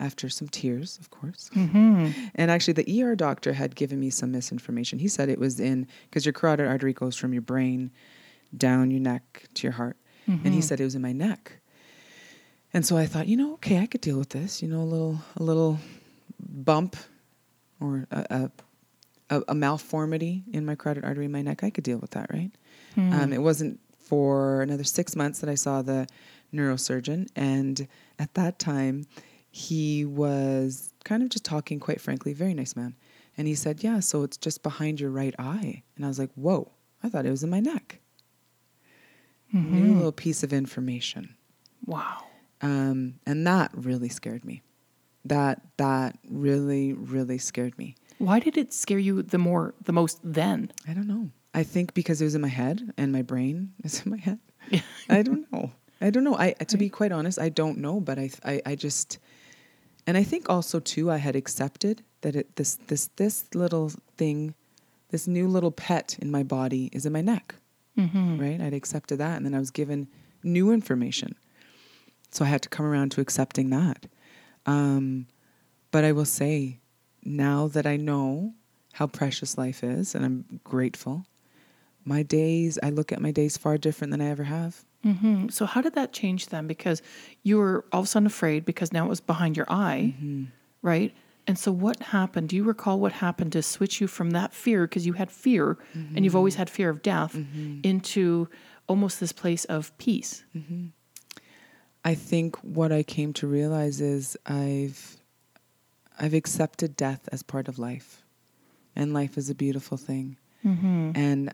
after 0.00 0.28
some 0.28 0.48
tears, 0.48 0.98
of 0.98 1.10
course. 1.10 1.50
Mm-hmm. 1.54 2.10
And 2.34 2.50
actually, 2.50 2.72
the 2.72 3.02
ER 3.02 3.14
doctor 3.14 3.52
had 3.52 3.76
given 3.76 4.00
me 4.00 4.10
some 4.10 4.32
misinformation. 4.32 4.98
He 4.98 5.08
said 5.08 5.28
it 5.28 5.38
was 5.38 5.60
in 5.60 5.86
because 6.08 6.26
your 6.26 6.32
carotid 6.32 6.66
artery 6.66 6.92
goes 6.92 7.16
from 7.16 7.32
your 7.32 7.42
brain 7.42 7.90
down 8.56 8.90
your 8.90 9.00
neck 9.00 9.48
to 9.54 9.62
your 9.62 9.72
heart, 9.72 9.96
and 10.44 10.54
he 10.54 10.60
said 10.60 10.80
it 10.80 10.84
was 10.84 10.94
in 10.94 11.02
my 11.02 11.12
neck. 11.12 11.60
And 12.72 12.86
so 12.86 12.96
I 12.96 13.06
thought, 13.06 13.26
you 13.28 13.36
know, 13.36 13.54
okay, 13.54 13.78
I 13.78 13.86
could 13.86 14.00
deal 14.00 14.18
with 14.18 14.30
this. 14.30 14.62
You 14.62 14.68
know, 14.68 14.80
a 14.80 14.84
little, 14.84 15.18
a 15.36 15.42
little 15.42 15.78
bump 16.38 16.96
or 17.80 18.06
a, 18.10 18.26
a, 18.30 18.50
a, 19.36 19.40
a 19.48 19.54
malformity 19.54 20.44
in 20.52 20.64
my 20.64 20.74
carotid 20.76 21.04
artery 21.04 21.26
in 21.26 21.32
my 21.32 21.42
neck. 21.42 21.64
I 21.64 21.70
could 21.70 21.84
deal 21.84 21.98
with 21.98 22.12
that, 22.12 22.32
right? 22.32 22.50
Um, 23.22 23.32
it 23.32 23.42
wasn't 23.42 23.80
for 23.98 24.62
another 24.62 24.84
six 24.84 25.14
months 25.16 25.40
that 25.40 25.50
I 25.50 25.54
saw 25.56 25.82
the 25.82 26.06
neurosurgeon, 26.52 27.28
and 27.36 27.86
at 28.18 28.34
that 28.34 28.58
time, 28.58 29.06
he 29.50 30.04
was 30.04 30.94
kind 31.04 31.22
of 31.22 31.28
just 31.28 31.44
talking, 31.44 31.80
quite 31.80 32.00
frankly, 32.00 32.32
very 32.32 32.54
nice 32.54 32.76
man. 32.76 32.94
And 33.36 33.48
he 33.48 33.54
said, 33.54 33.82
"Yeah, 33.82 34.00
so 34.00 34.22
it's 34.22 34.36
just 34.36 34.62
behind 34.62 35.00
your 35.00 35.10
right 35.10 35.34
eye." 35.38 35.82
And 35.96 36.04
I 36.04 36.08
was 36.08 36.18
like, 36.18 36.30
"Whoa! 36.34 36.70
I 37.02 37.08
thought 37.08 37.26
it 37.26 37.30
was 37.30 37.42
in 37.42 37.50
my 37.50 37.60
neck." 37.60 38.00
New 39.52 39.94
little 39.94 40.12
piece 40.12 40.44
of 40.44 40.52
information, 40.52 41.34
Wow. 41.84 42.22
um, 42.62 43.14
and 43.26 43.44
that 43.48 43.72
really 43.74 44.08
scared 44.08 44.44
me. 44.44 44.62
That 45.24 45.60
that 45.76 46.16
really 46.28 46.92
really 46.92 47.38
scared 47.38 47.76
me. 47.76 47.96
Why 48.18 48.38
did 48.38 48.56
it 48.56 48.72
scare 48.72 49.00
you 49.00 49.22
the 49.22 49.38
more 49.38 49.74
the 49.82 49.92
most 49.92 50.20
then? 50.22 50.70
I 50.86 50.92
don't 50.94 51.08
know. 51.08 51.30
I 51.52 51.64
think 51.64 51.94
because 51.94 52.20
it 52.20 52.24
was 52.24 52.36
in 52.36 52.42
my 52.42 52.48
head 52.48 52.92
and 52.96 53.10
my 53.10 53.22
brain 53.22 53.72
is 53.82 54.02
in 54.04 54.12
my 54.12 54.18
head. 54.18 54.38
I 55.08 55.22
don't 55.22 55.50
know. 55.52 55.72
I 56.00 56.10
don't 56.10 56.22
know. 56.22 56.36
I 56.36 56.52
to 56.52 56.76
be 56.76 56.88
quite 56.88 57.10
honest, 57.10 57.38
I 57.40 57.48
don't 57.48 57.78
know. 57.78 57.98
But 58.00 58.20
I, 58.20 58.30
I, 58.44 58.62
I 58.64 58.74
just, 58.76 59.18
and 60.06 60.16
I 60.16 60.22
think 60.22 60.48
also 60.48 60.80
too, 60.80 61.10
I 61.10 61.18
had 61.18 61.36
accepted 61.36 62.02
that 62.22 62.36
it 62.36 62.56
this 62.56 62.76
this 62.86 63.08
this 63.16 63.44
little 63.54 63.90
thing, 64.16 64.54
this 65.10 65.26
new 65.26 65.48
little 65.48 65.70
pet 65.70 66.16
in 66.20 66.30
my 66.30 66.42
body 66.42 66.90
is 66.92 67.06
in 67.06 67.12
my 67.12 67.20
neck. 67.20 67.54
Right. 68.40 68.60
I'd 68.60 68.74
accepted 68.74 69.18
that, 69.18 69.36
and 69.36 69.44
then 69.44 69.54
I 69.54 69.58
was 69.58 69.70
given 69.70 70.08
new 70.42 70.70
information, 70.72 71.34
so 72.30 72.44
I 72.44 72.48
had 72.48 72.62
to 72.62 72.68
come 72.68 72.86
around 72.86 73.10
to 73.12 73.20
accepting 73.20 73.70
that. 73.70 74.06
Um, 74.66 75.26
but 75.90 76.04
I 76.04 76.12
will 76.12 76.24
say, 76.24 76.78
now 77.24 77.68
that 77.68 77.86
I 77.86 77.96
know 77.96 78.54
how 78.92 79.06
precious 79.06 79.58
life 79.58 79.82
is, 79.84 80.14
and 80.14 80.24
I'm 80.24 80.60
grateful, 80.64 81.26
my 82.16 82.22
days, 82.40 82.72
I 82.86 82.90
look 82.98 83.10
at 83.14 83.20
my 83.26 83.32
days 83.40 83.54
far 83.64 83.74
different 83.86 84.10
than 84.12 84.20
I 84.26 84.28
ever 84.34 84.44
have. 84.58 84.72
hmm 85.02 85.48
So 85.56 85.62
how 85.72 85.80
did 85.86 85.94
that 86.00 86.10
change 86.20 86.42
then? 86.52 86.64
Because 86.74 86.98
you 87.48 87.54
were 87.62 87.76
all 87.92 88.00
of 88.00 88.06
a 88.06 88.10
sudden 88.12 88.26
afraid 88.34 88.60
because 88.70 88.92
now 88.96 89.04
it 89.06 89.08
was 89.14 89.20
behind 89.32 89.52
your 89.58 89.68
eye, 89.88 90.02
Mm-hmm. 90.16 90.44
right? 90.92 91.12
And 91.48 91.56
so 91.64 91.70
what 91.72 91.98
happened? 92.18 92.48
Do 92.50 92.56
you 92.56 92.64
recall 92.74 92.96
what 93.04 93.12
happened 93.26 93.52
to 93.52 93.62
switch 93.62 93.94
you 94.00 94.06
from 94.16 94.28
that 94.38 94.50
fear 94.64 94.80
because 94.86 95.04
you 95.08 95.14
had 95.22 95.30
fear 95.46 95.78
and 96.14 96.20
you've 96.24 96.36
always 96.40 96.56
had 96.60 96.68
fear 96.78 96.90
of 96.94 96.98
death 97.14 97.34
into 97.90 98.48
almost 98.90 99.18
this 99.22 99.32
place 99.42 99.64
of 99.76 99.80
peace? 99.98 100.32
I 102.04 102.14
think 102.14 102.56
what 102.78 102.90
I 102.92 103.02
came 103.02 103.32
to 103.40 103.46
realize 103.46 104.00
is 104.00 104.36
I've 104.46 105.16
I've 106.22 106.34
accepted 106.34 106.90
death 106.96 107.22
as 107.32 107.42
part 107.42 107.66
of 107.68 107.78
life, 107.78 108.22
and 108.94 109.06
life 109.20 109.34
is 109.40 109.48
a 109.50 109.54
beautiful 109.54 109.96
thing. 109.96 110.36
And 110.62 111.52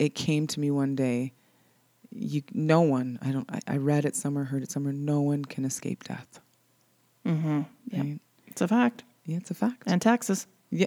it 0.00 0.14
came 0.16 0.46
to 0.48 0.58
me 0.58 0.70
one 0.70 0.96
day. 0.96 1.32
You, 2.10 2.42
no 2.52 2.80
one. 2.80 3.18
I 3.22 3.30
don't. 3.30 3.48
I, 3.52 3.60
I 3.68 3.76
read 3.76 4.04
it 4.04 4.16
somewhere, 4.16 4.44
heard 4.44 4.62
it 4.64 4.72
somewhere. 4.72 4.92
No 4.92 5.20
one 5.20 5.44
can 5.44 5.64
escape 5.64 6.02
death. 6.04 6.40
Mm-hmm. 7.24 7.60
Yep. 7.88 8.04
Right? 8.04 8.20
It's 8.48 8.60
a 8.60 8.66
fact. 8.68 9.04
Yeah, 9.26 9.36
it's 9.36 9.50
a 9.50 9.54
fact. 9.54 9.84
And 9.86 10.02
taxes. 10.02 10.46
yeah, 10.70 10.86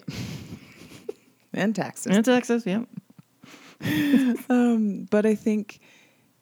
and 1.53 1.73
taxes. 1.75 2.15
And 2.15 2.25
taxes, 2.25 2.65
yep. 2.65 2.87
Um, 4.49 5.07
but 5.11 5.25
I 5.25 5.35
think, 5.35 5.79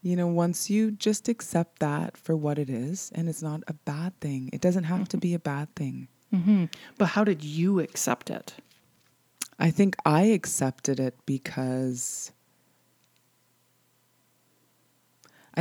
you 0.03 0.15
know, 0.15 0.27
once 0.27 0.69
you 0.69 0.91
just 0.91 1.27
accept 1.27 1.79
that 1.79 2.15
for 2.17 2.35
what 2.35 2.59
it 2.59 2.69
is, 2.69 3.11
and 3.15 3.27
it's 3.27 3.41
not 3.41 3.63
a 3.67 3.73
bad 3.73 4.19
thing. 4.19 4.49
It 4.53 4.61
doesn't 4.61 4.83
have 4.85 5.07
to 5.09 5.17
be 5.17 5.33
a 5.33 5.39
bad 5.39 5.73
thing. 5.75 6.07
hmm 6.31 6.65
But 6.99 7.07
how 7.07 7.23
did 7.23 7.43
you 7.43 7.79
accept 7.79 8.29
it? 8.29 8.53
I 9.59 9.71
think 9.71 9.95
I 10.05 10.23
accepted 10.23 10.99
it 10.99 11.15
because 11.25 12.31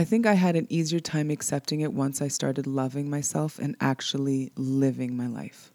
I 0.01 0.05
think 0.05 0.25
I 0.27 0.33
had 0.33 0.57
an 0.57 0.67
easier 0.71 1.01
time 1.01 1.31
accepting 1.31 1.81
it 1.83 1.93
once 1.93 2.23
I 2.23 2.29
started 2.29 2.67
loving 2.67 3.11
myself 3.11 3.59
and 3.59 3.77
actually 3.81 4.51
living 4.57 5.15
my 5.17 5.27
life. 5.27 5.73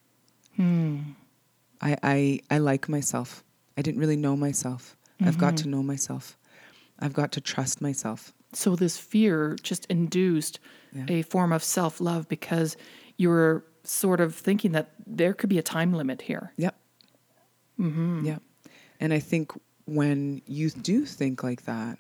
Hmm. 0.56 1.00
I, 1.80 1.96
I, 2.02 2.40
I 2.50 2.58
like 2.58 2.90
myself. 2.90 3.44
I 3.78 3.84
didn't 3.84 4.00
really 4.00 4.18
know 4.18 4.36
myself. 4.36 4.96
I've 5.22 5.38
got 5.38 5.58
to 5.58 5.68
know 5.68 5.84
myself. 5.84 6.38
I've 7.00 7.14
got 7.14 7.32
to 7.34 7.42
trust 7.42 7.82
myself. 7.82 8.34
So 8.54 8.76
this 8.76 8.98
fear 8.98 9.56
just 9.62 9.86
induced 9.86 10.60
Yeah. 10.92 11.06
a 11.08 11.22
form 11.22 11.52
of 11.52 11.64
self 11.64 12.02
love 12.02 12.28
because 12.28 12.78
you 13.18 13.30
were 13.30 13.64
sort 13.84 14.20
of 14.22 14.34
thinking 14.34 14.72
that 14.72 14.92
there 15.06 15.34
could 15.34 15.50
be 15.50 15.60
a 15.60 15.64
time 15.64 15.94
limit 15.94 16.24
here. 16.24 16.52
Yep. 16.58 16.76
Mm-hmm. 17.80 18.26
Yep. 18.26 18.42
And 19.00 19.14
I 19.14 19.20
think 19.20 19.52
when 19.86 20.42
you 20.48 20.70
do 20.72 21.06
think 21.06 21.44
like 21.44 21.66
that, 21.66 22.00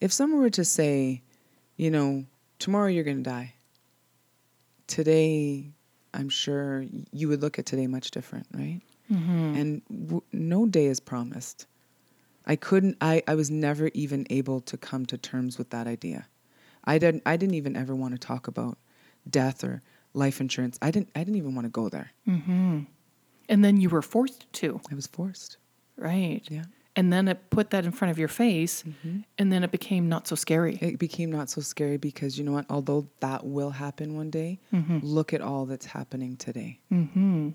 if 0.00 0.12
someone 0.12 0.40
were 0.40 0.50
to 0.50 0.64
say, 0.64 1.22
you 1.80 1.90
know, 1.90 2.26
tomorrow 2.58 2.88
you're 2.88 3.04
going 3.04 3.24
to 3.24 3.30
die, 3.30 3.54
today, 4.86 5.70
I'm 6.12 6.28
sure 6.28 6.84
you 7.10 7.26
would 7.28 7.40
look 7.40 7.58
at 7.58 7.64
today 7.64 7.86
much 7.86 8.10
different, 8.10 8.46
right? 8.52 8.82
Mm-hmm. 9.10 9.54
And 9.56 9.82
w- 9.88 10.22
no 10.30 10.66
day 10.66 10.86
is 10.86 11.00
promised. 11.00 11.66
I 12.44 12.56
couldn't, 12.56 12.98
I, 13.00 13.22
I 13.26 13.34
was 13.34 13.50
never 13.50 13.90
even 13.94 14.26
able 14.28 14.60
to 14.60 14.76
come 14.76 15.06
to 15.06 15.16
terms 15.16 15.56
with 15.56 15.70
that 15.70 15.86
idea. 15.86 16.26
I 16.84 16.98
didn't, 16.98 17.22
I 17.24 17.38
didn't 17.38 17.54
even 17.54 17.76
ever 17.76 17.94
want 17.96 18.12
to 18.12 18.18
talk 18.18 18.46
about 18.46 18.76
death 19.28 19.64
or 19.64 19.80
life 20.12 20.38
insurance. 20.38 20.78
I 20.82 20.90
didn't, 20.90 21.08
I 21.16 21.20
didn't 21.20 21.36
even 21.36 21.54
want 21.54 21.64
to 21.64 21.70
go 21.70 21.88
there. 21.88 22.10
Mm-hmm. 22.28 22.80
And 23.48 23.64
then 23.64 23.80
you 23.80 23.88
were 23.88 24.02
forced 24.02 24.52
to, 24.52 24.82
I 24.90 24.94
was 24.94 25.06
forced. 25.06 25.56
right? 25.96 26.42
Yeah. 26.50 26.64
And 26.96 27.12
then 27.12 27.28
it 27.28 27.50
put 27.50 27.70
that 27.70 27.84
in 27.84 27.92
front 27.92 28.10
of 28.10 28.18
your 28.18 28.28
face, 28.28 28.82
Mm-hmm. 28.82 29.18
and 29.38 29.52
then 29.52 29.62
it 29.62 29.70
became 29.70 30.08
not 30.08 30.26
so 30.26 30.34
scary. 30.34 30.76
It 30.80 30.98
became 30.98 31.30
not 31.30 31.48
so 31.48 31.60
scary 31.60 31.98
because 31.98 32.36
you 32.36 32.44
know 32.44 32.52
what? 32.52 32.66
Although 32.68 33.08
that 33.20 33.46
will 33.46 33.70
happen 33.70 34.16
one 34.16 34.30
day, 34.30 34.58
look 35.02 35.32
at 35.32 35.40
all 35.40 35.66
that's 35.66 35.86
happening 35.86 36.36
today. 36.36 36.80
Mm-hmm. 36.92 37.50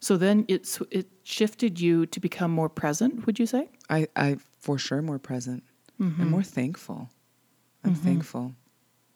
So 0.00 0.16
then 0.16 0.44
it's 0.48 0.80
it 0.90 1.06
shifted 1.22 1.80
you 1.80 2.06
to 2.06 2.20
become 2.20 2.50
more 2.50 2.68
present. 2.68 3.24
Would 3.26 3.38
you 3.38 3.46
say? 3.46 3.68
I, 3.88 4.08
I 4.16 4.36
for 4.58 4.78
sure 4.78 5.00
more 5.00 5.18
present. 5.18 5.62
Mm-hmm. 6.00 6.20
I'm 6.22 6.30
more 6.30 6.42
thankful. 6.42 7.08
I'm 7.84 7.94
thankful. 7.94 8.54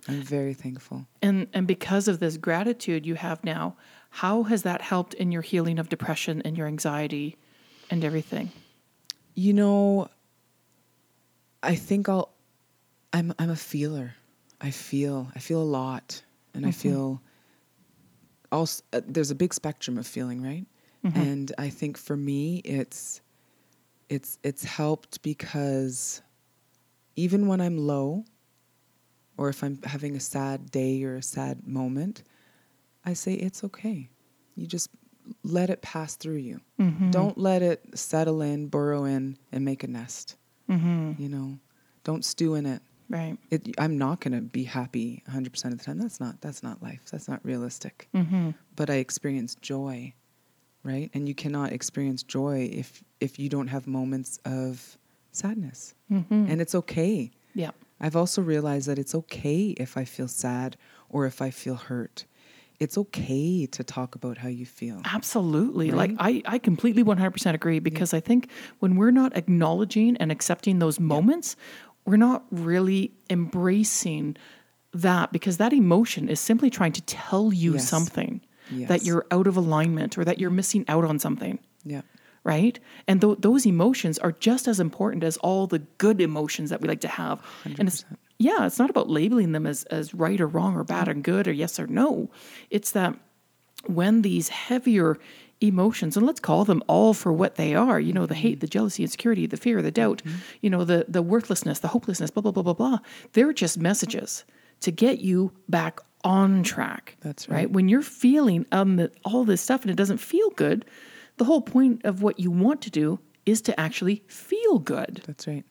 I'm 0.08 0.22
very 0.22 0.54
thankful. 0.54 1.06
And 1.20 1.48
and 1.52 1.66
because 1.66 2.08
of 2.08 2.18
this 2.20 2.36
gratitude 2.36 3.04
you 3.04 3.16
have 3.16 3.42
now, 3.44 3.76
how 4.10 4.44
has 4.44 4.62
that 4.62 4.80
helped 4.80 5.12
in 5.14 5.32
your 5.32 5.42
healing 5.42 5.78
of 5.78 5.88
depression 5.88 6.40
and 6.42 6.56
your 6.56 6.66
anxiety 6.66 7.36
and 7.90 8.04
everything? 8.04 8.50
You 9.34 9.52
know, 9.52 10.08
I 11.62 11.74
think 11.74 12.08
I'll. 12.08 12.30
I'm 13.12 13.32
I'm 13.38 13.50
a 13.50 13.56
feeler. 13.56 14.14
I 14.60 14.70
feel 14.70 15.28
I 15.34 15.38
feel 15.38 15.60
a 15.62 15.64
lot, 15.64 16.22
and 16.54 16.64
I 16.64 16.70
feel. 16.72 17.20
Also, 18.52 18.82
uh, 18.92 19.00
there's 19.06 19.30
a 19.32 19.34
big 19.34 19.52
spectrum 19.52 19.98
of 19.98 20.06
feeling, 20.06 20.40
right? 20.42 20.66
And 21.16 21.52
I 21.58 21.68
think 21.70 21.98
for 21.98 22.16
me, 22.16 22.58
it's, 22.64 23.20
it's 24.08 24.38
it's 24.42 24.64
helped 24.64 25.22
because, 25.22 26.22
even 27.16 27.46
when 27.46 27.60
I'm 27.60 27.76
low, 27.76 28.24
or 29.36 29.48
if 29.48 29.62
I'm 29.62 29.80
having 29.82 30.16
a 30.16 30.20
sad 30.20 30.70
day 30.70 31.02
or 31.04 31.16
a 31.16 31.22
sad 31.22 31.66
moment, 31.66 32.22
I 33.04 33.12
say 33.14 33.34
it's 33.34 33.64
okay. 33.64 34.08
You 34.54 34.66
just 34.66 34.88
let 35.42 35.70
it 35.70 35.82
pass 35.82 36.16
through 36.16 36.36
you. 36.36 36.60
Don't 37.10 37.38
let 37.38 37.62
it 37.62 37.98
settle 37.98 38.42
in, 38.42 38.66
burrow 38.68 39.04
in, 39.04 39.38
and 39.52 39.64
make 39.64 39.84
a 39.84 39.88
nest. 39.88 40.36
Mm-hmm. 40.70 41.12
You 41.18 41.28
know, 41.28 41.58
don't 42.04 42.24
stew 42.24 42.54
in 42.54 42.66
it. 42.66 42.82
Right. 43.08 43.36
It, 43.50 43.74
I'm 43.78 43.98
not 43.98 44.20
going 44.20 44.32
to 44.32 44.40
be 44.40 44.64
happy 44.64 45.22
100% 45.30 45.64
of 45.66 45.78
the 45.78 45.84
time. 45.84 45.98
That's 45.98 46.20
not 46.20 46.40
that's 46.40 46.62
not 46.62 46.82
life. 46.82 47.02
That's 47.10 47.28
not 47.28 47.40
realistic. 47.44 48.08
Mm-hmm. 48.14 48.50
But 48.76 48.90
I 48.90 48.94
experience 48.94 49.54
joy, 49.56 50.14
right? 50.82 51.10
And 51.12 51.28
you 51.28 51.34
cannot 51.34 51.72
experience 51.72 52.22
joy 52.22 52.70
if 52.72 53.04
if 53.20 53.38
you 53.38 53.48
don't 53.48 53.68
have 53.68 53.86
moments 53.86 54.38
of 54.44 54.98
sadness. 55.32 55.94
Mm-hmm. 56.10 56.46
And 56.48 56.60
it's 56.60 56.74
okay. 56.74 57.30
Yeah. 57.54 57.70
I've 58.00 58.16
also 58.16 58.42
realized 58.42 58.88
that 58.88 58.98
it's 58.98 59.14
okay 59.14 59.74
if 59.76 59.96
I 59.96 60.04
feel 60.04 60.28
sad 60.28 60.76
or 61.08 61.26
if 61.26 61.40
I 61.40 61.50
feel 61.50 61.76
hurt. 61.76 62.24
It's 62.80 62.98
okay 62.98 63.66
to 63.66 63.84
talk 63.84 64.14
about 64.16 64.38
how 64.38 64.48
you 64.48 64.66
feel. 64.66 65.00
Absolutely. 65.04 65.90
Like 65.92 66.12
I, 66.18 66.42
I 66.44 66.58
completely 66.58 67.04
100% 67.04 67.54
agree 67.54 67.78
because 67.78 68.12
I 68.12 68.20
think 68.20 68.50
when 68.80 68.96
we're 68.96 69.12
not 69.12 69.36
acknowledging 69.36 70.16
and 70.18 70.32
accepting 70.32 70.80
those 70.80 70.98
moments, 70.98 71.56
we're 72.04 72.16
not 72.16 72.44
really 72.50 73.12
embracing 73.30 74.36
that 74.92 75.32
because 75.32 75.56
that 75.58 75.72
emotion 75.72 76.28
is 76.28 76.40
simply 76.40 76.70
trying 76.70 76.92
to 76.92 77.02
tell 77.02 77.52
you 77.52 77.74
Yes. 77.74 77.88
something 77.88 78.40
that 78.70 79.04
you're 79.04 79.26
out 79.30 79.46
of 79.46 79.56
alignment 79.56 80.16
or 80.18 80.24
that 80.24 80.38
you're 80.38 80.50
missing 80.50 80.84
out 80.88 81.04
on 81.04 81.18
something. 81.18 81.58
Yeah. 81.84 82.02
Right. 82.44 82.78
And 83.08 83.20
th- 83.20 83.38
those 83.40 83.64
emotions 83.66 84.18
are 84.18 84.32
just 84.32 84.68
as 84.68 84.80
important 84.80 85.22
as 85.24 85.36
all 85.38 85.66
the 85.66 85.78
good 85.98 86.20
emotions 86.20 86.70
that 86.70 86.80
we 86.80 86.88
like 86.88 87.00
to 87.00 87.08
have. 87.08 87.40
And 87.64 87.88
it's, 87.88 88.04
yeah, 88.38 88.66
it's 88.66 88.78
not 88.78 88.90
about 88.90 89.08
labeling 89.08 89.52
them 89.52 89.66
as, 89.66 89.84
as 89.84 90.14
right 90.14 90.40
or 90.40 90.46
wrong 90.46 90.76
or 90.76 90.84
bad 90.84 91.08
and 91.08 91.22
good 91.22 91.46
or 91.46 91.52
yes 91.52 91.78
or 91.78 91.86
no. 91.86 92.30
It's 92.70 92.90
that 92.92 93.14
when 93.86 94.22
these 94.22 94.48
heavier 94.48 95.18
emotions 95.60 96.16
and 96.16 96.26
let's 96.26 96.40
call 96.40 96.64
them 96.64 96.82
all 96.88 97.14
for 97.14 97.32
what 97.32 97.54
they 97.54 97.74
are 97.74 98.00
you 98.00 98.12
know 98.12 98.26
the 98.26 98.34
hate 98.34 98.60
the 98.60 98.66
jealousy 98.66 99.02
insecurity 99.02 99.46
the 99.46 99.56
fear 99.56 99.80
the 99.80 99.90
doubt 99.90 100.20
you 100.60 100.68
know 100.68 100.84
the 100.84 101.06
the 101.08 101.22
worthlessness 101.22 101.78
the 101.78 101.88
hopelessness 101.88 102.30
blah 102.30 102.42
blah 102.42 102.50
blah 102.50 102.62
blah 102.62 102.74
blah 102.74 102.98
they're 103.32 103.52
just 103.52 103.78
messages 103.78 104.44
to 104.80 104.90
get 104.90 105.20
you 105.20 105.52
back 105.68 106.00
on 106.24 106.62
track 106.62 107.16
That's 107.20 107.48
right 107.48 107.56
right. 107.56 107.70
when 107.70 107.88
you're 107.88 108.02
feeling 108.02 108.66
um 108.72 108.96
the, 108.96 109.12
all 109.24 109.44
this 109.44 109.60
stuff 109.60 109.82
and 109.82 109.90
it 109.90 109.96
doesn't 109.96 110.18
feel 110.18 110.50
good 110.50 110.84
the 111.36 111.44
whole 111.44 111.62
point 111.62 112.04
of 112.04 112.20
what 112.20 112.40
you 112.40 112.50
want 112.50 112.82
to 112.82 112.90
do 112.90 113.20
is 113.46 113.62
to 113.62 113.78
actually 113.78 114.22
feel 114.26 114.78
good 114.78 115.22
That's 115.26 115.46
right. 115.46 115.64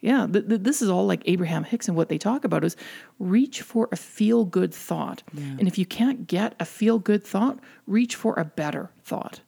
Yeah, 0.00 0.26
th- 0.26 0.48
th- 0.48 0.62
this 0.62 0.80
is 0.82 0.88
all 0.88 1.06
like 1.06 1.22
Abraham 1.26 1.64
Hicks 1.64 1.88
and 1.88 1.96
what 1.96 2.08
they 2.08 2.18
talk 2.18 2.44
about 2.44 2.64
is 2.64 2.76
reach 3.18 3.60
for 3.62 3.88
a 3.92 3.96
feel 3.96 4.44
good 4.44 4.72
thought. 4.74 5.22
And 5.36 5.66
if 5.68 5.76
you 5.78 5.86
can't 5.86 6.26
get 6.26 6.54
a 6.58 6.64
feel 6.64 6.98
good 6.98 7.22
thought, 7.24 7.58
reach 7.86 8.16
for 8.16 8.34
a 8.38 8.44
better 8.44 8.90
thought. 9.02 9.40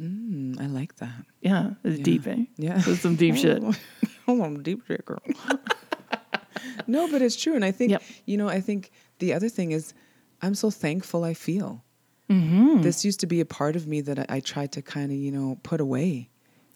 Mm, 0.00 0.60
I 0.60 0.66
like 0.66 0.96
that. 0.96 1.24
Yeah, 1.40 1.74
it's 1.84 2.00
deep, 2.00 2.26
eh? 2.26 2.44
Yeah. 2.56 2.78
That's 2.78 3.00
some 3.00 3.14
deep 3.14 3.36
shit. 3.36 3.62
Hold 4.26 4.40
on, 4.40 4.62
deep 4.62 4.84
shit, 4.86 5.04
girl. 5.04 5.22
no, 6.86 7.08
but 7.10 7.22
it's 7.22 7.36
true, 7.36 7.54
and 7.54 7.64
I 7.64 7.70
think 7.70 7.92
Yep. 7.92 8.02
you 8.26 8.36
know. 8.36 8.48
I 8.48 8.60
think 8.60 8.90
the 9.18 9.32
other 9.34 9.48
thing 9.48 9.72
is, 9.72 9.94
I'm 10.42 10.54
so 10.54 10.70
thankful. 10.70 11.24
I 11.24 11.34
feel 11.34 11.82
Mm-hmm. 12.30 12.80
this 12.80 13.04
used 13.04 13.20
to 13.20 13.26
be 13.26 13.40
a 13.40 13.44
part 13.44 13.76
of 13.76 13.86
me 13.86 14.00
that 14.00 14.18
I, 14.18 14.24
I 14.36 14.40
tried 14.40 14.72
to 14.72 14.82
kind 14.82 15.12
of 15.12 15.16
you 15.18 15.30
know 15.30 15.58
put 15.62 15.80
away. 15.80 16.30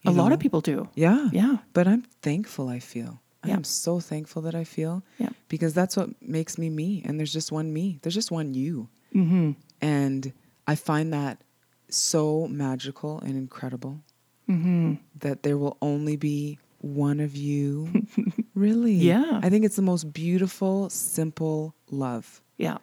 A 0.05 0.11
you 0.11 0.17
lot 0.17 0.31
of 0.31 0.39
people 0.39 0.61
do. 0.61 0.87
Yeah. 0.95 1.29
Yeah. 1.31 1.57
But 1.73 1.87
I'm 1.87 2.03
thankful. 2.21 2.69
I 2.69 2.79
feel. 2.79 3.19
I 3.43 3.49
am 3.51 3.63
so 3.63 3.99
thankful 3.99 4.41
that 4.43 4.55
I 4.55 4.63
feel. 4.65 5.01
Yeah. 5.17 5.29
Because 5.47 5.73
that's 5.73 5.95
what 5.95 6.09
makes 6.21 6.57
me 6.57 6.69
me, 6.69 7.01
and 7.05 7.17
there's 7.19 7.31
just 7.33 7.51
one 7.51 7.71
me. 7.73 7.99
There's 8.01 8.13
just 8.15 8.31
one 8.31 8.53
you. 8.53 8.89
Mm-hmm. 9.15 9.51
And 9.81 10.33
I 10.67 10.75
find 10.75 11.13
that 11.13 11.41
so 11.89 12.47
magical 12.47 13.19
and 13.19 13.35
incredible 13.37 14.01
Mm-hmm. 14.49 14.95
that 15.19 15.43
there 15.43 15.57
will 15.59 15.77
only 15.81 16.15
be 16.17 16.57
one 16.79 17.19
of 17.19 17.35
you. 17.35 17.87
really? 18.55 18.93
Yeah. 18.93 19.39
I 19.43 19.49
think 19.49 19.63
it's 19.63 19.75
the 19.75 19.83
most 19.83 20.11
beautiful, 20.11 20.89
simple 20.89 21.75
love 21.91 22.41
Yeah. 22.57 22.77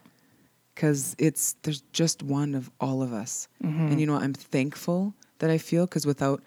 because 0.74 1.16
it's 1.18 1.56
there's 1.62 1.82
just 1.92 2.22
one 2.22 2.54
of 2.54 2.70
all 2.80 3.02
of 3.02 3.12
us. 3.12 3.48
Mm-hmm. 3.64 3.86
And 3.88 4.00
you 4.00 4.06
know, 4.06 4.14
I'm 4.14 4.32
thankful 4.32 5.14
that 5.40 5.50
I 5.50 5.58
feel 5.58 5.86
because 5.86 6.06
without 6.06 6.40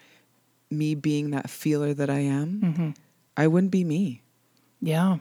me 0.69 0.95
being 0.95 1.31
that 1.31 1.49
feeler 1.49 1.93
that 1.93 2.09
I 2.09 2.19
am, 2.19 2.61
Mm-hmm. 2.63 2.89
I 3.37 3.47
wouldn't 3.47 3.71
be 3.71 3.83
me. 3.83 4.21
Yeah. 4.81 5.17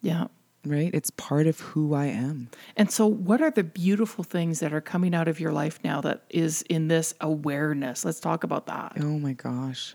Yeah. 0.00 0.26
Right? 0.64 0.90
It's 0.94 1.10
part 1.10 1.46
of 1.46 1.58
who 1.60 1.94
I 1.94 2.06
am. 2.06 2.50
And 2.76 2.90
so, 2.90 3.06
what 3.06 3.40
are 3.42 3.50
the 3.50 3.64
beautiful 3.64 4.22
things 4.24 4.60
that 4.60 4.72
are 4.72 4.80
coming 4.80 5.14
out 5.14 5.26
of 5.26 5.40
your 5.40 5.52
life 5.52 5.80
now 5.82 6.00
that 6.02 6.22
is 6.30 6.62
in 6.62 6.88
this 6.88 7.14
awareness? 7.20 8.04
Let's 8.04 8.20
talk 8.20 8.44
about 8.44 8.66
that. 8.66 8.92
Oh 9.00 9.18
my 9.18 9.32
gosh. 9.32 9.94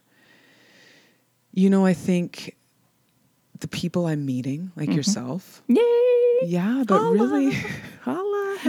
You 1.53 1.69
know, 1.69 1.85
I 1.85 1.93
think 1.93 2.55
the 3.59 3.67
people 3.67 4.07
I'm 4.07 4.25
meeting, 4.25 4.71
like 4.75 4.91
yourself, 4.93 5.61
Yay! 5.67 6.39
yeah, 6.43 6.83
but 6.85 6.97
Holla. 6.99 7.13
really. 7.13 7.55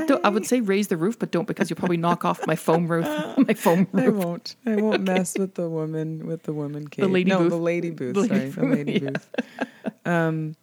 Don't- 0.06 0.24
I 0.24 0.28
would 0.28 0.46
say 0.46 0.60
raise 0.60 0.88
the 0.88 0.96
roof, 0.96 1.18
but 1.18 1.30
don't 1.30 1.46
because 1.46 1.70
you'll 1.70 1.76
probably 1.78 1.96
knock 1.96 2.24
off 2.24 2.46
my 2.46 2.56
foam 2.56 2.88
roof. 2.88 3.06
my 3.38 3.54
foam 3.54 3.86
roof. 3.92 4.04
I 4.04 4.08
won't. 4.08 4.56
I 4.66 4.76
won't 4.76 5.02
mess 5.02 5.36
with 5.38 5.54
the 5.54 5.68
woman 5.68 6.26
with 6.26 6.42
the 6.44 6.52
woman 6.52 6.88
cave. 6.88 7.10
lady 7.10 7.30
no, 7.30 7.38
booth. 7.38 7.50
the 7.50 7.56
lady 7.56 7.90
booth. 7.90 8.14
The 8.14 8.26
sorry, 8.26 8.40
lady 8.40 8.50
the 8.50 8.66
lady 8.66 8.92
yeah. 8.92 9.10
booth. 9.10 10.06
Um, 10.06 10.56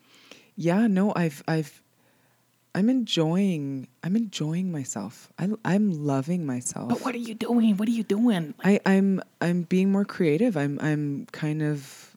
yeah. 0.55 0.88
No, 0.88 1.13
I've, 1.15 1.43
I've, 1.47 1.82
I'm 2.76 2.89
enjoying. 2.89 3.88
I'm 4.03 4.15
enjoying 4.15 4.71
myself. 4.71 5.30
I, 5.38 5.49
I'm 5.65 5.91
loving 6.05 6.45
myself. 6.45 6.89
But 6.89 7.01
what 7.01 7.15
are 7.15 7.19
you 7.19 7.36
doing? 7.36 7.78
What 7.78 7.88
are 7.88 7.91
you 7.91 8.03
doing? 8.03 8.53
I, 8.63 8.80
I'm, 8.86 9.21
I'm 9.41 9.63
being 9.63 9.91
more 9.91 10.05
creative. 10.05 10.57
I'm, 10.57 10.80
I'm 10.82 11.28
kind 11.32 11.61
of, 11.61 12.15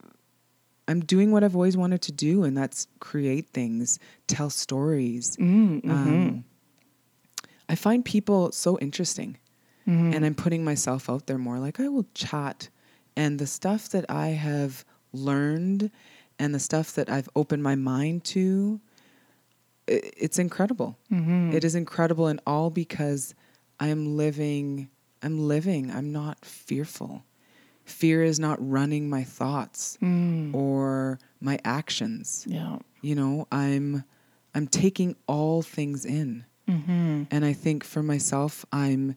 I'm 0.89 1.01
doing 1.01 1.33
what 1.33 1.43
I've 1.45 1.57
always 1.57 1.77
wanted 1.77 2.03
to 2.03 2.13
do, 2.13 2.45
and 2.45 2.57
that's 2.57 2.87
create 3.01 3.49
things, 3.49 3.99
tell 4.29 4.51
stories. 4.51 5.37
Mm-hmm. 5.37 5.91
Um, 5.91 6.45
I 7.69 7.75
find 7.75 8.05
people 8.05 8.53
so 8.53 8.79
interesting, 8.79 9.39
Mm-hmm. 9.89 10.15
and 10.15 10.25
I'm 10.27 10.35
putting 10.35 10.65
myself 10.65 11.09
out 11.09 11.27
there 11.29 11.39
more. 11.39 11.59
Like 11.61 11.79
I 11.79 11.89
will 11.89 12.07
chat, 12.15 12.69
and 13.17 13.39
the 13.39 13.47
stuff 13.47 13.89
that 13.91 14.05
I 14.11 14.29
have 14.29 14.85
learned, 15.13 15.91
and 16.41 16.53
the 16.55 16.59
stuff 16.59 16.95
that 16.95 17.09
I've 17.09 17.29
opened 17.37 17.63
my 17.63 17.77
mind 17.77 18.25
to, 18.25 18.81
it's 19.87 20.39
incredible. 20.39 20.99
Mm-hmm. 21.13 21.53
It 21.53 21.65
is 21.65 21.75
incredible, 21.75 22.27
and 22.27 22.41
all 22.47 22.71
because 22.71 23.35
I 23.79 23.89
am 23.89 24.17
living. 24.17 24.89
I'm 25.23 25.39
living. 25.47 25.91
I'm 25.91 26.13
not 26.13 26.45
fearful. 26.45 27.25
Fear 27.85 28.25
is 28.25 28.41
not 28.41 28.59
running 28.61 29.09
my 29.09 29.23
thoughts 29.23 29.97
Mm. 30.03 30.53
or 30.55 31.19
my 31.41 31.59
actions. 31.65 32.45
Yeah. 32.49 32.79
You 33.03 33.15
know, 33.15 33.47
I'm 33.53 34.03
I'm 34.55 34.67
taking 34.67 35.15
all 35.29 35.63
things 35.63 36.05
in. 36.05 36.45
Mm-hmm. 36.69 37.25
And 37.31 37.45
I 37.45 37.53
think 37.53 37.85
for 37.85 38.03
myself, 38.03 38.65
I'm 38.73 39.17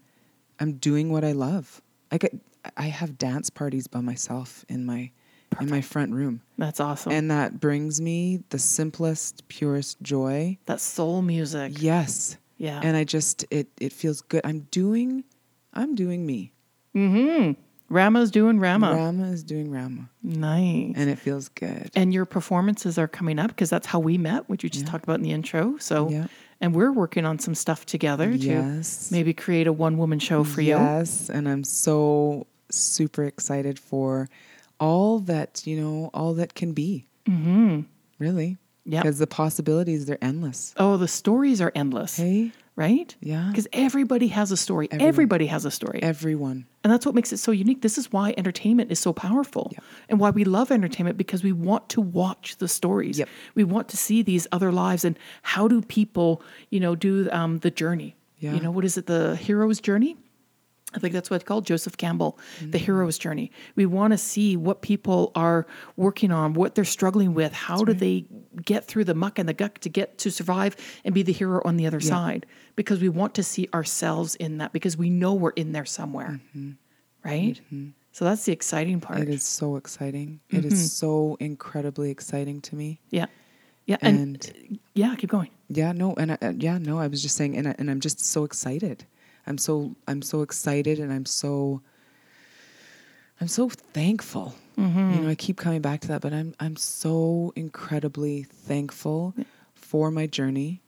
I'm 0.59 0.73
doing 0.73 1.11
what 1.11 1.23
I 1.23 1.31
love. 1.31 1.81
I 2.11 2.17
get 2.17 2.35
I 2.77 2.83
have 2.87 3.17
dance 3.17 3.49
parties 3.49 3.87
by 3.87 4.01
myself 4.01 4.65
in 4.69 4.85
my 4.85 5.11
in 5.59 5.69
my 5.69 5.81
front 5.81 6.13
room. 6.13 6.41
That's 6.57 6.79
awesome. 6.79 7.11
And 7.11 7.31
that 7.31 7.59
brings 7.59 7.99
me 7.99 8.43
the 8.49 8.59
simplest, 8.59 9.47
purest 9.47 10.01
joy. 10.01 10.57
that 10.65 10.79
soul 10.79 11.21
music. 11.21 11.81
Yes. 11.81 12.37
Yeah. 12.57 12.79
And 12.83 12.95
I 12.95 13.03
just 13.03 13.45
it 13.49 13.67
it 13.79 13.93
feels 13.93 14.21
good. 14.21 14.41
I'm 14.43 14.61
doing 14.71 15.23
I'm 15.73 15.95
doing 15.95 16.25
me. 16.25 16.51
mm-hmm. 16.95 17.53
Wrama's 17.91 18.29
doing 18.29 18.59
Wrama. 18.59 18.93
Wrama 18.93 19.33
is 19.33 19.43
doing 19.43 19.69
Wrama. 19.71 20.09
Nice. 20.21 20.93
And 20.95 21.09
it 21.09 21.17
feels 21.17 21.49
good. 21.49 21.89
And 21.95 22.13
your 22.13 22.25
performances 22.25 22.99
are 22.99 23.07
coming 23.07 23.39
up 23.39 23.47
because 23.47 23.71
that's 23.71 23.87
how 23.87 23.97
we 23.99 24.15
met, 24.15 24.47
which 24.47 24.63
you 24.63 24.69
just 24.69 24.85
Yeah. 24.85 24.91
talked 24.91 25.05
about 25.05 25.15
in 25.15 25.23
the 25.23 25.31
intro. 25.31 25.77
So, 25.79 26.07
Yeah. 26.09 26.27
And 26.61 26.75
we're 26.75 26.91
working 26.91 27.25
on 27.25 27.39
some 27.39 27.55
stuff 27.55 27.85
together 27.85 28.29
Yes. 28.31 29.07
to 29.09 29.13
maybe 29.13 29.33
create 29.33 29.67
a 29.67 29.73
one 29.73 29.97
woman 29.97 30.19
show 30.19 30.43
for 30.43 30.61
you. 30.61 30.75
Yes, 30.77 31.29
and 31.29 31.47
I'm 31.47 31.63
so 31.63 32.47
super 32.69 33.23
excited 33.23 33.79
for 33.79 34.29
all 34.79 35.19
that, 35.19 35.65
you 35.65 35.79
know, 35.79 36.09
all 36.13 36.33
that 36.35 36.53
can 36.55 36.73
be. 36.73 37.05
Mm-hmm. 37.25 37.81
Really. 38.19 38.57
Yeah. 38.85 39.01
Because 39.01 39.19
the 39.19 39.27
possibilities 39.27 40.05
they're 40.05 40.23
endless. 40.23 40.73
Oh, 40.77 40.97
the 40.97 41.07
stories 41.07 41.61
are 41.61 41.71
endless, 41.75 42.17
Hey? 42.17 42.51
Right? 42.79 43.13
Yeah. 43.19 43.47
Because 43.51 43.67
everybody 43.73 44.29
has 44.29 44.51
a 44.51 44.57
story. 44.57 44.87
Everyone. 44.89 45.07
Everybody 45.09 45.45
has 45.47 45.65
a 45.65 45.71
story. 45.71 45.99
Everyone. 46.01 46.65
And 46.83 46.91
that's 46.93 47.05
what 47.05 47.13
makes 47.13 47.33
it 47.33 47.37
so 47.37 47.51
unique. 47.51 47.81
This 47.81 47.97
is 47.97 48.09
why 48.11 48.33
entertainment 48.37 48.89
is 48.89 48.99
so 48.99 49.11
powerful 49.11 49.69
Yeah. 49.73 49.79
and 50.07 50.17
why 50.17 50.29
we 50.29 50.45
love 50.45 50.71
entertainment 50.71 51.17
because 51.17 51.43
we 51.43 51.51
want 51.51 51.89
to 51.89 51.99
watch 52.01 52.55
the 52.57 52.69
stories. 52.69 53.19
Yep. 53.19 53.27
We 53.53 53.65
want 53.65 53.89
to 53.89 53.97
see 53.97 54.21
these 54.21 54.47
other 54.53 54.71
lives 54.71 55.03
and 55.03 55.19
how 55.41 55.67
do 55.67 55.81
people, 55.81 56.41
you 56.69 56.79
know, 56.79 56.95
do 56.95 57.29
um, 57.31 57.57
the 57.59 57.69
journey. 57.69 58.15
Yeah. 58.39 58.53
You 58.53 58.61
know, 58.61 58.71
what 58.71 58.85
is 58.85 58.97
it? 58.97 59.05
The 59.07 59.35
hero's 59.35 59.81
journey? 59.81 60.15
I 60.95 60.97
think 60.99 61.13
that's 61.13 61.29
what 61.29 61.35
it's 61.35 61.43
called, 61.43 61.65
Joseph 61.67 61.97
Campbell, 61.97 62.39
Mm-hmm. 62.59 62.71
the 62.71 62.77
hero's 62.79 63.17
journey. 63.19 63.51
We 63.75 63.85
want 63.85 64.11
to 64.11 64.17
see 64.17 64.57
what 64.57 64.81
people 64.81 65.31
are 65.35 65.67
working 65.97 66.31
on, 66.31 66.53
what 66.55 66.73
they're 66.73 66.83
struggling 66.83 67.35
with. 67.35 67.53
How 67.53 67.83
do 67.83 67.93
they 67.93 68.25
get 68.65 68.85
through 68.85 69.03
the 69.03 69.13
muck 69.13 69.37
and 69.37 69.47
the 69.47 69.53
guck 69.53 69.77
to 69.79 69.89
get 69.89 70.17
to 70.19 70.31
survive 70.31 70.75
and 71.05 71.13
be 71.13 71.21
the 71.21 71.31
hero 71.31 71.61
on 71.63 71.77
the 71.77 71.85
other 71.85 71.99
side? 71.99 72.47
Because 72.75 73.01
we 73.01 73.09
want 73.09 73.35
to 73.35 73.43
see 73.43 73.69
ourselves 73.73 74.33
in 74.35 74.57
that 74.57 74.73
because 74.73 74.97
we 74.97 75.11
know 75.11 75.33
we're 75.35 75.51
in 75.51 75.73
there 75.73 75.85
somewhere, 75.85 76.39
right? 77.23 77.59
So 78.11 78.25
that's 78.25 78.45
the 78.45 78.51
exciting 78.51 78.99
part. 78.99 79.19
Mm-hmm. 79.19 79.29
It 79.31 79.35
is 79.35 79.43
so 79.43 79.75
exciting. 79.75 80.39
It 80.49 80.57
Mm-hmm. 80.63 80.67
is 80.73 80.91
so 80.91 81.37
incredibly 81.39 82.09
exciting 82.09 82.61
to 82.61 82.75
me. 82.75 82.99
Yeah, 83.11 83.27
yeah, 83.85 83.97
and, 84.01 84.17
And- 84.57 84.79
yeah, 84.95 85.15
keep 85.15 85.29
going. 85.29 85.51
Yeah, 85.69 85.91
no, 85.91 86.15
and 86.15 86.31
I, 86.31 86.37
yeah, 86.57 86.79
no, 86.79 86.97
I 86.97 87.05
was 87.07 87.21
just 87.21 87.35
saying, 87.37 87.55
and 87.55 87.67
I, 87.67 87.75
and 87.77 87.91
I'm 87.91 87.99
just 87.99 88.19
so 88.25 88.43
excited. 88.43 89.05
I'm 89.49 89.57
so 89.57 89.95
I'm 90.07 90.21
so 90.21 90.43
excited, 90.43 90.99
and 90.99 91.11
I'm 91.11 91.25
so 91.25 91.81
I'm 93.41 93.47
so 93.47 93.69
thankful. 93.69 94.53
Mm-hmm. 94.77 95.13
You 95.13 95.21
know, 95.21 95.29
I 95.29 95.35
keep 95.35 95.57
coming 95.57 95.81
back 95.81 96.01
to 96.01 96.07
that, 96.09 96.21
but 96.21 96.33
I'm 96.33 96.53
I'm 96.59 96.75
so 96.75 97.51
incredibly 97.55 98.43
thankful 98.43 99.33
for 99.73 100.11
my 100.11 100.27
journey, 100.27 100.83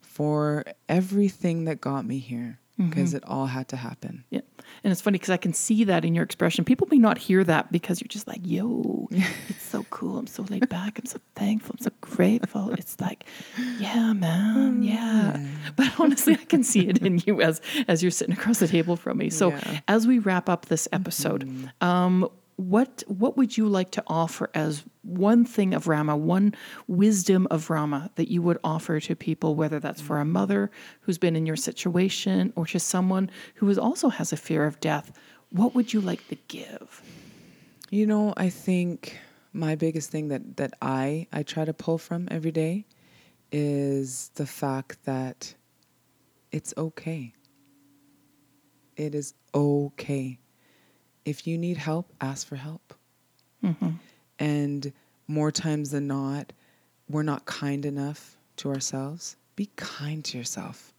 for 0.00 0.64
everything 0.88 1.64
that 1.64 1.80
got 1.80 2.06
me 2.06 2.18
here, 2.18 2.60
because 2.76 3.08
Mm-hmm. 3.10 3.16
it 3.18 3.24
all 3.24 3.46
had 3.46 3.68
to 3.68 3.76
happen. 3.76 4.24
Yeah. 4.30 4.40
And 4.84 4.92
it's 4.92 5.00
funny 5.00 5.16
because 5.18 5.30
I 5.30 5.36
can 5.36 5.52
see 5.54 5.84
that 5.84 6.04
in 6.04 6.14
your 6.14 6.24
expression. 6.24 6.64
People 6.64 6.88
may 6.90 6.98
not 6.98 7.16
hear 7.18 7.42
that 7.44 7.72
because 7.72 8.00
you're 8.00 8.08
just 8.08 8.26
like, 8.28 8.40
yo, 8.42 9.08
it's 9.48 9.62
so 9.62 9.84
cool. 9.90 10.18
I'm 10.18 10.26
so 10.26 10.42
laid 10.50 10.68
back. 10.68 10.98
I'm 10.98 11.06
so 11.06 11.18
thankful. 11.34 11.76
I'm 11.78 11.84
so 11.84 11.90
grateful. 12.00 12.70
It's 12.72 13.00
like, 13.00 13.24
yeah, 13.78 14.12
man. 14.12 14.82
Yeah. 14.82 15.44
But 15.76 15.98
honestly, 15.98 16.34
I 16.34 16.44
can 16.44 16.62
see 16.62 16.88
it 16.88 16.98
in 16.98 17.22
you 17.26 17.40
as 17.40 17.60
as 17.88 18.02
you're 18.02 18.10
sitting 18.10 18.34
across 18.34 18.58
the 18.58 18.68
table 18.68 18.96
from 18.96 19.18
me. 19.18 19.30
So 19.30 19.50
Yeah. 19.50 19.80
as 19.88 20.06
we 20.06 20.18
wrap 20.18 20.48
up 20.48 20.66
this 20.66 20.88
episode, 20.92 21.48
um, 21.80 22.28
what 22.56 23.02
what 23.06 23.36
would 23.36 23.56
you 23.56 23.68
like 23.68 23.90
to 23.92 24.02
offer 24.06 24.50
as 24.54 24.82
one 25.02 25.44
thing 25.44 25.74
of 25.74 25.84
Wrama, 25.84 26.16
one 26.16 26.54
wisdom 26.86 27.46
of 27.50 27.68
Wrama 27.68 28.10
that 28.16 28.30
you 28.30 28.40
would 28.42 28.58
offer 28.64 28.98
to 28.98 29.14
people, 29.14 29.54
whether 29.54 29.78
that's 29.78 30.00
for 30.00 30.18
a 30.18 30.24
mother 30.24 30.70
who's 31.02 31.18
been 31.18 31.36
in 31.36 31.46
your 31.46 31.56
situation 31.56 32.52
or 32.56 32.66
to 32.66 32.80
someone 32.80 33.30
who 33.56 33.68
is 33.68 33.78
also 33.78 34.08
has 34.08 34.32
a 34.32 34.36
fear 34.36 34.64
of 34.64 34.80
death? 34.80 35.12
What 35.50 35.74
would 35.74 35.92
you 35.92 36.00
like 36.00 36.26
to 36.28 36.36
give? 36.48 37.02
You 37.90 38.06
know, 38.06 38.32
I 38.36 38.48
think 38.48 39.18
my 39.52 39.74
biggest 39.74 40.10
thing 40.10 40.28
that 40.28 40.56
that 40.56 40.72
I 40.80 41.26
I 41.32 41.42
try 41.42 41.66
to 41.66 41.74
pull 41.74 41.98
from 41.98 42.26
every 42.30 42.52
day 42.52 42.86
is 43.52 44.30
the 44.34 44.46
fact 44.46 45.04
that 45.04 45.54
it's 46.52 46.72
okay. 46.76 47.34
It 48.96 49.14
is 49.14 49.34
okay. 49.54 50.38
If 51.26 51.46
you 51.46 51.58
need 51.58 51.76
help, 51.76 52.10
ask 52.22 52.46
for 52.46 52.56
help. 52.56 52.94
Mm-hmm. 53.62 53.90
And 54.38 54.92
more 55.28 55.50
times 55.50 55.90
than 55.90 56.06
not, 56.06 56.52
we're 57.10 57.22
not 57.22 57.44
kind 57.44 57.84
enough 57.84 58.38
to 58.56 58.70
ourselves. 58.70 59.36
Be 59.56 59.68
kind 59.76 60.24
to 60.24 60.38
yourself. 60.38 60.94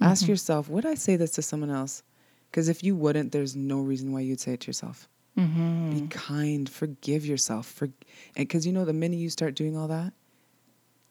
Ask 0.00 0.22
mm-hmm. 0.22 0.32
yourself, 0.32 0.68
would 0.68 0.86
I 0.86 0.94
say 0.94 1.14
this 1.16 1.30
to 1.32 1.42
someone 1.42 1.70
else? 1.70 2.02
Because 2.50 2.68
if 2.68 2.82
you 2.82 2.96
wouldn't, 2.96 3.30
there's 3.30 3.54
no 3.54 3.80
reason 3.80 4.12
why 4.12 4.20
you'd 4.20 4.40
say 4.40 4.54
it 4.54 4.60
to 4.60 4.66
yourself. 4.66 5.08
Be 5.36 5.42
mm-hmm. 5.42 6.06
kind. 6.08 6.68
Forgive 6.68 7.24
yourself. 7.24 7.66
For, 7.66 7.84
and 7.84 8.48
because 8.48 8.66
you 8.66 8.72
know, 8.72 8.84
the 8.84 8.92
minute 8.92 9.18
you 9.18 9.30
start 9.30 9.54
doing 9.54 9.76
all 9.76 9.88
that, 9.88 10.12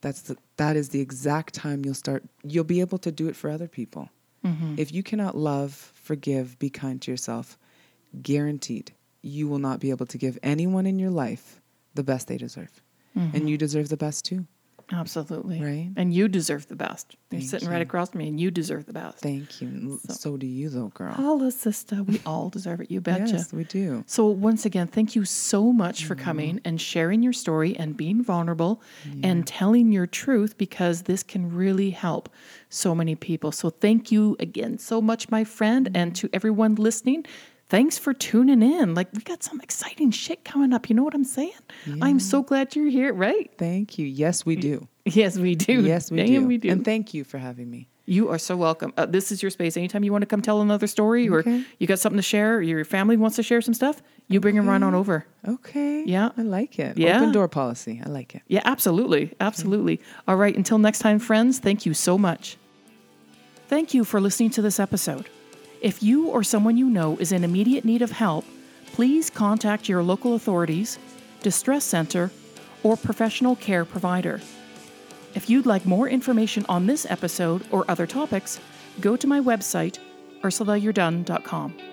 that's 0.02 0.22
the 0.22 0.38
that 0.58 0.76
is 0.76 0.90
the 0.90 1.02
exact 1.02 1.54
time 1.54 1.84
you'll 1.86 1.94
start. 1.94 2.24
You'll 2.44 2.64
be 2.64 2.80
able 2.80 2.98
to 3.00 3.12
do 3.12 3.28
it 3.28 3.36
for 3.36 3.50
other 3.50 3.68
people. 3.68 4.10
If 4.80 4.94
you 4.94 5.04
cannot 5.04 5.36
love, 5.36 5.74
forgive, 5.74 6.58
be 6.60 6.70
kind 6.70 7.02
to 7.02 7.12
yourself, 7.12 7.58
guaranteed 8.22 8.94
you 9.22 9.48
will 9.48 9.60
not 9.60 9.80
be 9.80 9.90
able 9.90 10.06
to 10.08 10.18
give 10.18 10.38
anyone 10.42 10.86
in 10.86 11.00
your 11.00 11.12
life 11.12 11.62
the 11.96 12.04
best 12.04 12.28
they 12.28 12.38
deserve, 12.38 12.82
and 13.16 13.34
mm-hmm. 13.34 13.48
you 13.48 13.58
deserve 13.58 13.90
the 13.90 13.98
best 13.98 14.26
too. 14.26 14.46
Absolutely. 14.92 15.62
Right. 15.62 15.92
And 15.96 16.14
you 16.14 16.28
deserve 16.28 16.68
the 16.68 16.76
best. 16.76 17.16
You're 17.30 17.40
Thank 17.42 17.50
sitting 17.50 17.70
right 17.70 17.82
across 17.82 18.10
from 18.10 18.20
me 18.20 18.28
and 18.28 18.40
you 18.40 18.50
deserve 18.50 18.86
the 18.86 18.94
best. 18.94 19.20
Thank 19.20 19.62
you. 19.62 20.00
So- 20.08 20.14
So, 20.14 20.38
do 20.38 20.48
you, 20.48 20.70
though, 20.70 20.88
girl. 20.90 21.14
Holla, 21.14 21.52
sister. 21.52 22.04
We 22.04 22.22
all 22.26 22.50
deserve 22.50 22.82
it. 22.82 22.92
You 22.92 23.02
betcha. 23.02 23.34
Yes, 23.34 23.54
we 23.54 23.64
do. 23.64 24.04
So, 24.08 24.26
once 24.26 24.66
again, 24.66 24.88
thank 24.88 25.16
you 25.16 25.26
so 25.26 25.72
much 25.72 26.06
for 26.06 26.16
coming 26.16 26.56
mm-hmm. 26.56 26.68
and 26.68 26.82
sharing 26.82 27.22
your 27.22 27.34
story 27.34 27.78
and 27.78 27.96
being 27.96 28.24
vulnerable 28.24 28.82
and 29.24 29.46
telling 29.46 29.92
your 29.92 30.08
truth 30.08 30.58
because 30.58 31.04
this 31.04 31.24
can 31.24 31.54
really 31.54 31.92
help 31.92 32.30
so 32.70 32.96
many 32.96 33.16
people. 33.16 33.52
So, 33.52 33.70
thank 33.70 34.12
you 34.12 34.36
again 34.40 34.78
so 34.78 35.02
much, 35.02 35.30
my 35.30 35.44
friend, 35.44 35.90
and 35.94 36.14
mm-hmm. 36.14 36.28
to 36.28 36.30
everyone 36.34 36.76
listening. 36.76 37.26
Thanks 37.70 38.00
for 38.00 38.14
tuning 38.16 38.64
in. 38.64 38.96
Like, 38.96 39.10
we 39.14 39.22
got 39.22 39.44
some 39.44 39.62
exciting 39.62 40.10
shit 40.10 40.44
coming 40.44 40.74
up. 40.74 40.90
You 40.90 40.96
know 40.96 41.04
what 41.04 41.14
I'm 41.14 41.24
saying? 41.24 41.52
I'm 42.02 42.20
so 42.20 42.42
glad 42.42 42.76
you're 42.76 42.88
here, 42.90 43.14
right? 43.14 43.52
Thank 43.60 44.00
you. 44.00 44.08
Yes, 44.08 44.44
we 44.46 44.56
do. 44.56 44.88
Yes, 45.06 45.38
we 45.38 45.54
do. 45.56 45.82
Yes, 45.84 46.10
we 46.12 46.18
Damn, 46.18 46.28
do. 46.44 46.48
we 46.48 46.58
do. 46.58 46.70
And 46.72 46.84
thank 46.84 47.14
you 47.14 47.24
for 47.24 47.38
having 47.38 47.70
me. 47.70 47.88
You 48.08 48.30
are 48.30 48.40
so 48.40 48.58
welcome. 48.58 48.92
Uh, 48.98 49.06
this 49.06 49.32
is 49.32 49.44
your 49.44 49.52
space. 49.52 49.78
Anytime 49.78 50.04
you 50.04 50.12
want 50.12 50.24
to 50.24 50.26
come 50.26 50.42
tell 50.42 50.62
another 50.62 50.88
story 50.88 51.30
or 51.30 51.40
Okay. 51.42 51.64
you 51.78 51.86
got 51.86 52.00
something 52.00 52.18
to 52.18 52.24
share, 52.24 52.56
or 52.58 52.62
your 52.64 52.84
family 52.84 53.16
wants 53.18 53.36
to 53.36 53.44
share 53.44 53.62
some 53.62 53.76
stuff, 53.76 54.02
you 54.28 54.40
bring 54.40 54.56
them 54.56 54.68
right 54.68 54.82
on 54.82 54.96
over. 54.96 55.28
Okay. 55.48 56.04
Yeah. 56.06 56.30
I 56.36 56.42
like 56.42 56.80
it. 56.80 56.98
Yeah. 56.98 57.18
Open 57.18 57.32
door 57.34 57.48
policy. 57.48 58.02
I 58.04 58.10
like 58.10 58.34
it. 58.34 58.42
Yeah, 58.48 58.62
absolutely. 58.66 59.36
Absolutely. 59.40 60.02
All 60.28 60.38
right. 60.38 60.56
Until 60.58 60.80
next 60.80 61.00
time, 61.00 61.20
friends, 61.20 61.60
thank 61.60 61.86
you 61.86 61.94
so 61.94 62.18
much. 62.18 62.58
Thank 63.68 63.94
you 63.94 64.04
for 64.04 64.20
listening 64.20 64.50
to 64.52 64.64
this 64.64 64.80
episode. 64.80 65.30
If 65.82 66.04
you 66.04 66.28
or 66.28 66.44
someone 66.44 66.76
you 66.76 66.90
know 66.90 67.16
is 67.18 67.32
in 67.32 67.46
immediate 67.46 67.86
need 67.86 68.02
of 68.02 68.12
help, 68.12 68.44
please 68.88 69.30
contact 69.30 69.88
your 69.88 70.04
local 70.04 70.36
authorities, 70.36 71.00
distress 71.42 71.86
center, 71.86 72.32
or 72.84 72.98
professional 72.98 73.56
care 73.56 73.86
provider. 73.86 74.42
If 75.36 75.50
you'd 75.50 75.66
like 75.66 75.86
more 75.86 76.10
information 76.10 76.66
on 76.68 76.86
this 76.86 77.06
episode 77.10 77.66
or 77.72 77.86
other 77.88 78.06
topics, 78.06 78.60
go 79.00 79.16
to 79.16 79.28
my 79.28 79.40
website, 79.40 80.00
ursulayourdone.com. 80.42 81.89